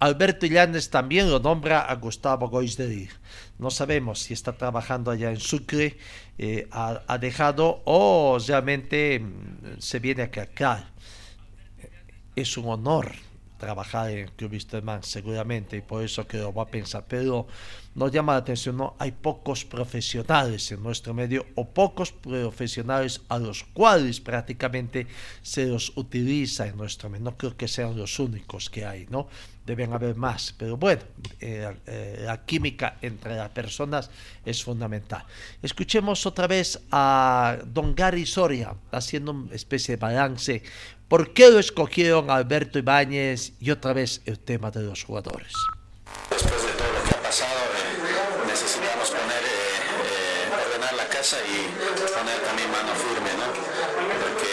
Alberto 0.00 0.46
Illanes 0.46 0.88
también 0.88 1.30
lo 1.30 1.40
nombra 1.40 1.82
a 1.82 1.94
Gustavo 1.96 2.48
Goiz 2.48 2.78
de 2.78 2.86
Vida. 2.86 3.12
No 3.58 3.70
sabemos 3.70 4.20
si 4.20 4.32
está 4.32 4.56
trabajando 4.56 5.10
allá 5.10 5.28
en 5.28 5.40
Sucre, 5.40 5.98
eh, 6.38 6.66
ha, 6.70 7.18
dejado 7.18 7.82
o 7.84 8.38
realmente 8.38 9.20
mm, 9.20 9.78
se 9.78 9.98
viene 9.98 10.22
a 10.22 10.40
acá 10.40 10.88
es 12.34 12.56
un 12.56 12.66
honor 12.66 13.12
trabajar 13.58 14.10
en 14.10 14.28
Club 14.28 14.52
Wisterman, 14.52 15.02
seguramente, 15.02 15.76
y 15.76 15.80
por 15.80 16.02
eso 16.02 16.26
que 16.26 16.38
lo 16.38 16.54
va 16.54 16.62
a 16.62 16.66
pensar, 16.66 17.04
pero 17.06 17.46
nos 17.98 18.12
llama 18.12 18.32
la 18.32 18.38
atención, 18.38 18.76
¿no? 18.76 18.94
Hay 18.98 19.12
pocos 19.12 19.64
profesionales 19.64 20.70
en 20.70 20.82
nuestro 20.82 21.12
medio 21.12 21.46
o 21.56 21.68
pocos 21.68 22.12
profesionales 22.12 23.20
a 23.28 23.38
los 23.38 23.64
cuales 23.64 24.20
prácticamente 24.20 25.06
se 25.42 25.66
los 25.66 25.92
utiliza 25.96 26.66
en 26.66 26.76
nuestro 26.76 27.10
medio. 27.10 27.24
No 27.24 27.36
creo 27.36 27.56
que 27.56 27.68
sean 27.68 27.96
los 27.96 28.18
únicos 28.18 28.70
que 28.70 28.86
hay, 28.86 29.06
¿no? 29.10 29.28
Deben 29.66 29.92
haber 29.92 30.14
más, 30.14 30.54
pero 30.56 30.76
bueno, 30.76 31.02
eh, 31.40 31.70
eh, 31.86 32.22
la 32.24 32.44
química 32.46 32.96
entre 33.02 33.36
las 33.36 33.50
personas 33.50 34.10
es 34.44 34.62
fundamental. 34.62 35.24
Escuchemos 35.60 36.24
otra 36.24 36.46
vez 36.46 36.80
a 36.90 37.58
don 37.66 37.94
Gary 37.94 38.24
Soria 38.24 38.74
haciendo 38.92 39.32
una 39.32 39.54
especie 39.54 39.96
de 39.96 40.00
balance. 40.00 40.62
¿Por 41.08 41.32
qué 41.32 41.50
lo 41.50 41.58
escogieron 41.58 42.30
Alberto 42.30 42.78
Ibáñez 42.78 43.54
y 43.60 43.70
otra 43.70 43.92
vez 43.92 44.22
el 44.24 44.38
tema 44.38 44.70
de 44.70 44.82
los 44.82 45.04
jugadores? 45.04 45.52
Después 46.30 46.62
de 46.62 46.72
todo 46.72 46.92
lo 46.92 47.02
que 47.02 47.14
ha 47.14 47.22
pasado, 47.22 47.58
eh, 47.74 48.46
necesitamos 48.46 49.10
poner, 49.10 49.42
eh, 49.42 49.48
eh, 50.04 51.17
y 51.28 51.68
poner 52.16 52.40
también 52.40 52.72
mano 52.72 52.88
firme, 52.96 53.28
¿no? 53.36 53.52
Porque 53.52 54.48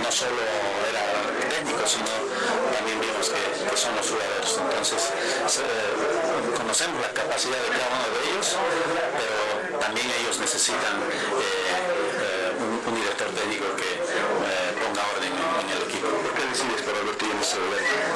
no 0.00 0.10
solo 0.10 0.40
era 0.88 1.04
técnico, 1.50 1.86
sino 1.86 2.08
también 2.72 2.98
vimos 2.98 3.28
que, 3.28 3.76
son 3.76 3.94
los 3.94 4.08
jugadores. 4.08 4.56
Entonces, 4.56 5.12
conocemos 6.56 6.98
la 7.02 7.12
capacidad 7.12 7.60
de 7.60 7.68
cada 7.68 7.92
uno 7.92 8.08
de 8.08 8.24
ellos, 8.24 8.56
pero 9.20 9.78
también 9.78 10.06
ellos 10.18 10.38
necesitan 10.38 10.96
un, 12.56 12.80
un, 12.88 12.94
director 12.94 13.28
técnico 13.36 13.66
que 13.76 14.00
ponga 14.80 15.02
orden 15.12 15.35
por 17.16 17.28
Alberto 17.28 17.56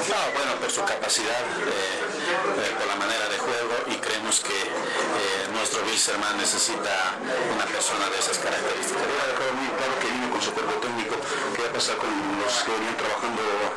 No, 0.09 0.21
bueno, 0.37 0.61
por 0.61 0.71
su 0.71 0.85
capacidad, 0.85 1.41
eh, 1.41 2.73
por 2.79 2.87
la 2.87 2.97
manera 2.97 3.29
de 3.29 3.39
juego 3.39 3.75
y 3.89 3.97
creemos 3.97 4.41
que 4.41 4.53
eh, 4.53 5.49
nuestro 5.53 5.83
Wilserman 5.85 6.37
necesita 6.37 7.17
una 7.55 7.65
persona 7.67 8.09
de 8.11 8.19
esas 8.19 8.39
características. 8.39 9.03
Dejado 9.03 9.53
muy 9.55 9.69
claro 9.77 9.95
que 10.01 10.09
vino 10.09 10.31
con 10.31 10.41
su 10.41 10.53
cuerpo 10.53 10.73
técnico. 10.81 11.17
¿Qué 11.55 11.63
va 11.63 11.69
a 11.69 11.73
pasar 11.73 11.97
con 11.97 12.11
los 12.11 12.55
que 12.63 12.73
venían 12.73 12.97
trabajando? 12.97 13.41
Eh? 13.43 13.71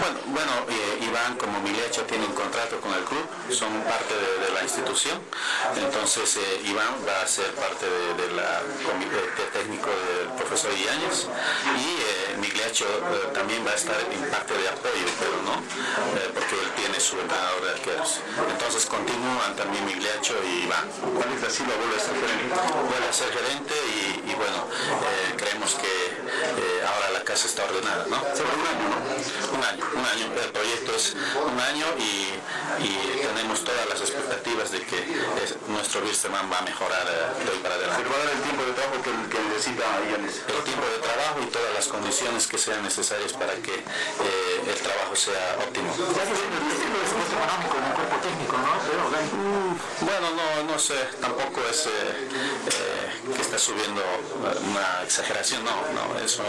Bueno, 0.00 0.18
bueno 0.26 0.52
Iván 1.00 1.36
como 1.36 1.60
Milecho 1.60 2.02
tienen 2.04 2.30
contrato 2.32 2.80
con 2.80 2.92
el 2.92 3.04
club, 3.04 3.24
son 3.50 3.72
parte 3.82 4.14
de, 4.14 4.46
de 4.46 4.52
la 4.52 4.62
institución, 4.62 5.18
entonces 5.76 6.38
Iván 6.64 6.94
va 7.06 7.22
a 7.22 7.26
ser 7.26 7.50
parte 7.54 7.86
de, 7.88 8.14
de 8.14 8.32
la 8.36 8.60
comité 8.84 9.16
técnico 9.52 9.88
del 9.88 10.28
profesor 10.36 10.70
Iáñez 10.72 11.26
y 11.80 11.88
eh, 11.88 12.36
Migliaccio 12.40 12.86
eh, 12.86 13.30
también 13.32 13.66
va 13.66 13.70
a 13.70 13.74
estar 13.74 13.96
parte 14.30 14.54
de 14.54 14.68
apoyo, 14.68 15.08
pero 15.18 15.36
no, 15.42 15.54
eh, 16.18 16.30
porque 16.34 16.54
él 16.54 16.70
tiene 16.76 17.00
su 17.00 17.18
entrenador 17.18 17.64
de 17.64 17.70
arqueros. 17.70 18.20
Entonces 18.50 18.86
continúan 18.86 19.54
también 19.56 19.84
Migliaccio 19.86 20.36
y 20.44 20.64
Iván. 20.64 20.88
¿Cuál 21.00 21.28
es 21.32 21.54
Silva 21.54 21.74
vuelve 21.76 21.96
a 21.96 22.00
ser 22.00 22.14
gerente? 22.14 22.54
Vuelve 22.88 23.08
a 23.08 23.12
ser 23.12 23.30
gerente 23.32 23.74
y, 23.94 24.30
y 24.30 24.34
bueno, 24.34 24.66
creemos 25.36 25.74
que 25.74 25.88
ahora 25.88 26.67
la 26.67 26.67
casa 27.28 27.46
está 27.46 27.64
ordenada, 27.64 28.06
¿no? 28.08 28.16
un 28.16 28.64
año, 28.72 28.88
¿no? 28.88 28.96
Un 29.52 29.62
año, 29.62 29.84
un 29.92 30.06
año. 30.06 30.32
El 30.32 30.50
proyecto 30.50 30.96
es 30.96 31.14
un 31.36 31.60
año 31.60 31.84
y, 32.00 32.32
y 32.80 33.20
tenemos 33.20 33.62
todas 33.64 33.86
las 33.86 34.00
expectativas 34.00 34.72
de 34.72 34.80
que 34.80 35.04
nuestro 35.68 36.00
Wisterman 36.00 36.50
va 36.50 36.60
a 36.60 36.62
mejorar 36.62 37.04
de 37.04 37.50
hoy 37.52 37.58
para 37.58 37.74
adelante. 37.74 38.02
¿Se 38.02 38.08
va 38.08 38.16
a 38.16 38.24
dar 38.24 38.32
el 38.32 38.40
tiempo 38.40 38.64
de 38.64 38.72
trabajo 38.72 39.02
que, 39.04 39.12
que 39.28 39.38
necesita? 39.44 39.84
El 40.08 40.64
tiempo 40.64 40.86
de 40.88 40.98
trabajo 41.04 41.36
y 41.42 41.46
todas 41.52 41.74
las 41.74 41.86
condiciones 41.88 42.46
que 42.46 42.56
sean 42.56 42.82
necesarias 42.82 43.34
para 43.34 43.52
que 43.60 43.74
eh, 43.76 44.72
el 44.72 44.80
trabajo 44.80 45.14
sea 45.14 45.58
óptimo. 45.60 45.92
Bueno, 50.00 50.26
no, 50.32 50.72
no 50.72 50.78
sé, 50.78 50.96
tampoco 51.20 51.60
es 51.68 51.86
eh, 51.86 51.90
eh, 51.90 53.07
está 53.36 53.58
subiendo 53.58 54.02
una 54.70 55.02
exageración, 55.02 55.64
no, 55.64 55.74
no, 55.92 56.18
eso 56.20 56.42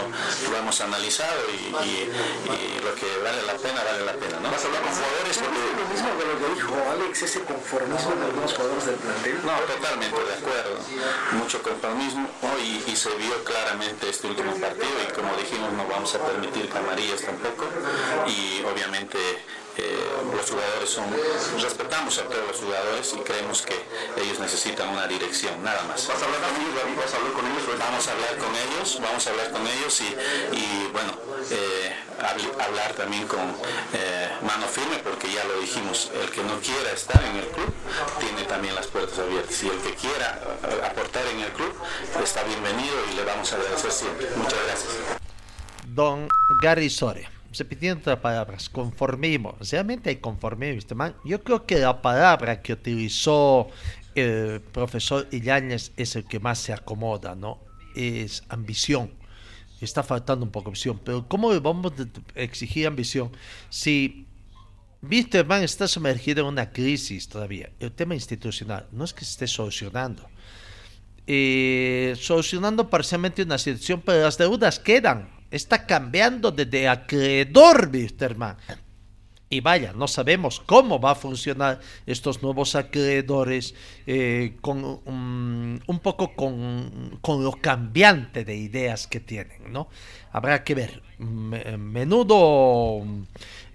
lo 0.49 0.57
hemos 0.57 0.79
analizado 0.81 1.39
y, 1.51 1.85
y, 1.85 2.09
y, 2.09 2.79
lo 2.83 2.95
que 2.95 3.05
vale 3.23 3.41
la 3.43 3.53
pena, 3.53 3.83
vale 3.83 4.05
la 4.05 4.13
pena, 4.13 4.39
¿no? 4.39 4.51
¿Vas 4.51 4.63
a 4.63 4.67
hablar 4.67 4.83
con 4.83 4.93
jugadores? 4.93 5.37
Porque 5.37 5.59
lo 5.59 5.85
mismo 5.89 6.09
de 6.15 6.25
lo 6.25 6.39
que 6.39 6.55
dijo 6.55 6.73
Alex, 6.91 7.21
ese 7.23 7.41
conformismo 7.41 8.15
de 8.15 8.25
algunos 8.25 8.53
jugadores 8.53 8.85
del 8.85 8.95
plantel. 8.95 9.39
No, 9.43 9.53
totalmente 9.59 10.19
de 10.19 10.33
acuerdo, 10.33 10.77
mucho 11.33 11.61
conformismo 11.61 12.27
y, 12.61 12.91
y 12.91 12.95
se 12.95 13.09
vio 13.15 13.43
claramente 13.43 14.09
este 14.09 14.27
último 14.27 14.53
partido 14.55 14.95
y 15.07 15.13
como 15.13 15.35
dijimos 15.37 15.73
no 15.73 15.87
vamos 15.87 16.13
a 16.15 16.19
permitir 16.19 16.69
camarillas 16.69 17.21
tampoco 17.21 17.67
y 18.27 18.63
obviamente 18.63 19.17
los 20.35 20.49
jugadores 20.49 20.89
son, 20.89 21.05
respetamos 21.61 22.17
a 22.17 22.23
todos 22.23 22.47
los 22.47 22.57
jugadores 22.57 23.13
y 23.13 23.19
creemos 23.19 23.61
que 23.61 23.75
ellos 24.21 24.39
necesitan 24.39 24.89
una 24.89 25.07
dirección, 25.07 25.63
nada 25.63 25.83
más. 25.83 26.07
¿Vas 26.07 26.21
a 26.21 26.25
hablar 26.25 26.41
con 26.41 26.61
ellos, 26.61 26.75
David? 26.75 26.97
¿Vas 26.97 27.13
a 27.13 27.17
hablar 27.17 27.33
con 27.33 27.45
ellos? 27.45 27.79
Vamos 27.79 28.07
a 28.07 28.11
hablar 28.11 28.37
con 28.37 28.55
ellos, 28.55 28.99
vamos 29.01 29.27
a 29.27 29.29
hablar 29.29 29.51
con 29.51 29.67
ellos 29.67 30.01
y, 30.01 30.57
y 30.57 30.89
bueno, 30.91 31.13
eh, 31.51 31.95
hablar 32.59 32.93
también 32.93 33.27
con 33.27 33.39
eh, 33.93 34.29
mano 34.41 34.67
firme 34.67 34.97
porque 35.03 35.31
ya 35.31 35.43
lo 35.45 35.59
dijimos, 35.59 36.11
el 36.21 36.29
que 36.29 36.43
no 36.43 36.59
quiera 36.59 36.91
estar 36.91 37.23
en 37.23 37.37
el 37.37 37.47
club 37.47 37.73
tiene 38.19 38.43
también 38.43 38.75
las 38.75 38.87
puertas 38.87 39.17
abiertas 39.19 39.63
y 39.63 39.67
el 39.67 39.77
que 39.79 39.93
quiera 39.95 40.39
aportar 40.85 41.25
en 41.27 41.39
el 41.41 41.51
club 41.51 41.73
está 42.23 42.43
bienvenido 42.43 42.95
y 43.11 43.15
le 43.15 43.23
vamos 43.23 43.51
a 43.53 43.55
agradecer 43.55 43.91
siempre. 43.91 44.27
Muchas 44.35 44.59
gracias. 44.65 44.91
Don 45.87 46.27
Gary 46.61 46.89
Sore 46.89 47.38
repitiendo 47.57 47.99
otras 47.99 48.19
palabras, 48.19 48.69
conformismo. 48.69 49.55
Realmente 49.71 50.09
hay 50.09 50.17
conformismo, 50.17 50.77
este 50.77 50.95
man. 50.95 51.15
Yo 51.25 51.43
creo 51.43 51.65
que 51.65 51.79
la 51.79 52.01
palabra 52.01 52.61
que 52.61 52.73
utilizó 52.73 53.69
el 54.15 54.61
profesor 54.61 55.27
Illanes 55.31 55.91
es 55.97 56.15
el 56.15 56.25
que 56.25 56.39
más 56.39 56.59
se 56.59 56.73
acomoda, 56.73 57.35
¿no? 57.35 57.59
Es 57.95 58.43
ambición. 58.49 59.11
Está 59.81 60.03
faltando 60.03 60.45
un 60.45 60.51
poco 60.51 60.65
de 60.65 60.69
ambición. 60.69 60.99
Pero 61.03 61.27
¿cómo 61.27 61.59
vamos 61.61 61.93
a 62.35 62.39
exigir 62.39 62.85
ambición 62.85 63.31
si 63.69 64.27
Wisterman 65.01 65.63
está 65.63 65.87
sumergido 65.87 66.41
en 66.41 66.47
una 66.47 66.71
crisis 66.71 67.29
todavía? 67.29 67.69
El 67.79 67.91
tema 67.91 68.13
institucional 68.13 68.87
no 68.91 69.05
es 69.05 69.13
que 69.13 69.25
se 69.25 69.31
esté 69.31 69.47
solucionando. 69.47 70.29
Eh, 71.25 72.15
solucionando 72.19 72.89
parcialmente 72.89 73.43
una 73.43 73.57
situación, 73.57 74.01
pero 74.03 74.23
las 74.23 74.37
deudas 74.37 74.79
quedan 74.79 75.38
está 75.51 75.85
cambiando 75.85 76.51
desde 76.51 76.87
acreedor, 76.87 77.89
Wisterman. 77.91 78.57
Y 79.51 79.61
vaya, 79.61 79.93
no 79.93 80.07
sabemos 80.07 80.59
cómo 80.63 80.99
va 80.99 81.11
a 81.11 81.15
funcionar 81.15 81.79
estos 82.05 82.43
nuevos 82.43 82.75
acreedores 82.75 83.73
eh, 84.11 84.57
con 84.59 84.83
um, 85.05 85.77
un 85.85 85.99
poco 85.99 86.33
con, 86.33 87.19
con, 87.21 87.43
lo 87.43 87.51
cambiante 87.51 88.43
de 88.43 88.55
ideas 88.55 89.05
que 89.05 89.19
tienen, 89.19 89.71
¿no? 89.71 89.87
Habrá 90.31 90.63
que 90.63 90.73
ver. 90.73 91.03
Menudo 91.19 93.05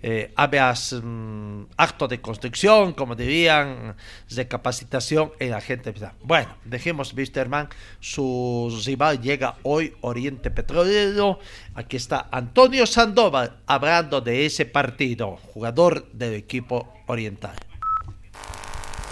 eh, 0.03 0.35
mm, 0.35 1.63
acto 1.77 2.09
de 2.09 2.21
construcción, 2.21 2.95
como 2.95 3.15
dirían, 3.15 3.95
de 4.29 4.49
capacitación 4.49 5.31
en 5.39 5.53
la 5.53 5.61
gente. 5.61 5.95
Bueno, 6.25 6.57
dejemos 6.65 7.15
Wisterman, 7.15 7.69
su 8.01 8.83
rival 8.85 9.21
llega 9.21 9.59
hoy, 9.63 9.95
Oriente 10.01 10.51
Petrolero. 10.51 11.39
Aquí 11.77 11.97
está 11.97 12.27
Antonio 12.33 12.87
Sandoval 12.87 13.61
hablando 13.67 14.21
de 14.21 14.47
ese 14.47 14.67
partido, 14.67 15.37
jugador 15.53 16.11
del 16.11 16.35
equipo 16.35 16.93
oriental. 17.07 17.55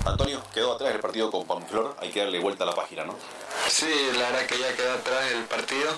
Antonio, 0.04 0.42
quedó 0.52 0.72
atrás 0.72 0.94
el 0.94 1.00
partido 1.00 1.30
con 1.30 1.46
Pamplor, 1.46 1.96
hay 2.00 2.10
que 2.10 2.20
darle 2.20 2.40
vuelta 2.40 2.64
a 2.64 2.66
la 2.66 2.74
página, 2.74 3.04
¿no? 3.04 3.16
Sí, 3.68 3.86
la 4.14 4.30
verdad 4.30 4.46
que 4.46 4.58
ya 4.58 4.74
quedó 4.74 4.92
atrás 4.92 5.30
el 5.30 5.44
partido, 5.44 5.90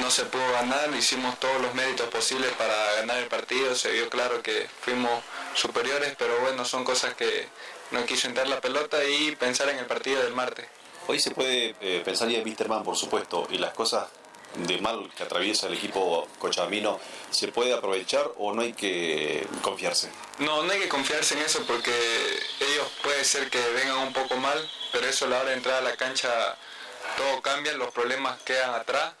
no 0.00 0.10
se 0.10 0.24
pudo 0.24 0.50
ganar, 0.52 0.92
hicimos 0.96 1.38
todos 1.38 1.60
los 1.60 1.72
méritos 1.74 2.08
posibles 2.08 2.50
para 2.52 2.74
ganar 2.96 3.18
el 3.18 3.28
partido, 3.28 3.74
se 3.76 3.92
vio 3.92 4.08
claro 4.10 4.42
que 4.42 4.66
fuimos 4.80 5.22
superiores, 5.54 6.14
pero 6.18 6.40
bueno, 6.40 6.64
son 6.64 6.82
cosas 6.82 7.14
que 7.14 7.48
no 7.92 8.04
quiso 8.06 8.26
entrar 8.26 8.48
la 8.48 8.60
pelota 8.60 9.04
y 9.04 9.36
pensar 9.36 9.68
en 9.68 9.78
el 9.78 9.86
partido 9.86 10.22
del 10.22 10.34
martes. 10.34 10.66
Hoy 11.06 11.20
se 11.20 11.30
puede 11.30 11.74
eh, 11.80 12.02
pensar 12.04 12.28
ya 12.28 12.38
en 12.38 12.44
Wisterman, 12.44 12.82
por 12.82 12.96
supuesto, 12.96 13.46
y 13.50 13.58
las 13.58 13.72
cosas 13.72 14.08
de 14.54 14.78
mal 14.78 15.10
que 15.16 15.22
atraviesa 15.22 15.66
el 15.66 15.74
equipo 15.74 16.26
cochabamino, 16.38 17.00
¿se 17.30 17.48
puede 17.48 17.72
aprovechar 17.72 18.30
o 18.38 18.54
no 18.54 18.62
hay 18.62 18.72
que 18.72 19.46
confiarse? 19.62 20.10
No, 20.38 20.62
no 20.62 20.72
hay 20.72 20.80
que 20.80 20.88
confiarse 20.88 21.34
en 21.34 21.42
eso 21.42 21.62
porque 21.66 21.92
ellos 22.60 22.86
puede 23.02 23.24
ser 23.24 23.50
que 23.50 23.60
vengan 23.70 23.98
un 23.98 24.12
poco 24.12 24.36
mal, 24.36 24.70
pero 24.92 25.06
eso 25.06 25.26
a 25.26 25.28
la 25.28 25.40
hora 25.40 25.50
de 25.50 25.56
entrar 25.56 25.76
a 25.76 25.82
la 25.82 25.96
cancha 25.96 26.56
todo 27.16 27.40
cambia, 27.42 27.72
los 27.74 27.92
problemas 27.92 28.40
quedan 28.42 28.74
atrás 28.74 29.12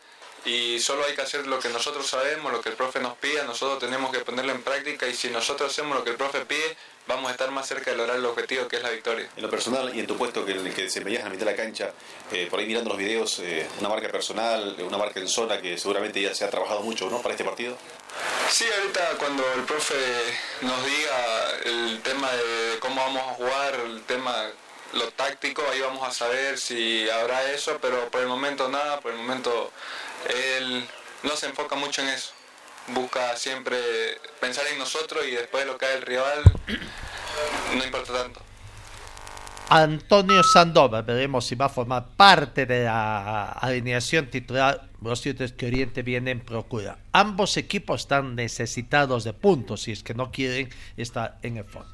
y 0.44 0.78
solo 0.78 1.04
hay 1.04 1.14
que 1.14 1.22
hacer 1.22 1.46
lo 1.46 1.58
que 1.58 1.68
nosotros 1.68 2.06
sabemos, 2.06 2.52
lo 2.52 2.60
que 2.60 2.70
el 2.70 2.76
profe 2.76 3.00
nos 3.00 3.16
pide, 3.18 3.42
nosotros 3.44 3.78
tenemos 3.78 4.10
que 4.12 4.20
ponerlo 4.20 4.52
en 4.52 4.62
práctica 4.62 5.06
y 5.06 5.14
si 5.14 5.28
nosotros 5.28 5.70
hacemos 5.70 5.96
lo 5.96 6.04
que 6.04 6.10
el 6.10 6.16
profe 6.16 6.44
pide, 6.46 6.76
vamos 7.08 7.28
a 7.28 7.32
estar 7.32 7.50
más 7.50 7.66
cerca 7.66 7.90
de 7.90 7.96
lograr 7.96 8.18
el 8.18 8.26
objetivo 8.26 8.68
que 8.68 8.76
es 8.76 8.82
la 8.82 8.90
victoria. 8.90 9.28
En 9.34 9.42
lo 9.42 9.50
personal 9.50 9.90
y 9.94 10.00
en 10.00 10.06
tu 10.06 10.16
puesto 10.16 10.44
que, 10.44 10.54
que 10.54 10.82
desempeñas 10.82 11.20
en 11.20 11.24
la 11.24 11.30
mitad 11.30 11.46
de 11.46 11.52
la 11.52 11.56
cancha, 11.56 11.90
eh, 12.30 12.46
por 12.48 12.60
ahí 12.60 12.66
mirando 12.66 12.90
los 12.90 12.98
videos, 12.98 13.38
eh, 13.40 13.66
una 13.80 13.88
marca 13.88 14.08
personal, 14.08 14.76
una 14.80 14.98
marca 14.98 15.18
en 15.18 15.26
zona 15.26 15.60
que 15.60 15.78
seguramente 15.78 16.20
ya 16.20 16.34
se 16.34 16.44
ha 16.44 16.50
trabajado 16.50 16.82
mucho 16.82 17.08
¿no? 17.10 17.20
para 17.20 17.34
este 17.34 17.44
partido. 17.44 17.76
Sí, 18.50 18.66
ahorita 18.78 19.16
cuando 19.18 19.42
el 19.54 19.62
profe 19.62 19.94
nos 20.60 20.84
diga 20.84 21.50
el 21.64 22.00
tema 22.02 22.30
de 22.30 22.78
cómo 22.78 23.00
vamos 23.00 23.22
a 23.22 23.34
jugar, 23.34 23.74
el 23.74 24.02
tema 24.02 24.50
lo 24.92 25.08
táctico, 25.08 25.62
ahí 25.70 25.80
vamos 25.80 26.06
a 26.06 26.12
saber 26.12 26.58
si 26.58 27.08
habrá 27.10 27.50
eso, 27.52 27.78
pero 27.80 28.08
por 28.10 28.20
el 28.20 28.28
momento 28.28 28.68
nada, 28.68 29.00
por 29.00 29.12
el 29.12 29.18
momento 29.18 29.70
él 30.28 30.86
no 31.22 31.36
se 31.36 31.46
enfoca 31.46 31.74
mucho 31.74 32.02
en 32.02 32.08
eso. 32.08 32.32
Busca 32.94 33.36
siempre 33.36 33.78
pensar 34.40 34.64
en 34.72 34.78
nosotros 34.78 35.24
y 35.26 35.32
después 35.32 35.66
lo 35.66 35.76
que 35.76 35.92
el 35.94 36.02
rival 36.02 36.42
no 37.76 37.84
importa 37.84 38.12
tanto. 38.12 38.40
Antonio 39.70 40.42
Sandoval, 40.42 41.02
veremos 41.02 41.44
si 41.44 41.54
va 41.54 41.66
a 41.66 41.68
formar 41.68 42.06
parte 42.16 42.64
de 42.64 42.84
la 42.84 43.50
alineación 43.50 44.30
titular. 44.30 44.88
Los 45.02 45.20
cierto 45.20 45.44
que 45.56 45.66
Oriente 45.66 46.02
viene 46.02 46.30
en 46.30 46.40
procura. 46.40 46.98
Ambos 47.12 47.58
equipos 47.58 48.00
están 48.00 48.34
necesitados 48.34 49.24
de 49.24 49.34
puntos 49.34 49.82
si 49.82 49.92
es 49.92 50.02
que 50.02 50.14
no 50.14 50.32
quieren 50.32 50.70
estar 50.96 51.38
en 51.42 51.58
el 51.58 51.64
fondo. 51.64 51.92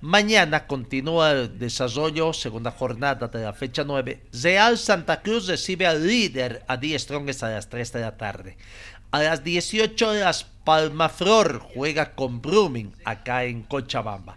Mañana 0.00 0.66
continúa 0.66 1.30
el 1.30 1.58
desarrollo, 1.58 2.34
segunda 2.34 2.70
jornada 2.70 3.28
de 3.28 3.42
la 3.42 3.54
fecha 3.54 3.84
9. 3.84 4.20
Real 4.42 4.76
Santa 4.76 5.22
Cruz 5.22 5.46
recibe 5.46 5.86
al 5.86 6.06
líder 6.06 6.62
a 6.68 6.76
10 6.76 7.00
Strongest 7.00 7.42
a 7.44 7.48
las 7.48 7.70
3 7.70 7.92
de 7.92 8.00
la 8.00 8.16
tarde. 8.16 8.58
A 9.14 9.22
las 9.22 9.44
18 9.44 10.08
horas, 10.08 10.44
Palmaflor 10.64 11.60
juega 11.60 12.16
con 12.16 12.42
Brumming 12.42 12.92
acá 13.04 13.44
en 13.44 13.62
Cochabamba. 13.62 14.36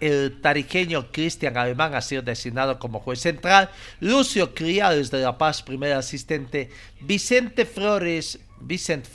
El 0.00 0.40
tarijeño 0.40 1.12
Cristian 1.12 1.56
Alemán 1.56 1.94
ha 1.94 2.00
sido 2.00 2.22
designado 2.22 2.80
como 2.80 2.98
juez 2.98 3.20
central, 3.20 3.70
Lucio 4.00 4.52
Criales 4.52 5.12
de 5.12 5.20
La 5.20 5.38
Paz, 5.38 5.62
primer 5.62 5.92
asistente, 5.92 6.70
Vicente 7.02 7.66
Flores, 7.66 8.40
Vicente 8.62 9.08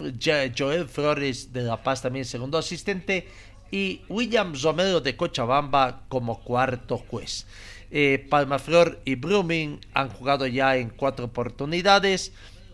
Joel 0.58 0.88
Flores 0.88 1.52
de 1.52 1.64
La 1.64 1.84
Paz 1.84 2.02
también 2.02 2.24
segundo 2.24 2.58
asistente. 2.58 3.28
Y 3.70 4.00
William 4.08 4.54
Romero 4.64 5.02
de 5.02 5.18
Cochabamba 5.18 6.04
como 6.08 6.42
cuarto 6.42 6.98
juez. 6.98 7.46
Eh, 7.94 8.26
Palmaflor 8.30 9.02
y 9.04 9.16
Brumming 9.16 9.82
han 9.94 10.08
jugado 10.08 10.48
ya 10.48 10.78
en 10.78 10.90
cuatro 10.90 11.26
oportunidades, 11.26 12.32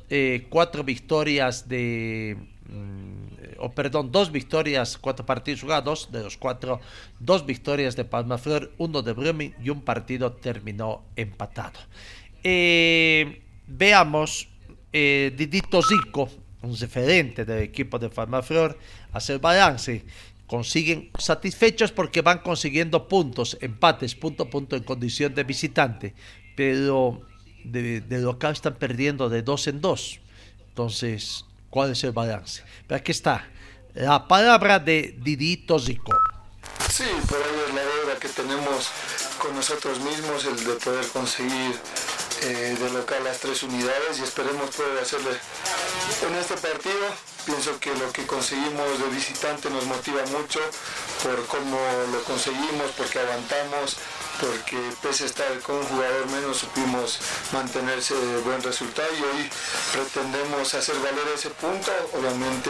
eh, 0.10 0.48
cuatro 0.50 0.84
victorias 0.84 1.68
de... 1.68 2.38
Mm, 2.70 3.28
o 3.60 3.72
perdón, 3.72 4.12
dos 4.12 4.32
victorias, 4.32 4.98
cuatro 4.98 5.26
partidos 5.26 5.62
jugados, 5.62 6.12
de 6.12 6.24
los 6.24 6.38
cuatro, 6.38 6.80
dos 7.20 7.46
victorias 7.46 7.96
de 7.96 8.06
Palmaflor, 8.06 8.72
uno 8.78 9.02
de 9.02 9.14
Brumming 9.14 9.54
y 9.64 9.70
un 9.70 9.82
partido 9.82 10.34
terminó 10.34 11.04
empatado. 11.16 11.80
Eh, 12.44 13.42
veamos, 13.66 14.48
eh, 14.94 15.34
Didito 15.36 15.82
Zico, 15.82 16.30
un 16.62 16.78
referente 16.78 17.46
del 17.46 17.64
equipo 17.64 18.00
de 18.00 18.10
Palmaflor, 18.10 18.78
hace 19.12 19.34
el 19.34 19.40
balance. 19.40 20.04
Consiguen 20.46 21.10
satisfechos 21.18 21.92
porque 21.92 22.22
van 22.22 22.40
consiguiendo 22.40 23.08
puntos, 23.08 23.58
empates, 23.60 24.16
punto 24.16 24.50
punto 24.50 24.76
en 24.76 24.84
condición 24.84 25.34
de 25.36 25.44
visitante, 25.44 26.14
pero 26.56 27.22
de, 27.72 28.02
de 28.02 28.20
local 28.20 28.54
están 28.54 28.76
perdiendo 28.76 29.30
de 29.30 29.42
dos 29.42 29.68
en 29.68 29.82
dos. 29.82 30.20
Entonces, 30.70 31.46
cuál 31.70 31.92
es 31.92 32.04
el 32.04 32.12
balance. 32.12 32.64
Pero 32.88 33.00
aquí 33.00 33.12
está 33.12 33.48
la 33.98 34.28
palabra 34.28 34.78
de 34.78 35.16
Didito 35.18 35.80
Zico. 35.80 36.14
Sí, 36.90 37.06
por 37.28 37.38
ahí 37.38 37.62
es 37.68 37.74
la 37.74 37.82
deuda 37.82 38.20
que 38.20 38.30
tenemos 38.30 38.90
con 39.42 39.56
nosotros 39.56 40.00
mismos, 40.00 40.46
el 40.46 40.64
de 40.64 40.74
poder 40.74 41.08
conseguir 41.08 41.76
eh, 42.44 42.78
de 42.80 42.90
local 42.92 43.24
las 43.24 43.40
tres 43.40 43.64
unidades 43.64 44.20
y 44.20 44.24
esperemos 44.24 44.70
poder 44.76 45.00
hacerle 45.02 45.32
en 46.28 46.36
este 46.36 46.56
partido. 46.58 47.08
Pienso 47.46 47.80
que 47.80 47.96
lo 47.96 48.12
que 48.12 48.28
conseguimos 48.28 49.00
de 49.00 49.10
visitante 49.10 49.70
nos 49.70 49.86
motiva 49.86 50.22
mucho 50.28 50.60
por 51.24 51.46
cómo 51.48 51.80
lo 52.12 52.24
conseguimos, 52.24 52.92
porque 52.96 53.20
aguantamos, 53.20 53.98
porque 54.40 54.78
pese 55.02 55.24
a 55.24 55.28
estar 55.28 55.60
con 55.60 55.78
un 55.78 55.84
jugador 55.86 56.28
menos 56.30 56.58
supimos 56.58 57.20
mantenerse 57.52 58.14
buen 58.44 58.62
resultado 58.62 59.08
y 59.18 59.22
hoy 59.24 59.50
pretendemos 59.94 60.74
hacer 60.74 60.96
valer 61.00 61.28
ese 61.36 61.50
punto, 61.52 61.92
obviamente 62.14 62.70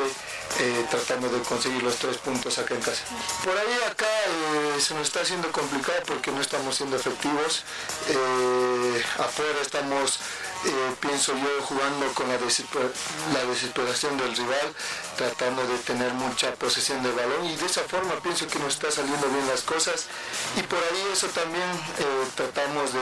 eh, 0.59 0.85
tratando 0.89 1.29
de 1.29 1.39
conseguir 1.41 1.83
los 1.83 1.95
tres 1.97 2.17
puntos 2.17 2.57
acá 2.57 2.73
en 2.73 2.81
casa. 2.81 3.03
Por 3.43 3.57
ahí 3.57 3.79
acá 3.89 4.05
eh, 4.05 4.79
se 4.79 4.93
nos 4.93 5.07
está 5.07 5.21
haciendo 5.21 5.51
complicado 5.51 5.99
porque 6.05 6.31
no 6.31 6.41
estamos 6.41 6.75
siendo 6.75 6.95
efectivos, 6.95 7.63
eh, 8.09 9.03
afuera 9.19 9.59
estamos 9.61 10.19
eh, 10.65 10.95
pienso 10.99 11.33
yo, 11.33 11.61
jugando 11.63 12.11
con 12.13 12.27
la, 12.27 12.37
desesperación 12.37 14.17
del 14.17 14.35
rival, 14.35 14.73
tratando 15.15 15.65
de 15.67 15.77
tener 15.79 16.13
mucha 16.13 16.53
posesión 16.55 17.01
del 17.03 17.13
balón 17.13 17.45
y 17.45 17.55
de 17.55 17.65
esa 17.65 17.81
forma 17.83 18.15
pienso 18.21 18.47
que 18.47 18.59
nos 18.59 18.73
está 18.73 18.91
saliendo 18.91 19.27
bien 19.27 19.47
las 19.47 19.61
cosas. 19.61 20.07
Y 20.55 20.63
por 20.63 20.79
ahí 20.79 21.07
eso 21.11 21.27
también 21.27 21.69
eh, 21.99 22.27
tratamos 22.35 22.93
de, 22.93 22.99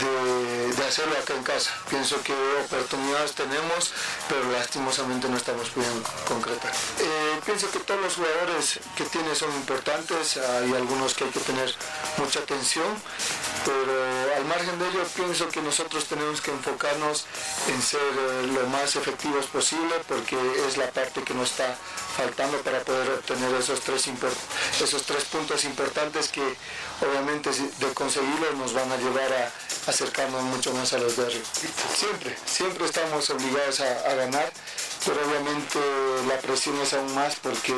de, 0.00 0.86
hacerlo 0.86 1.16
acá 1.18 1.34
en 1.34 1.44
casa. 1.44 1.70
Pienso 1.88 2.20
que 2.22 2.34
oportunidades 2.64 3.32
tenemos, 3.32 3.92
pero 4.28 4.50
lastimosamente 4.50 5.28
no 5.28 5.36
estamos 5.36 5.68
pudiendo 5.70 6.08
concretar. 6.26 6.72
Eh, 6.98 7.40
pienso 7.46 7.70
que 7.70 7.78
todos 7.80 8.00
los 8.00 8.14
jugadores 8.14 8.80
que 8.96 9.04
tiene 9.04 9.34
son 9.34 9.52
importantes, 9.54 10.36
hay 10.36 10.72
algunos 10.74 11.14
que 11.14 11.24
hay 11.24 11.30
que 11.30 11.40
tener 11.40 11.72
mucha 12.16 12.40
atención, 12.40 12.88
pero 13.64 14.34
al 14.36 14.44
margen 14.46 14.78
de 14.78 14.88
ello 14.88 15.04
pienso 15.14 15.48
que 15.48 15.62
nosotros 15.62 16.06
tenemos 16.06 16.40
que 16.40 16.50
enfocarnos 16.50 17.26
en 17.68 17.80
ser 17.82 18.00
eh, 18.00 18.46
lo 18.52 18.66
más 18.68 18.96
efectivos 18.96 19.46
posible 19.46 19.94
porque 20.08 20.36
es 20.66 20.76
la 20.76 20.90
parte 20.90 21.22
que 21.22 21.34
nos 21.34 21.50
está 21.50 21.76
faltando 22.16 22.58
para 22.58 22.80
poder 22.80 23.08
obtener 23.10 23.54
esos 23.54 23.80
tres, 23.80 24.08
esos 24.80 25.02
tres 25.02 25.24
puntos 25.24 25.64
importantes 25.64 26.28
que 26.28 26.56
obviamente 27.00 27.50
de 27.50 27.94
conseguirlo 27.94 28.52
nos 28.52 28.72
van 28.72 28.90
a 28.90 28.96
llevar 28.96 29.32
a 29.32 29.90
acercarnos 29.90 30.42
mucho 30.44 30.72
más 30.74 30.92
a 30.92 30.98
los 30.98 31.16
de 31.16 31.30
Siempre, 31.94 32.36
siempre 32.44 32.86
estamos 32.86 33.30
obligados 33.30 33.80
a, 33.80 34.14
ganar, 34.14 34.52
pero 35.04 35.16
obviamente 35.26 35.78
la 36.28 36.38
presión 36.38 36.78
es 36.80 36.92
aún 36.92 37.14
más 37.14 37.36
porque 37.36 37.74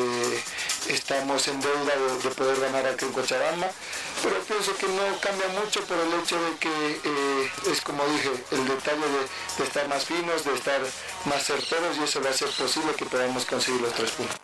estamos 0.89 1.47
en 1.49 1.61
deuda 1.61 1.95
de, 2.23 2.31
poder 2.31 2.61
ganar 2.61 2.87
aquí 2.87 3.05
en 3.05 3.13
Cochabamba, 3.13 3.71
pero 4.23 4.39
pienso 4.41 4.75
que 4.77 4.87
no 4.89 5.21
cambia 5.21 5.49
mucho 5.49 5.81
por 5.85 5.99
el 5.99 6.21
hecho 6.21 6.37
de 6.43 6.57
que 6.59 7.01
eh, 7.05 7.51
es 7.71 7.81
como 7.81 8.05
dije, 8.07 8.31
el 8.51 8.67
detalle 8.67 9.07
de, 9.59 9.65
estar 9.65 9.89
más 9.89 10.05
finos, 10.05 10.45
de 10.45 10.55
estar 10.55 10.81
más 11.27 11.45
certeros 11.45 11.97
y 11.99 12.05
eso 12.05 12.23
va 12.23 12.31
a 12.31 12.35
ser 12.35 12.51
posible 12.51 12.93
que 12.95 13.05
podamos 13.05 13.45
conseguir 13.45 13.81
los 13.81 13.93
tres 13.93 14.11
puntos. 14.13 14.42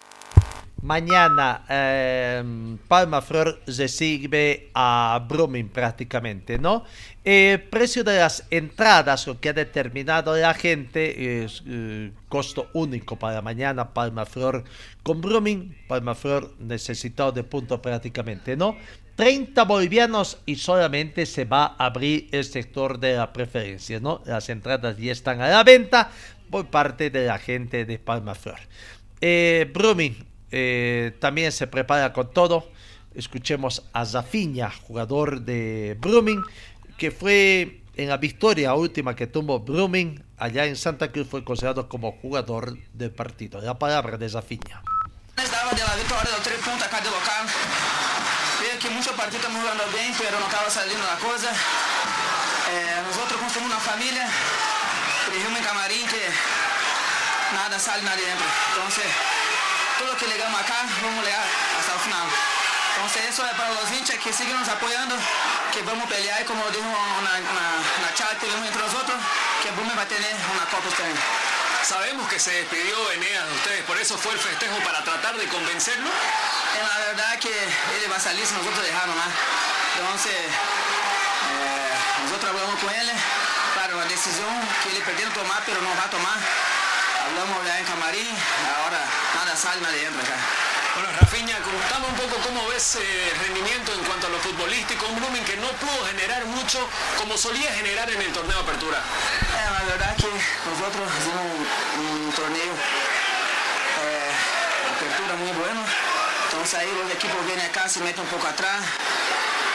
Mañana 0.82 1.64
eh, 1.68 2.76
Palma 2.86 3.20
Flor 3.20 3.60
recibe 3.66 4.70
a 4.74 5.26
Brumming 5.28 5.70
prácticamente, 5.70 6.56
¿no? 6.56 6.84
El 7.24 7.60
precio 7.62 8.04
de 8.04 8.18
las 8.18 8.46
entradas, 8.48 9.26
lo 9.26 9.40
que 9.40 9.48
ha 9.48 9.52
determinado 9.52 10.36
la 10.36 10.54
gente, 10.54 11.42
es 11.42 11.64
eh, 11.66 12.12
costo 12.28 12.68
único 12.74 13.16
para 13.16 13.42
mañana 13.42 13.92
Palma 13.92 14.24
Flor 14.24 14.62
con 15.02 15.20
Brumming. 15.20 15.76
Palma 15.88 16.14
Flor 16.14 16.54
necesitado 16.60 17.32
de 17.32 17.42
punto 17.42 17.82
prácticamente, 17.82 18.56
¿no? 18.56 18.76
30 19.16 19.64
bolivianos 19.64 20.38
y 20.46 20.54
solamente 20.54 21.26
se 21.26 21.44
va 21.44 21.74
a 21.76 21.86
abrir 21.86 22.28
el 22.30 22.44
sector 22.44 23.00
de 23.00 23.16
la 23.16 23.32
preferencia, 23.32 23.98
¿no? 23.98 24.22
Las 24.26 24.48
entradas 24.48 24.96
ya 24.96 25.10
están 25.10 25.40
a 25.40 25.48
la 25.48 25.64
venta 25.64 26.12
por 26.50 26.68
parte 26.68 27.10
de 27.10 27.26
la 27.26 27.38
gente 27.38 27.84
de 27.84 27.98
Palma 27.98 28.36
Flor. 28.36 28.60
Eh, 29.20 29.68
eh, 30.50 31.16
también 31.20 31.52
se 31.52 31.66
prepara 31.66 32.12
con 32.12 32.32
todo. 32.32 32.68
Escuchemos 33.14 33.84
a 33.92 34.04
Zafiña, 34.04 34.70
jugador 34.70 35.42
de 35.42 35.96
Brumming, 36.00 36.42
que 36.96 37.10
fue 37.10 37.82
en 37.96 38.08
la 38.08 38.16
victoria 38.16 38.74
última 38.74 39.16
que 39.16 39.26
tuvo 39.26 39.58
Brumming 39.60 40.22
allá 40.38 40.66
en 40.66 40.76
Santa 40.76 41.10
Cruz, 41.10 41.26
fue 41.28 41.44
considerado 41.44 41.88
como 41.88 42.12
jugador 42.12 42.78
del 42.94 43.10
partido. 43.10 43.60
La 43.60 43.78
palabra 43.78 44.16
de 44.16 44.28
Zafiña. 44.28 44.82
de 45.36 45.42
la 45.42 45.96
victoria 45.96 46.36
de 46.36 46.42
tres 46.42 46.58
puntos 46.58 46.86
acá 46.86 47.00
de 47.00 47.10
local. 47.10 47.46
Veo 48.60 48.78
que 48.78 48.90
muchos 48.90 49.12
partidos 49.14 49.44
estamos 49.44 49.60
jugando 49.60 49.84
bien, 49.92 50.14
pero 50.16 50.38
no 50.38 50.46
estaba 50.46 50.70
saliendo 50.70 51.04
la 51.04 51.18
cosa. 51.18 51.50
Eh, 52.70 53.02
nosotros 53.06 53.40
construimos 53.40 53.72
una 53.72 53.80
familia, 53.80 54.28
dijimos 55.32 55.58
en 55.58 55.64
camarín 55.64 56.06
que 56.06 56.22
nada 57.54 57.78
sale, 57.78 58.02
nada 58.02 58.16
dentro. 58.16 58.46
Entonces, 58.76 59.06
todo 59.98 60.12
lo 60.12 60.16
que 60.16 60.26
llegamos 60.26 60.60
acá, 60.60 60.86
vamos 61.02 61.20
a 61.20 61.26
llegar 61.26 61.44
hasta 61.78 61.94
el 61.94 62.00
final. 62.00 62.26
Entonces 62.96 63.30
eso 63.30 63.46
es 63.46 63.54
para 63.54 63.70
los 63.74 63.90
hinchas 63.92 64.18
que 64.18 64.32
siguen 64.32 64.58
nos 64.58 64.68
apoyando, 64.68 65.14
que 65.72 65.82
vamos 65.82 66.06
a 66.06 66.08
pelear, 66.08 66.44
como 66.44 66.62
dijo 66.70 66.86
una, 66.86 67.30
una, 67.38 67.66
una 67.98 68.14
charla 68.14 68.38
que 68.38 68.46
tuvimos 68.46 68.66
entre 68.66 68.82
nosotros, 68.82 69.16
que 69.62 69.70
Bume 69.72 69.94
va 69.94 70.02
a 70.02 70.08
tener 70.08 70.34
una 70.54 70.64
copa 70.66 70.88
este 70.88 71.04
Sabemos 71.84 72.28
que 72.28 72.38
se 72.38 72.50
despidió 72.50 73.12
Eneas 73.12 73.46
de 73.46 73.54
ustedes, 73.54 73.84
por 73.84 73.96
eso 73.98 74.18
fue 74.18 74.32
el 74.32 74.38
festejo 74.38 74.76
para 74.84 75.02
tratar 75.04 75.36
de 75.36 75.46
convencerlo. 75.46 76.10
En 76.78 76.86
la 76.86 76.98
verdad 77.06 77.38
que 77.38 77.48
él 77.48 78.12
va 78.12 78.16
a 78.16 78.20
salir 78.20 78.44
si 78.44 78.54
nosotros 78.54 78.82
dejamos 78.82 79.16
más. 79.16 79.30
Entonces, 79.96 80.34
eh, 80.34 81.90
nosotros 82.24 82.50
hablamos 82.50 82.78
con 82.80 82.90
él, 82.90 83.10
para 83.74 83.94
una 83.94 84.04
decisión 84.04 84.52
que 84.82 84.96
él 84.96 85.02
pretende 85.02 85.32
tomar, 85.34 85.62
pero 85.64 85.80
no 85.80 85.88
va 85.96 86.04
a 86.04 86.10
tomar. 86.10 86.38
Hablamos 87.24 87.64
ya 87.64 87.78
en 87.78 87.84
camarín, 87.84 88.34
ahora 88.82 89.00
nada 89.34 89.56
sale, 89.56 89.80
nadie 89.80 90.06
entra 90.06 90.22
acá. 90.22 90.36
Bueno, 90.94 91.10
Rafiña, 91.20 91.56
contame 91.62 92.06
un 92.08 92.16
poco 92.16 92.42
cómo 92.42 92.66
ves 92.68 92.96
eh, 92.96 93.30
el 93.30 93.38
rendimiento 93.38 93.92
en 93.92 94.02
cuanto 94.04 94.26
a 94.26 94.30
lo 94.30 94.38
futbolístico, 94.40 95.06
un 95.06 95.16
Blooming 95.16 95.44
que 95.44 95.56
no 95.56 95.68
pudo 95.78 96.06
generar 96.06 96.44
mucho 96.46 96.80
como 97.18 97.36
solía 97.38 97.72
generar 97.74 98.10
en 98.10 98.20
el 98.20 98.32
torneo 98.32 98.56
de 98.56 98.62
apertura. 98.62 98.98
Eh, 98.98 99.70
la 99.78 99.84
verdad 99.84 100.16
que 100.16 100.26
nosotros 100.26 101.08
hicimos 101.20 101.44
un, 101.98 102.26
un 102.26 102.32
torneo 102.32 102.74
eh, 104.02 104.32
apertura 104.96 105.36
muy 105.36 105.52
bueno, 105.52 105.80
entonces 106.50 106.80
ahí 106.80 106.90
los 107.00 107.12
equipos 107.12 107.46
vienen 107.46 107.66
acá, 107.66 107.88
se 107.88 108.00
meten 108.00 108.22
un 108.24 108.30
poco 108.30 108.48
atrás 108.48 108.82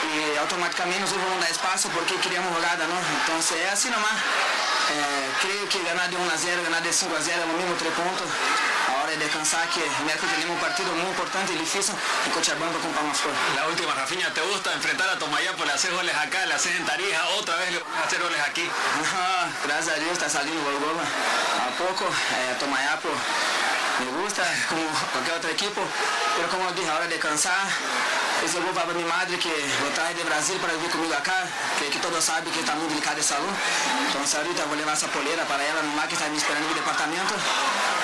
y 0.04 0.36
automáticamente 0.36 1.00
nosotros 1.00 1.24
vamos 1.24 1.38
a 1.38 1.42
dar 1.46 1.50
espacio 1.50 1.90
porque 1.90 2.16
queríamos 2.16 2.54
jugada, 2.54 2.86
¿no? 2.86 2.98
Entonces 3.22 3.64
es 3.64 3.72
así 3.72 3.88
nomás. 3.88 4.12
Eh, 4.90 5.30
creo 5.40 5.68
que 5.68 5.82
ganar 5.82 6.10
de 6.10 6.16
1 6.16 6.30
a 6.30 6.36
0, 6.36 6.62
ganar 6.64 6.82
de 6.82 6.92
5 6.92 7.16
a 7.16 7.20
0 7.20 7.40
es 7.40 7.48
lo 7.48 7.54
mismo, 7.54 7.74
3 7.78 7.92
puntos. 7.92 8.28
Ahora 8.92 9.12
es 9.12 9.18
descansar 9.18 9.66
que 9.68 9.80
miércoles 10.04 10.34
tenemos 10.34 10.56
un 10.56 10.60
partido 10.60 10.92
muy 10.92 11.08
importante 11.08 11.52
y 11.54 11.56
difícil 11.56 11.94
en 12.26 12.32
Cochabamba 12.32 12.78
con 12.78 12.92
Palmas. 12.92 13.18
La 13.56 13.66
última, 13.66 13.94
Rafiña, 13.94 14.32
¿te 14.34 14.42
gusta 14.42 14.72
enfrentar 14.74 15.08
a 15.08 15.18
Tomayapo, 15.18 15.64
le 15.64 15.72
hacer 15.72 15.92
goles 15.92 16.14
acá, 16.14 16.44
le 16.46 16.54
haces 16.54 16.76
en 16.76 16.84
Tarija, 16.84 17.28
otra 17.40 17.56
vez 17.56 17.72
le 17.72 17.82
hacer 18.04 18.20
goles 18.20 18.40
aquí? 18.46 18.68
Ah, 19.16 19.48
gracias 19.64 19.96
a 19.96 20.00
Dios 20.00 20.12
está 20.12 20.28
saliendo 20.28 20.62
gol 20.62 20.74
gol. 20.80 20.96
A 20.98 21.70
poco, 21.78 22.04
eh, 22.04 22.56
Tomayapo 22.58 23.08
me 24.00 24.22
gusta 24.22 24.42
como 24.68 24.82
cualquier 25.12 25.36
otro 25.36 25.50
equipo, 25.50 25.80
pero 26.36 26.48
como 26.48 26.72
dije, 26.72 26.88
ahora 26.90 27.06
descansar. 27.06 27.68
Esse 28.44 28.58
gol 28.60 28.74
vai 28.74 28.84
para 28.84 28.94
minha 28.94 29.06
madre 29.06 29.38
que 29.38 29.48
vou 29.80 29.90
trazer 29.92 30.14
de 30.14 30.24
Brasil 30.24 30.58
para 30.60 30.74
vir 30.74 30.90
comigo 30.90 31.14
acá, 31.14 31.46
que, 31.78 31.88
que 31.88 31.98
todos 31.98 32.22
sabem 32.22 32.52
que 32.52 32.60
está 32.60 32.74
muito 32.74 32.90
delicado 32.90 33.16
de 33.16 33.22
salud. 33.22 33.48
Então 34.08 34.20
ahorita 34.20 34.66
vou 34.66 34.76
levar 34.76 34.92
essa 34.92 35.08
poleira 35.08 35.44
para 35.46 35.62
ela, 35.62 35.82
mamá 35.82 36.06
que 36.06 36.14
está 36.14 36.28
me 36.28 36.36
esperando 36.36 36.68
no 36.68 36.74
departamento. 36.74 37.34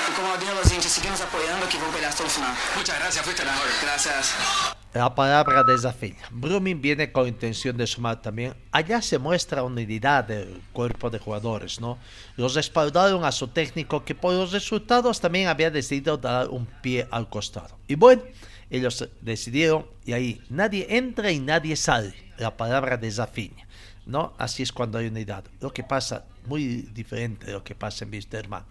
E 0.08 0.12
como 0.12 0.28
eu 0.32 0.38
dije 0.38 0.76
hinchas, 0.76 0.92
seguimos 0.92 1.20
apoyando 1.20 1.66
que 1.66 1.76
vão 1.76 1.92
pelear 1.92 2.10
hasta 2.10 2.22
el 2.22 2.30
final. 2.30 2.54
Muchas 2.74 2.98
gracias, 2.98 3.24
fuiste 3.24 3.44
la. 3.44 3.52
Gracias. 3.82 4.79
La 4.92 5.14
palabra 5.14 5.62
de 5.62 5.78
Zafiña. 5.78 6.28
Brumming 6.32 6.82
viene 6.82 7.12
con 7.12 7.28
intención 7.28 7.76
de 7.76 7.86
sumar 7.86 8.20
también. 8.20 8.54
Allá 8.72 9.00
se 9.00 9.18
muestra 9.18 9.62
unidad 9.62 10.24
del 10.24 10.60
cuerpo 10.72 11.10
de 11.10 11.20
jugadores, 11.20 11.80
¿no? 11.80 11.96
Los 12.36 12.56
respaldaron 12.56 13.24
a 13.24 13.30
su 13.30 13.46
técnico 13.46 14.04
que 14.04 14.16
por 14.16 14.34
los 14.34 14.50
resultados 14.50 15.20
también 15.20 15.46
había 15.46 15.70
decidido 15.70 16.16
dar 16.16 16.48
un 16.48 16.66
pie 16.66 17.06
al 17.12 17.28
costado. 17.28 17.78
Y 17.86 17.94
bueno, 17.94 18.22
ellos 18.68 19.08
decidieron 19.20 19.86
y 20.04 20.12
ahí 20.12 20.42
nadie 20.48 20.88
entra 20.90 21.30
y 21.30 21.38
nadie 21.38 21.76
sale. 21.76 22.12
La 22.36 22.56
palabra 22.56 22.96
de 22.96 23.12
Zafiña, 23.12 23.68
¿no? 24.06 24.34
Así 24.38 24.64
es 24.64 24.72
cuando 24.72 24.98
hay 24.98 25.06
unidad. 25.06 25.44
Lo 25.60 25.72
que 25.72 25.84
pasa, 25.84 26.24
muy 26.46 26.88
diferente 26.92 27.46
de 27.46 27.52
lo 27.52 27.62
que 27.62 27.76
pasa 27.76 28.04
en 28.04 28.10
Wisterman. 28.10 28.64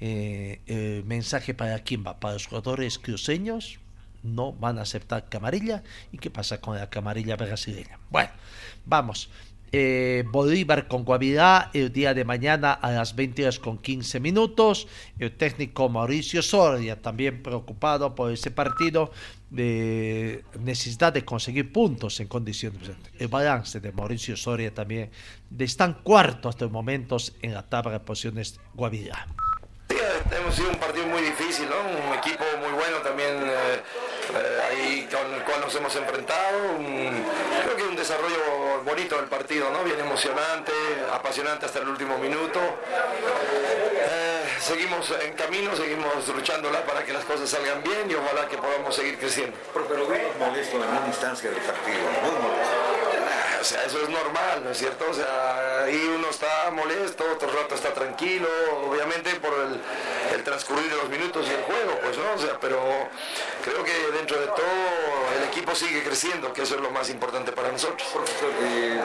Eh, 0.00 0.60
el 0.66 1.04
mensaje 1.04 1.52
para 1.52 1.84
Kimba, 1.84 2.18
para 2.18 2.32
los 2.32 2.46
jugadores 2.46 2.98
cruceños, 2.98 3.78
no 4.22 4.52
van 4.52 4.78
a 4.78 4.82
aceptar 4.82 5.28
camarilla. 5.28 5.82
¿Y 6.12 6.18
qué 6.18 6.30
pasa 6.30 6.60
con 6.60 6.76
la 6.76 6.88
camarilla 6.90 7.36
brasileña? 7.36 7.98
Bueno, 8.10 8.30
vamos. 8.84 9.30
Eh, 9.72 10.24
Bolívar 10.26 10.88
con 10.88 11.04
Guavirá 11.04 11.70
el 11.72 11.92
día 11.92 12.12
de 12.12 12.24
mañana 12.24 12.72
a 12.72 12.90
las 12.90 13.14
20 13.14 13.42
horas 13.42 13.58
con 13.60 13.78
15 13.78 14.18
minutos. 14.18 14.88
El 15.18 15.36
técnico 15.36 15.88
Mauricio 15.88 16.42
Soria 16.42 17.00
también 17.00 17.40
preocupado 17.40 18.14
por 18.14 18.32
ese 18.32 18.50
partido 18.50 19.12
de 19.48 20.44
necesidad 20.58 21.12
de 21.12 21.24
conseguir 21.24 21.72
puntos 21.72 22.18
en 22.18 22.26
condiciones. 22.26 22.90
El 23.16 23.28
balance 23.28 23.78
de 23.78 23.92
Mauricio 23.92 24.36
Soria 24.36 24.74
también 24.74 25.10
están 25.56 25.94
cuartos 26.02 26.50
hasta 26.50 26.64
el 26.64 26.72
momento 26.72 27.18
en 27.40 27.54
la 27.54 27.62
tabla 27.62 27.92
de 27.92 28.00
posiciones 28.00 28.58
Guavirá. 28.74 29.28
Sí, 29.88 29.96
hemos 30.36 30.54
sido 30.54 30.70
un 30.70 30.76
partido 30.76 31.06
muy 31.06 31.22
difícil, 31.22 31.66
¿no? 31.68 32.10
Un 32.10 32.18
equipo 32.18 32.44
muy 32.60 32.72
bueno 32.72 32.98
también 33.04 33.36
eh, 33.36 33.82
eh, 34.34 34.60
ahí 34.68 35.08
con 35.10 35.32
el 35.34 35.42
cual 35.44 35.60
nos 35.60 35.74
hemos 35.74 35.94
enfrentado. 35.96 36.72
Un, 36.78 37.24
creo 37.62 37.76
que 37.76 37.82
un 37.82 37.96
desarrollo 37.96 38.82
bonito 38.84 39.16
del 39.16 39.26
partido, 39.26 39.70
¿no? 39.70 39.82
Bien 39.84 39.98
emocionante, 40.00 40.72
apasionante 41.12 41.66
hasta 41.66 41.80
el 41.80 41.88
último 41.88 42.18
minuto. 42.18 42.60
Eh, 42.60 44.42
seguimos 44.58 45.12
en 45.20 45.32
camino, 45.34 45.74
seguimos 45.76 46.28
luchándola 46.28 46.82
para 46.84 47.04
que 47.04 47.12
las 47.12 47.24
cosas 47.24 47.48
salgan 47.48 47.82
bien 47.82 48.10
y 48.10 48.14
ojalá 48.14 48.48
que 48.48 48.56
podamos 48.56 48.94
seguir 48.94 49.18
creciendo. 49.18 49.56
Molesto 50.38 50.76
en 50.76 50.82
una 50.82 51.06
instancia 51.06 51.50
del 51.50 51.60
partido. 51.60 52.89
O 53.60 53.64
sea, 53.64 53.84
eso 53.84 54.00
es 54.02 54.08
normal, 54.08 54.64
¿no 54.64 54.70
es 54.70 54.78
cierto? 54.78 55.04
O 55.10 55.12
sea, 55.12 55.84
ahí 55.84 56.12
uno 56.16 56.30
está 56.30 56.70
molesto, 56.70 57.24
otro 57.30 57.50
rato 57.52 57.74
está 57.74 57.92
tranquilo, 57.92 58.48
obviamente 58.86 59.34
por 59.34 59.52
el, 59.52 59.80
el, 60.34 60.42
transcurrir 60.42 60.88
de 60.88 60.96
los 60.96 61.10
minutos 61.10 61.46
y 61.46 61.52
el 61.52 61.62
juego, 61.62 61.98
pues, 62.02 62.16
¿no? 62.16 62.32
O 62.34 62.38
sea, 62.38 62.58
pero 62.58 62.80
creo 63.62 63.84
que 63.84 63.92
dentro 64.16 64.40
de 64.40 64.46
todo 64.46 64.64
el 65.36 65.44
equipo 65.48 65.74
sigue 65.74 66.02
creciendo, 66.02 66.52
que 66.54 66.62
eso 66.62 66.76
es 66.76 66.80
lo 66.80 66.90
más 66.90 67.10
importante 67.10 67.52
para 67.52 67.70
nosotros. 67.70 68.08
Profesor, 68.14 68.50
eh, 68.62 68.98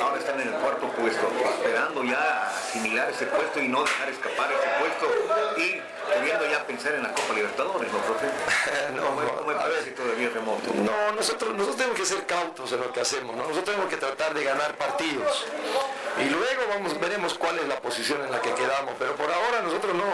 ahora 0.00 0.18
están 0.18 0.40
en 0.40 0.48
el 0.48 0.54
cuarto 0.54 0.88
puesto, 0.88 1.30
esperando 1.58 2.02
ya 2.04 2.48
asimilar 2.48 3.10
ese 3.10 3.26
puesto 3.26 3.60
y 3.60 3.68
no 3.68 3.82
dejar 3.82 4.08
escapar 4.08 4.50
ese 4.52 4.68
puesto 4.80 5.60
y 5.60 5.82
queriendo 6.14 6.46
ya 6.50 6.66
pensar 6.66 6.94
en 6.94 7.02
la 7.02 7.12
Copa 7.12 7.34
Libertadores, 7.34 7.92
¿no, 7.92 7.98
profe? 7.98 8.26
no, 8.96 9.02
¿Cómo, 9.02 9.36
cómo 9.36 9.50
a 9.50 9.68
ver, 9.68 9.94
todavía 9.94 10.30
remoto? 10.30 10.72
No, 10.74 11.12
nosotros, 11.12 11.52
nosotros 11.52 11.76
tenemos 11.76 11.98
que 11.98 12.06
ser 12.06 12.26
cautos 12.26 12.72
en 12.72 12.80
lo 12.80 12.92
que 12.92 13.00
hacemos, 13.00 13.36
¿no? 13.36 13.42
Nosotros 13.42 13.64
tenemos 13.64 13.88
que 13.88 13.97
tratar 13.98 14.34
de 14.34 14.44
ganar 14.44 14.76
partidos. 14.76 15.46
Y 16.20 16.28
luego 16.30 16.62
vamos, 16.68 16.98
veremos 17.00 17.34
cuál 17.34 17.58
es 17.58 17.68
la 17.68 17.80
posición 17.80 18.24
en 18.24 18.32
la 18.32 18.40
que 18.40 18.52
quedamos. 18.54 18.94
Pero 18.98 19.14
por 19.14 19.30
ahora 19.30 19.62
nosotros 19.62 19.94
no, 19.94 20.04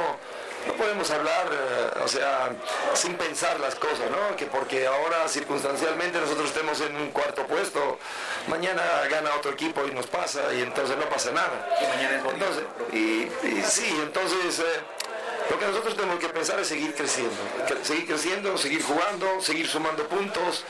no 0.67 0.73
podemos 0.75 1.11
hablar, 1.11 1.49
eh, 1.53 2.01
o 2.05 2.09
sea, 2.09 2.51
sin 2.95 3.15
pensar 3.15 3.61
las 3.61 3.75
cosas, 3.75 4.11
¿no? 4.11 4.37
Que 4.37 4.47
porque 4.47 4.87
ahora 4.87 5.29
circunstancialmente 5.29 6.21
nosotros 6.21 6.49
estemos 6.49 6.81
en 6.81 6.97
un 6.97 7.11
cuarto 7.11 7.47
puesto, 7.47 7.99
mañana 8.49 8.83
gana 9.11 9.31
otro 9.37 9.53
equipo 9.53 9.87
y 9.87 9.93
nos 9.93 10.07
pasa 10.07 10.53
y 10.55 10.63
entonces 10.63 10.97
no 10.97 11.09
pasa 11.09 11.31
nada. 11.33 11.69
Y 11.81 11.87
mañana 11.87 12.17
es 12.17 12.25
entonces, 12.25 12.65
y, 12.93 12.99
y, 13.47 13.63
sí, 13.67 13.99
entonces... 14.03 14.61
Eh, 14.61 14.94
lo 15.51 15.59
que 15.59 15.67
nosotros 15.67 15.95
tenemos 15.97 16.19
que 16.19 16.29
pensar 16.29 16.59
es 16.61 16.69
seguir 16.69 16.95
creciendo, 16.95 17.37
seguir 17.83 18.07
creciendo, 18.07 18.57
seguir 18.57 18.83
jugando, 18.83 19.41
seguir 19.41 19.69
sumando 19.69 20.07
puntos. 20.09 20.65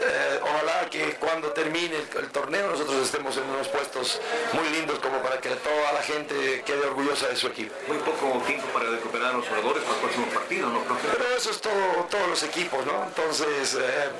Eh, 0.00 0.40
ojalá 0.42 0.88
que 0.90 1.16
cuando 1.16 1.52
termine 1.52 1.96
el, 1.96 2.18
el, 2.18 2.28
torneo 2.30 2.70
nosotros 2.70 3.02
estemos 3.02 3.36
en 3.36 3.44
unos 3.44 3.68
puestos 3.68 4.20
muy 4.52 4.68
lindos 4.70 4.98
como 5.00 5.18
para 5.22 5.38
que 5.40 5.50
toda 5.50 5.92
la 5.92 6.02
gente 6.02 6.62
quede 6.64 6.86
orgullosa 6.86 7.28
de 7.28 7.36
su 7.36 7.48
equipo. 7.48 7.74
Muy 7.88 7.98
poco 7.98 8.42
tiempo 8.46 8.66
para 8.68 8.90
recuperar 8.90 9.34
a 9.34 9.36
los 9.38 9.46
jugadores 9.46 9.82
para 9.82 9.94
el 9.94 10.00
próximo 10.00 10.26
partido, 10.26 10.68
¿no? 10.70 10.82
Pero 11.12 11.36
eso 11.36 11.50
es 11.50 11.60
todo, 11.60 12.06
todos 12.10 12.28
los 12.28 12.42
equipos, 12.42 12.84
¿no? 12.86 13.04
Entonces, 13.04 13.74
eh, 13.74 14.10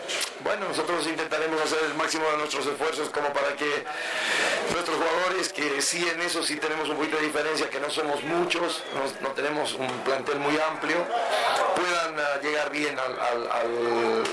bueno, 0.47 0.69
nosotros 0.69 1.07
intentaremos 1.07 1.61
hacer 1.61 1.79
el 1.91 1.95
máximo 1.95 2.25
de 2.31 2.39
nuestros 2.39 2.67
esfuerzos 2.67 3.11
como 3.11 3.33
para 3.33 3.57
que 3.57 3.85
nuestros 4.73 4.97
jugadores, 4.97 5.53
que 5.53 5.83
sí 5.83 6.07
en 6.09 6.21
eso 6.23 6.43
sí 6.43 6.57
tenemos 6.57 6.89
un 6.89 6.97
poquito 6.97 7.17
de 7.17 7.25
diferencia, 7.25 7.69
que 7.69 7.81
no 7.81 7.91
somos 7.91 8.23
muchos, 8.23 8.85
no, 8.95 9.29
no 9.29 9.35
tenemos 9.35 9.75
un 9.75 9.89
plantel 10.05 10.39
muy 10.39 10.57
amplio, 10.59 10.99
puedan 11.75 12.15
uh, 12.15 12.43
llegar 12.43 12.71
bien 12.71 12.97
al, 12.99 13.13
al, 13.19 13.51
al, 13.51 14.25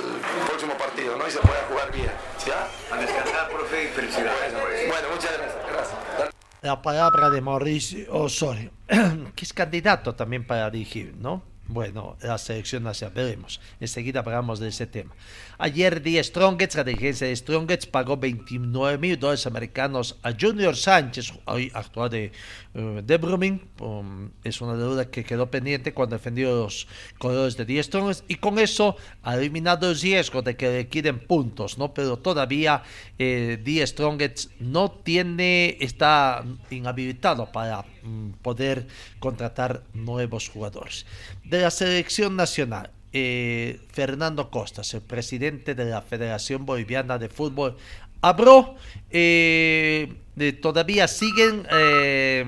próximo 0.47 0.78
partido 0.78 1.16
¿no? 1.18 1.28
y 1.28 1.32
se 1.32 1.39
pueda 1.39 1.66
jugar 1.68 1.91
bien. 1.91 2.11
¿ya? 2.45 2.68
A 2.95 2.99
descansar, 2.99 3.49
profe, 3.49 3.86
y 3.86 3.88
felicidades. 3.88 4.53
Bueno, 4.53 4.68
bueno, 4.88 5.07
muchas 5.16 5.32
gracias. 5.38 5.57
gracias. 5.72 6.34
La 6.61 6.82
palabra 6.82 7.30
de 7.30 7.41
Mauricio 7.41 8.14
Osorio, 8.14 8.72
que 9.36 9.45
es 9.45 9.51
candidato 9.51 10.16
también 10.16 10.45
para 10.45 10.70
dirigir, 10.70 11.14
¿no? 11.18 11.53
Bueno, 11.68 12.18
la 12.22 12.38
selección 12.38 12.84
nacional, 12.84 13.16
veremos. 13.16 13.61
Enseguida 13.80 14.20
hablamos 14.20 14.59
de 14.59 14.68
ese 14.68 14.86
tema. 14.86 15.16
Ayer 15.57 16.03
The 16.03 16.22
Strongets, 16.22 16.76
la 16.76 16.84
dirigencia 16.84 17.28
de 17.28 17.36
Strongets, 17.36 17.86
pagó 17.86 18.18
29 18.18 18.97
mil 18.97 19.18
dólares 19.18 19.47
americanos 19.47 20.18
a 20.24 20.34
Junior 20.38 20.76
Sánchez, 20.76 21.32
hoy 21.45 21.72
actual 21.74 22.09
de, 22.09 22.32
uh, 22.76 23.01
de 23.01 23.18
Brumming. 23.18 23.61
Um, 23.80 24.30
es 24.43 24.59
una 24.59 24.76
deuda 24.76 25.09
que 25.09 25.24
quedó 25.24 25.49
pendiente 25.49 25.93
cuando 25.93 26.18
defendió 26.18 26.53
los 26.53 26.86
colores 27.18 27.55
de 27.55 27.66
The 27.66 27.82
Strongets 27.82 28.26
y 28.28 28.36
con 28.36 28.59
eso 28.59 28.97
ha 29.22 29.36
eliminado 29.36 29.89
el 29.89 29.97
riesgo 29.97 30.41
de 30.41 30.57
que 30.57 30.70
le 30.70 30.88
queden 30.89 31.20
puntos, 31.20 31.78
¿no? 31.78 31.93
Pero 31.93 32.18
todavía 32.18 32.84
eh, 33.18 33.86
Strongets 33.88 34.49
no 34.59 34.91
tiene, 34.91 35.78
está 35.80 36.43
inhabilitado 36.70 37.49
para 37.53 37.86
um, 38.03 38.34
poder 38.34 38.86
contratar 39.20 39.84
nuevos 39.93 40.49
jugadores. 40.49 41.05
De 41.54 41.62
la 41.62 41.70
selección 41.70 42.36
nacional, 42.36 42.89
eh, 43.12 43.80
Fernando 43.91 44.49
Costas, 44.49 44.91
el 44.95 45.01
presidente 45.01 45.76
de 45.76 45.86
la 45.86 46.01
Federación 46.01 46.66
Boliviana 46.66 47.20
de 47.20 47.30
Fútbol, 47.30 47.78
habló, 48.22 48.74
eh, 49.12 50.16
de, 50.34 50.54
todavía 50.54 51.08
siguen 51.08 51.68
eh, 51.70 52.43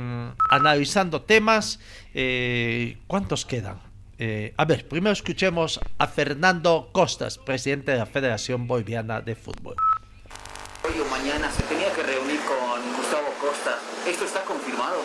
analizando 0.49 1.21
temas. 1.21 1.79
Eh, 2.15 2.97
¿Cuántos 3.05 3.45
quedan? 3.45 3.79
a 4.57 4.65
ver, 4.65 4.87
primero 4.87 5.13
escuchemos 5.13 5.79
a 5.99 6.07
Fernando 6.07 6.89
Costas, 6.91 7.37
presidente 7.37 7.91
de 7.91 7.99
la 7.99 8.07
Federación 8.07 8.65
Boliviana 8.65 9.21
de 9.21 9.35
Fútbol. 9.35 9.75
Hoy 10.83 10.99
o 10.99 11.05
mañana 11.11 11.51
se 11.51 11.61
tenía 11.61 11.93
que 11.93 12.01
Costa. 13.45 13.77
¿Esto 14.07 14.25
está 14.25 14.41
confirmado? 14.41 14.97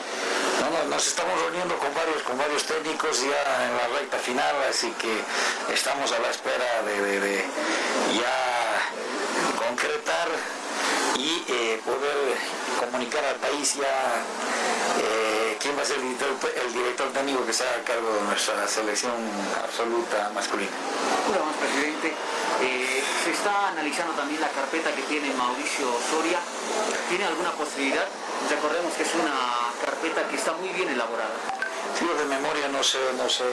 No, 0.60 0.70
no, 0.70 0.88
nos 0.88 1.06
estamos 1.06 1.38
reuniendo 1.42 1.76
con 1.76 1.92
varios, 1.94 2.22
con 2.22 2.38
varios 2.38 2.64
técnicos 2.64 3.20
ya 3.20 3.66
en 3.68 3.76
la 3.76 3.98
recta 3.98 4.18
final, 4.18 4.54
así 4.68 4.90
que 4.98 5.12
estamos 5.74 6.10
a 6.12 6.18
la 6.20 6.30
espera 6.30 6.82
de, 6.86 7.44
ya 8.16 8.36
concretar 9.58 10.28
y 11.18 11.44
eh, 11.48 11.80
poder 11.84 12.38
comunicar 12.80 13.24
al 13.26 13.36
país 13.36 13.74
ya 13.74 14.24
eh, 15.04 15.58
quién 15.60 15.76
va 15.76 15.82
a 15.82 15.84
ser 15.84 15.96
el 15.96 16.16
director, 16.16 16.52
el 16.64 16.72
director 16.72 17.12
técnico 17.12 17.44
que 17.44 17.52
sea 17.52 17.68
a 17.76 17.84
cargo 17.84 18.14
de 18.14 18.22
nuestra 18.22 18.66
selección 18.66 19.12
absoluta 19.62 20.30
masculina. 20.34 20.72
Bueno, 21.28 21.44
presidente, 21.60 22.14
eh, 22.62 23.02
se 23.24 23.30
está 23.32 23.68
analizando 23.68 24.14
también 24.14 24.40
la 24.40 24.48
carpeta 24.48 24.94
que 24.94 25.02
tiene 25.02 25.32
Mauricio 25.34 25.86
Soria. 26.10 26.40
¿Tiene 27.08 27.24
alguna 27.24 27.52
posibilidad? 27.52 28.06
Recordemos 28.48 28.94
que 28.94 29.02
es 29.02 29.14
una 29.14 29.72
carpeta 29.84 30.28
que 30.28 30.36
está 30.36 30.52
muy 30.54 30.68
bien 30.70 30.88
elaborada. 30.88 31.34
Sí, 31.98 32.06
de 32.06 32.24
memoria 32.24 32.68
no 32.68 32.82
sé, 32.82 32.98
no 33.16 33.28
sé 33.28 33.44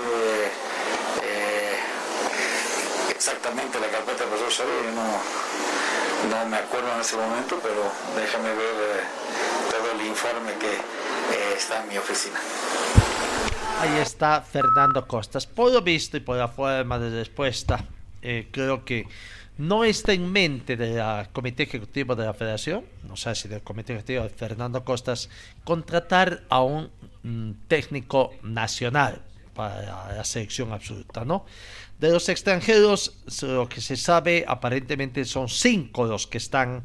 eh, 1.24 1.80
exactamente 3.10 3.80
la 3.80 3.88
carpeta 3.88 4.20
del 4.20 4.30
profesor 4.30 4.52
Soria, 4.52 4.92
no, 4.92 6.36
no 6.36 6.50
me 6.50 6.58
acuerdo 6.58 6.94
en 6.94 7.02
ese 7.02 7.18
momento, 7.18 7.60
pero 7.62 7.92
déjame 8.16 8.50
ver 8.50 8.76
eh, 8.76 9.04
todo 9.72 9.92
el 9.92 10.08
informe 10.08 10.54
que 10.60 10.78
está 11.58 11.84
en 11.84 11.90
mi 11.90 11.98
oficina. 11.98 12.40
Ahí 13.80 14.00
está 14.00 14.42
Fernando 14.42 15.08
Costas. 15.08 15.46
Por 15.46 15.72
lo 15.72 15.82
visto 15.82 16.18
y 16.18 16.20
por 16.20 16.38
la 16.38 16.48
forma 16.48 16.98
de 16.98 17.12
respuesta, 17.12 17.84
eh, 18.22 18.48
creo 18.52 18.84
que 18.84 19.08
no 19.58 19.84
está 19.84 20.14
en 20.14 20.32
mente 20.32 20.78
del 20.78 21.02
comité 21.34 21.64
ejecutivo 21.64 22.16
de 22.16 22.26
la 22.26 22.34
federación, 22.34 22.86
no 23.08 23.16
sé 23.16 23.34
si 23.36 23.48
del 23.48 23.62
comité 23.62 23.94
ejecutivo 23.94 24.24
de 24.24 24.30
Fernando 24.30 24.84
Costas, 24.84 25.30
contratar 25.64 26.44
a 26.50 26.62
un 26.62 26.90
mm, 27.24 27.52
técnico 27.68 28.32
nacional 28.44 29.22
para 29.54 30.14
la 30.16 30.24
selección 30.24 30.72
absoluta, 30.72 31.26
¿no? 31.26 31.46
De 32.00 32.12
los 32.12 32.30
extranjeros, 32.30 33.18
lo 33.42 33.68
que 33.68 33.82
se 33.82 33.98
sabe, 33.98 34.46
aparentemente 34.48 35.26
son 35.26 35.50
cinco 35.50 36.06
los 36.06 36.28
que 36.28 36.38
están 36.38 36.84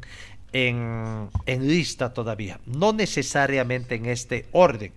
en, 0.51 1.29
en 1.45 1.67
lista 1.67 2.13
todavía, 2.13 2.59
no 2.65 2.93
necesariamente 2.93 3.95
en 3.95 4.07
este 4.07 4.47
orden. 4.51 4.93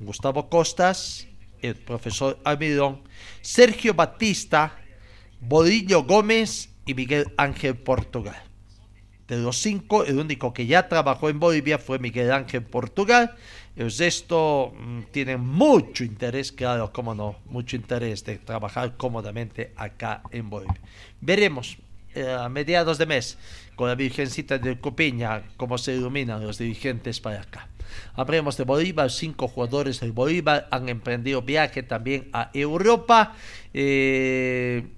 Gustavo 0.00 0.48
Costas, 0.48 1.28
el 1.62 1.76
profesor 1.76 2.38
Almidón, 2.42 3.02
Sergio 3.42 3.94
Batista, 3.94 4.76
Bodillo 5.40 6.02
Gómez 6.02 6.69
y 6.90 6.94
Miguel 6.94 7.32
Ángel 7.36 7.76
Portugal. 7.76 8.42
De 9.28 9.36
los 9.36 9.58
cinco, 9.58 10.04
el 10.04 10.18
único 10.18 10.52
que 10.52 10.66
ya 10.66 10.88
trabajó 10.88 11.28
en 11.28 11.38
Bolivia 11.38 11.78
fue 11.78 12.00
Miguel 12.00 12.32
Ángel 12.32 12.64
Portugal. 12.64 13.36
El 13.76 13.92
resto 13.96 14.72
mm, 14.76 15.02
tienen 15.12 15.40
mucho 15.40 16.02
interés, 16.02 16.50
claro, 16.50 16.92
cómo 16.92 17.14
no, 17.14 17.36
mucho 17.46 17.76
interés 17.76 18.24
de 18.24 18.38
trabajar 18.38 18.96
cómodamente 18.96 19.72
acá 19.76 20.22
en 20.32 20.50
Bolivia. 20.50 20.80
Veremos 21.20 21.78
eh, 22.12 22.28
a 22.28 22.48
mediados 22.48 22.98
de 22.98 23.06
mes 23.06 23.38
con 23.76 23.86
la 23.86 23.94
Virgencita 23.94 24.58
de 24.58 24.80
Copiña 24.80 25.44
cómo 25.56 25.78
se 25.78 25.94
iluminan 25.94 26.44
los 26.44 26.58
dirigentes 26.58 27.20
para 27.20 27.42
acá. 27.42 27.68
Hablemos 28.14 28.56
de 28.56 28.64
Bolívar, 28.64 29.12
cinco 29.12 29.46
jugadores 29.46 30.00
del 30.00 30.10
Bolívar 30.10 30.66
han 30.72 30.88
emprendido 30.88 31.42
viaje 31.42 31.84
también 31.84 32.28
a 32.32 32.50
Europa. 32.52 33.34
Eh, 33.72 34.88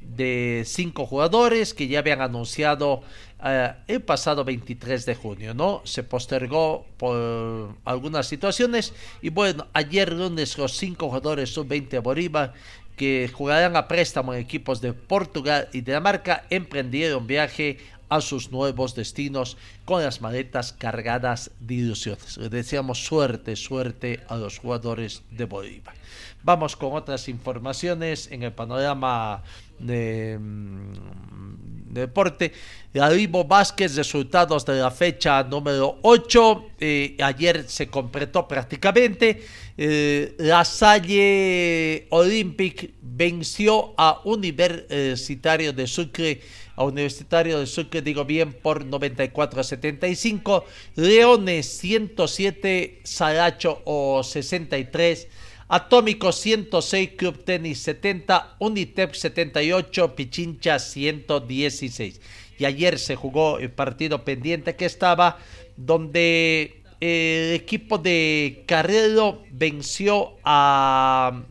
de 0.00 0.64
cinco 0.66 1.06
jugadores 1.06 1.74
que 1.74 1.88
ya 1.88 2.00
habían 2.00 2.20
anunciado 2.20 3.02
eh, 3.44 3.72
el 3.86 4.02
pasado 4.02 4.44
23 4.44 5.06
de 5.06 5.14
junio, 5.14 5.54
¿no? 5.54 5.82
Se 5.84 6.02
postergó 6.02 6.86
por 6.96 7.76
algunas 7.84 8.26
situaciones 8.26 8.92
y 9.22 9.30
bueno, 9.30 9.66
ayer 9.72 10.12
lunes 10.12 10.58
los 10.58 10.76
cinco 10.76 11.06
jugadores 11.06 11.50
sub-20 11.50 12.02
Bolívar 12.02 12.54
que 12.96 13.30
jugarán 13.32 13.76
a 13.76 13.86
préstamo 13.86 14.34
en 14.34 14.40
equipos 14.40 14.80
de 14.80 14.92
Portugal 14.92 15.68
y 15.72 15.82
Dinamarca 15.82 16.44
emprendieron 16.50 17.26
viaje 17.26 17.78
a 18.08 18.20
sus 18.20 18.50
nuevos 18.50 18.94
destinos 18.94 19.56
con 19.84 20.02
las 20.02 20.20
maletas 20.20 20.72
cargadas 20.72 21.50
de 21.60 21.74
ilusiones. 21.74 22.36
Les 22.38 22.50
deseamos 22.50 23.04
suerte, 23.04 23.54
suerte 23.56 24.20
a 24.28 24.36
los 24.36 24.58
jugadores 24.58 25.22
de 25.30 25.44
Bolívar. 25.44 25.94
Vamos 26.42 26.76
con 26.76 26.94
otras 26.94 27.28
informaciones 27.28 28.30
en 28.30 28.42
el 28.42 28.52
panorama 28.52 29.42
de, 29.78 30.38
mm, 30.38 31.92
deporte. 31.92 32.52
Vivo 32.92 33.44
Vázquez, 33.44 33.94
resultados 33.96 34.64
de 34.64 34.80
la 34.80 34.90
fecha 34.90 35.42
número 35.42 35.98
8. 36.02 36.66
Eh, 36.80 37.16
ayer 37.22 37.64
se 37.68 37.88
completó 37.88 38.46
prácticamente. 38.48 39.42
Eh, 39.76 40.34
la 40.38 40.64
Salle 40.64 42.06
Olympic 42.10 42.94
venció 43.00 43.94
a 43.96 44.20
Universitario 44.24 45.72
de 45.72 45.86
Sucre 45.86 46.40
a 46.78 46.84
Universitario 46.84 47.58
de 47.58 47.66
Sucre, 47.66 48.02
digo 48.02 48.24
bien, 48.24 48.52
por 48.52 48.84
94 48.84 49.60
a 49.60 49.64
75. 49.64 50.64
Leones 50.94 51.66
107, 51.66 53.00
Saracho 53.02 53.82
o 53.84 54.22
63. 54.22 55.26
Atómico 55.70 56.32
106, 56.32 57.10
Club 57.16 57.44
Tenis 57.44 57.80
70, 57.80 58.56
Unitep 58.58 59.12
78, 59.12 60.16
Pichincha 60.16 60.78
116. 60.78 62.20
Y 62.58 62.64
ayer 62.64 62.98
se 62.98 63.16
jugó 63.16 63.58
el 63.58 63.70
partido 63.70 64.24
pendiente 64.24 64.76
que 64.76 64.86
estaba, 64.86 65.36
donde 65.76 66.82
el 67.00 67.52
equipo 67.52 67.98
de 67.98 68.64
Carrero 68.66 69.42
venció 69.50 70.36
a, 70.42 71.42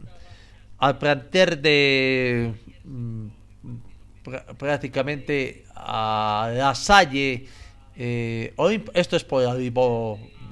al 0.80 0.98
planter 0.98 1.62
de 1.62 2.54
mm, 2.86 3.28
prácticamente 4.58 5.64
a 5.76 6.52
la 6.56 6.74
Salle. 6.74 7.46
Eh, 7.96 8.54
esto 8.96 9.16
es 9.16 9.24
por 9.24 9.44
el 9.44 9.74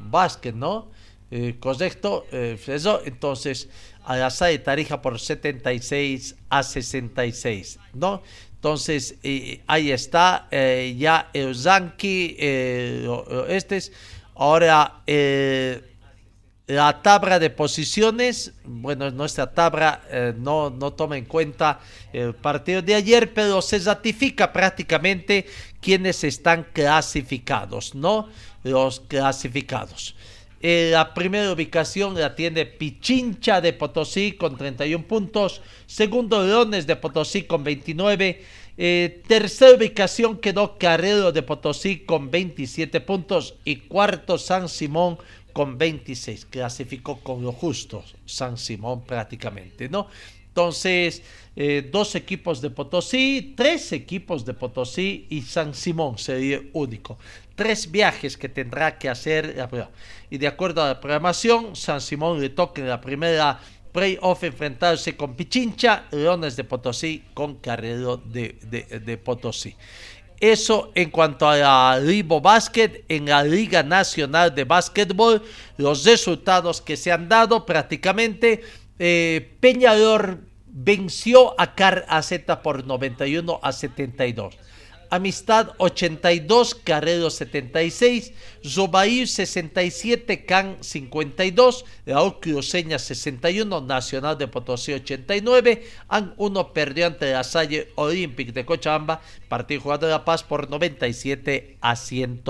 Básquet, 0.08 0.54
¿no? 0.54 0.94
Eh, 1.32 1.56
correcto, 1.60 2.28
eh, 2.32 2.58
entonces 3.06 3.68
a 4.04 4.16
la 4.16 4.30
Salle 4.30 4.60
Tarija 4.60 5.02
por 5.02 5.20
76 5.20 6.36
a 6.50 6.62
66, 6.62 7.80
¿no? 7.94 8.22
Entonces 8.54 9.16
eh, 9.24 9.62
ahí 9.68 9.92
está 9.92 10.48
ya 10.52 11.30
el 11.34 11.56
Zanki, 11.56 12.38
este 12.40 13.78
es, 13.78 13.92
ahora 14.36 15.02
la 16.68 17.02
tabla 17.04 17.38
de 17.38 17.52
posiciones, 17.52 18.54
bueno, 18.64 19.12
nuestra 19.12 19.52
tabla 19.52 20.02
eh, 20.10 20.34
no, 20.36 20.72
no 20.72 20.94
toma 20.94 21.18
en 21.18 21.26
cuenta 21.26 21.80
el 22.12 22.34
partido 22.34 22.82
de 22.82 22.96
ayer, 22.96 23.34
pero 23.34 23.62
se 23.62 23.78
ratifica 23.80 24.52
prácticamente 24.52 25.46
quienes 25.80 26.24
están 26.24 26.66
clasificados, 26.74 27.94
¿no? 27.94 28.30
Los 28.64 29.00
clasificados. 29.00 30.16
Eh, 30.62 30.90
la 30.92 31.14
primera 31.14 31.52
ubicación 31.52 32.16
la 32.16 32.36
tiene 32.36 32.66
Pichincha 32.66 33.62
de 33.62 33.74
Potosí 33.74 34.34
con 34.34 34.58
31 34.58 35.06
puntos. 35.06 35.62
Segundo, 35.86 36.44
Leones 36.44 36.88
de 36.88 36.96
Potosí 36.96 37.44
con 37.44 37.64
29. 37.64 38.44
Eh, 38.78 39.22
tercera 39.28 39.76
ubicación 39.76 40.38
quedó 40.38 40.78
Carrero 40.78 41.32
de 41.32 41.44
Potosí 41.44 42.00
con 42.00 42.32
27 42.32 43.02
puntos. 43.02 43.56
Y 43.64 43.78
cuarto, 43.78 44.38
San 44.38 44.70
Simón 44.70 45.18
con 45.54 45.78
26. 45.78 46.46
Clasificó 46.46 47.20
con 47.20 47.44
lo 47.44 47.52
justo 47.52 48.04
San 48.26 48.58
Simón 48.58 49.04
prácticamente, 49.06 49.88
¿no? 49.88 50.08
Entonces, 50.56 51.22
eh, 51.58 51.90
dos 51.92 52.16
equipos 52.16 52.62
de 52.62 52.70
Potosí, 52.70 53.54
tres 53.58 53.92
equipos 53.92 54.46
de 54.46 54.54
Potosí 54.54 55.28
y 55.30 55.42
San 55.42 55.74
Simón 55.74 56.18
sería 56.18 56.62
único. 56.72 57.18
Tres 57.56 57.92
viajes 57.92 58.38
que 58.38 58.48
tendrá 58.48 58.98
que 58.98 59.10
hacer. 59.10 59.54
Y 60.30 60.38
de 60.38 60.48
acuerdo 60.48 60.82
a 60.82 60.88
la 60.88 61.02
programación, 61.02 61.76
San 61.76 62.00
Simón 62.00 62.40
le 62.40 62.48
toca 62.48 62.82
en 62.82 62.88
la 62.88 63.02
primera 63.02 63.60
playoff 63.92 64.46
enfrentarse 64.46 65.18
con 65.18 65.36
Pichincha, 65.36 66.06
Leones 66.12 66.56
de 66.56 66.64
Potosí 66.64 67.22
con 67.34 67.56
Carrero 67.56 68.16
de, 68.16 68.58
de, 69.04 69.18
Potosí. 69.18 69.76
Eso 70.40 70.94
en 70.96 71.10
cuanto 71.10 71.50
a 71.50 71.58
la 71.58 72.00
Libo 72.00 72.40
Basket, 72.40 73.04
en 73.10 73.26
la 73.26 73.44
Liga 73.44 73.84
Nacional 73.84 74.56
de 74.56 74.64
Básquetbol, 74.64 75.44
los 75.76 76.06
resultados 76.06 76.82
que 76.82 76.96
se 76.96 77.12
han 77.12 77.28
dado 77.28 77.66
prácticamente, 77.66 78.62
eh, 79.00 79.56
Peñador 79.60 80.40
venció 80.68 81.60
a 81.60 81.76
Car 81.76 82.06
Z 82.22 82.62
por 82.62 82.86
91 82.86 83.60
a 83.64 83.72
72. 83.72 84.58
Amistad 85.10 85.72
82, 85.78 86.76
Carrero 86.76 87.30
76, 87.30 88.34
Zobair 88.66 89.28
67, 89.28 90.46
Can 90.46 90.78
52, 90.82 91.86
Raúl 92.06 92.40
Cruceña 92.40 93.00
61, 93.00 93.82
Nacional 93.82 94.38
de 94.38 94.48
Potosí 94.48 94.94
89, 94.94 95.84
An 96.10 96.34
1 96.38 96.74
perdió 96.74 97.08
ante 97.08 97.32
la 97.32 97.44
Salle 97.44 97.90
Olympic 97.96 98.52
de 98.52 98.66
Cochabamba, 98.66 99.22
partido 99.48 99.82
jugado 99.82 100.08
de 100.08 100.12
La 100.12 100.26
Paz 100.26 100.44
por 100.44 100.70
97 100.70 101.78
a 101.82 101.96
100 101.96 102.44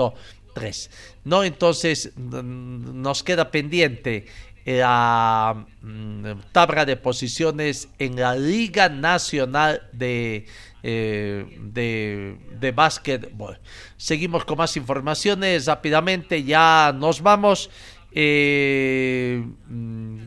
3. 0.54 0.90
¿no? 1.24 1.44
Entonces 1.44 2.12
nos 2.16 3.22
queda 3.22 3.50
pendiente 3.50 4.26
la 4.66 5.66
mm, 5.80 6.30
tabla 6.52 6.84
de 6.84 6.96
posiciones 6.96 7.88
en 7.98 8.16
la 8.16 8.34
Liga 8.34 8.88
Nacional 8.88 9.88
de, 9.92 10.46
eh, 10.82 11.58
de, 11.60 12.36
de 12.58 12.72
Básquetbol. 12.72 13.60
Seguimos 13.96 14.44
con 14.44 14.58
más 14.58 14.76
informaciones 14.76 15.66
rápidamente, 15.66 16.42
ya 16.42 16.92
nos 16.94 17.22
vamos. 17.22 17.70
Eh, 18.10 19.40
mm, 19.68 20.18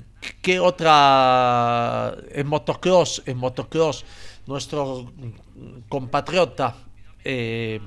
¿Qué 0.42 0.60
otra? 0.60 2.16
En 2.32 2.48
motocross, 2.48 3.24
en 3.26 3.38
motocross, 3.38 4.06
nuestro 4.46 5.12
compatriota 5.90 6.76
eh, 7.24 7.80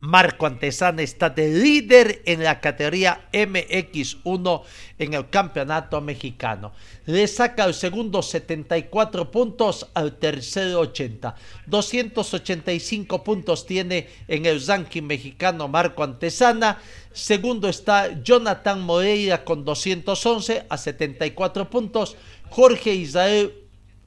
Marco 0.00 0.44
Antesana 0.44 1.00
está 1.00 1.30
de 1.30 1.48
líder 1.48 2.22
en 2.26 2.44
la 2.44 2.60
categoría 2.60 3.28
MX1 3.32 4.62
en 4.98 5.14
el 5.14 5.30
campeonato 5.30 6.02
mexicano. 6.02 6.72
Le 7.06 7.26
saca 7.26 7.64
el 7.64 7.72
segundo 7.72 8.22
74 8.22 9.30
puntos 9.30 9.88
al 9.94 10.16
tercero 10.18 10.80
80. 10.80 11.34
285 11.66 13.24
puntos 13.24 13.64
tiene 13.64 14.08
en 14.28 14.44
el 14.44 14.64
ranking 14.66 15.02
mexicano 15.02 15.66
Marco 15.66 16.04
Antesana. 16.04 16.78
Segundo 17.12 17.66
está 17.66 18.22
Jonathan 18.22 18.82
Moreira 18.82 19.44
con 19.44 19.64
211 19.64 20.66
a 20.68 20.76
74 20.76 21.70
puntos. 21.70 22.16
Jorge 22.50 22.94
Israel 22.94 23.54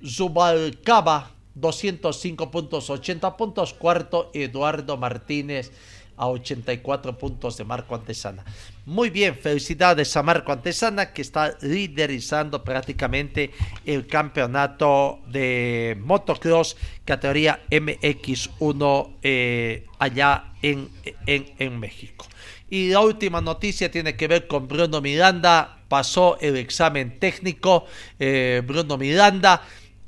Zubalcaba 0.06 1.39
205 1.60 2.52
puntos, 2.52 2.90
80 2.90 3.38
puntos. 3.38 3.74
Cuarto, 3.74 4.32
Eduardo 4.34 4.98
Martínez 4.98 5.72
a 6.20 6.28
84 6.28 7.18
puntos 7.18 7.58
de 7.58 7.64
Marco 7.64 7.96
Antesana. 7.96 8.44
Muy 8.86 9.10
bien, 9.10 9.36
felicidades 9.36 10.16
a 10.18 10.22
Marco 10.22 10.52
Antesana 10.52 11.14
que 11.14 11.22
está 11.22 11.58
liderizando 11.62 12.62
prácticamente 12.64 13.52
el 13.86 14.06
campeonato 14.06 15.20
de 15.28 15.98
motocross 16.00 16.76
categoría 17.06 17.62
MX1 17.72 19.16
eh, 19.24 19.86
allá 19.98 20.54
en, 20.62 20.90
en, 21.26 21.80
México. 21.80 22.26
Y 22.70 22.90
la 22.90 23.00
última 23.00 23.40
noticia 23.40 23.90
tiene 23.90 24.18
que 24.18 24.28
ver 24.28 24.46
con 24.48 24.68
Bruno 24.68 25.00
Miranda. 25.00 25.80
Pasó 25.88 26.38
el 26.42 26.58
examen 26.58 27.18
técnico. 27.18 27.86
Eh, 28.20 28.62
Bruno 28.66 28.98
Miranda 28.98 29.62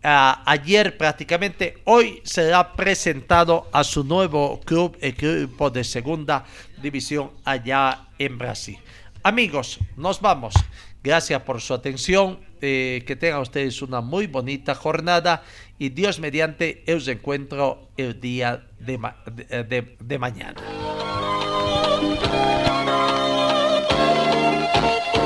ayer 0.04 0.98
prácticamente, 0.98 1.78
hoy 1.86 2.22
será 2.24 2.74
presentado 2.74 3.70
a 3.72 3.84
su 3.84 4.04
nuevo 4.04 4.60
club, 4.62 4.98
equipo 5.02 5.70
de 5.70 5.84
segunda 5.84 6.46
división 6.82 7.32
allá 7.46 8.08
en 8.18 8.38
Brasil. 8.38 8.78
Amigos, 9.24 9.80
nos 9.98 10.20
vamos. 10.20 10.54
Gracias 11.04 11.42
por 11.42 11.62
su 11.62 11.74
atención. 11.74 12.40
Eh, 12.64 13.04
que 13.08 13.16
tengan 13.16 13.42
ustedes 13.42 13.82
una 13.82 14.02
muy 14.02 14.28
bonita 14.28 14.76
jornada 14.76 15.42
y 15.80 15.90
Dios 15.90 16.20
mediante 16.20 16.84
os 16.96 17.08
encuentro 17.08 17.90
el 17.98 18.22
día 18.22 18.68
de, 18.78 19.98
de 20.00 20.20
mañana. 20.20 20.62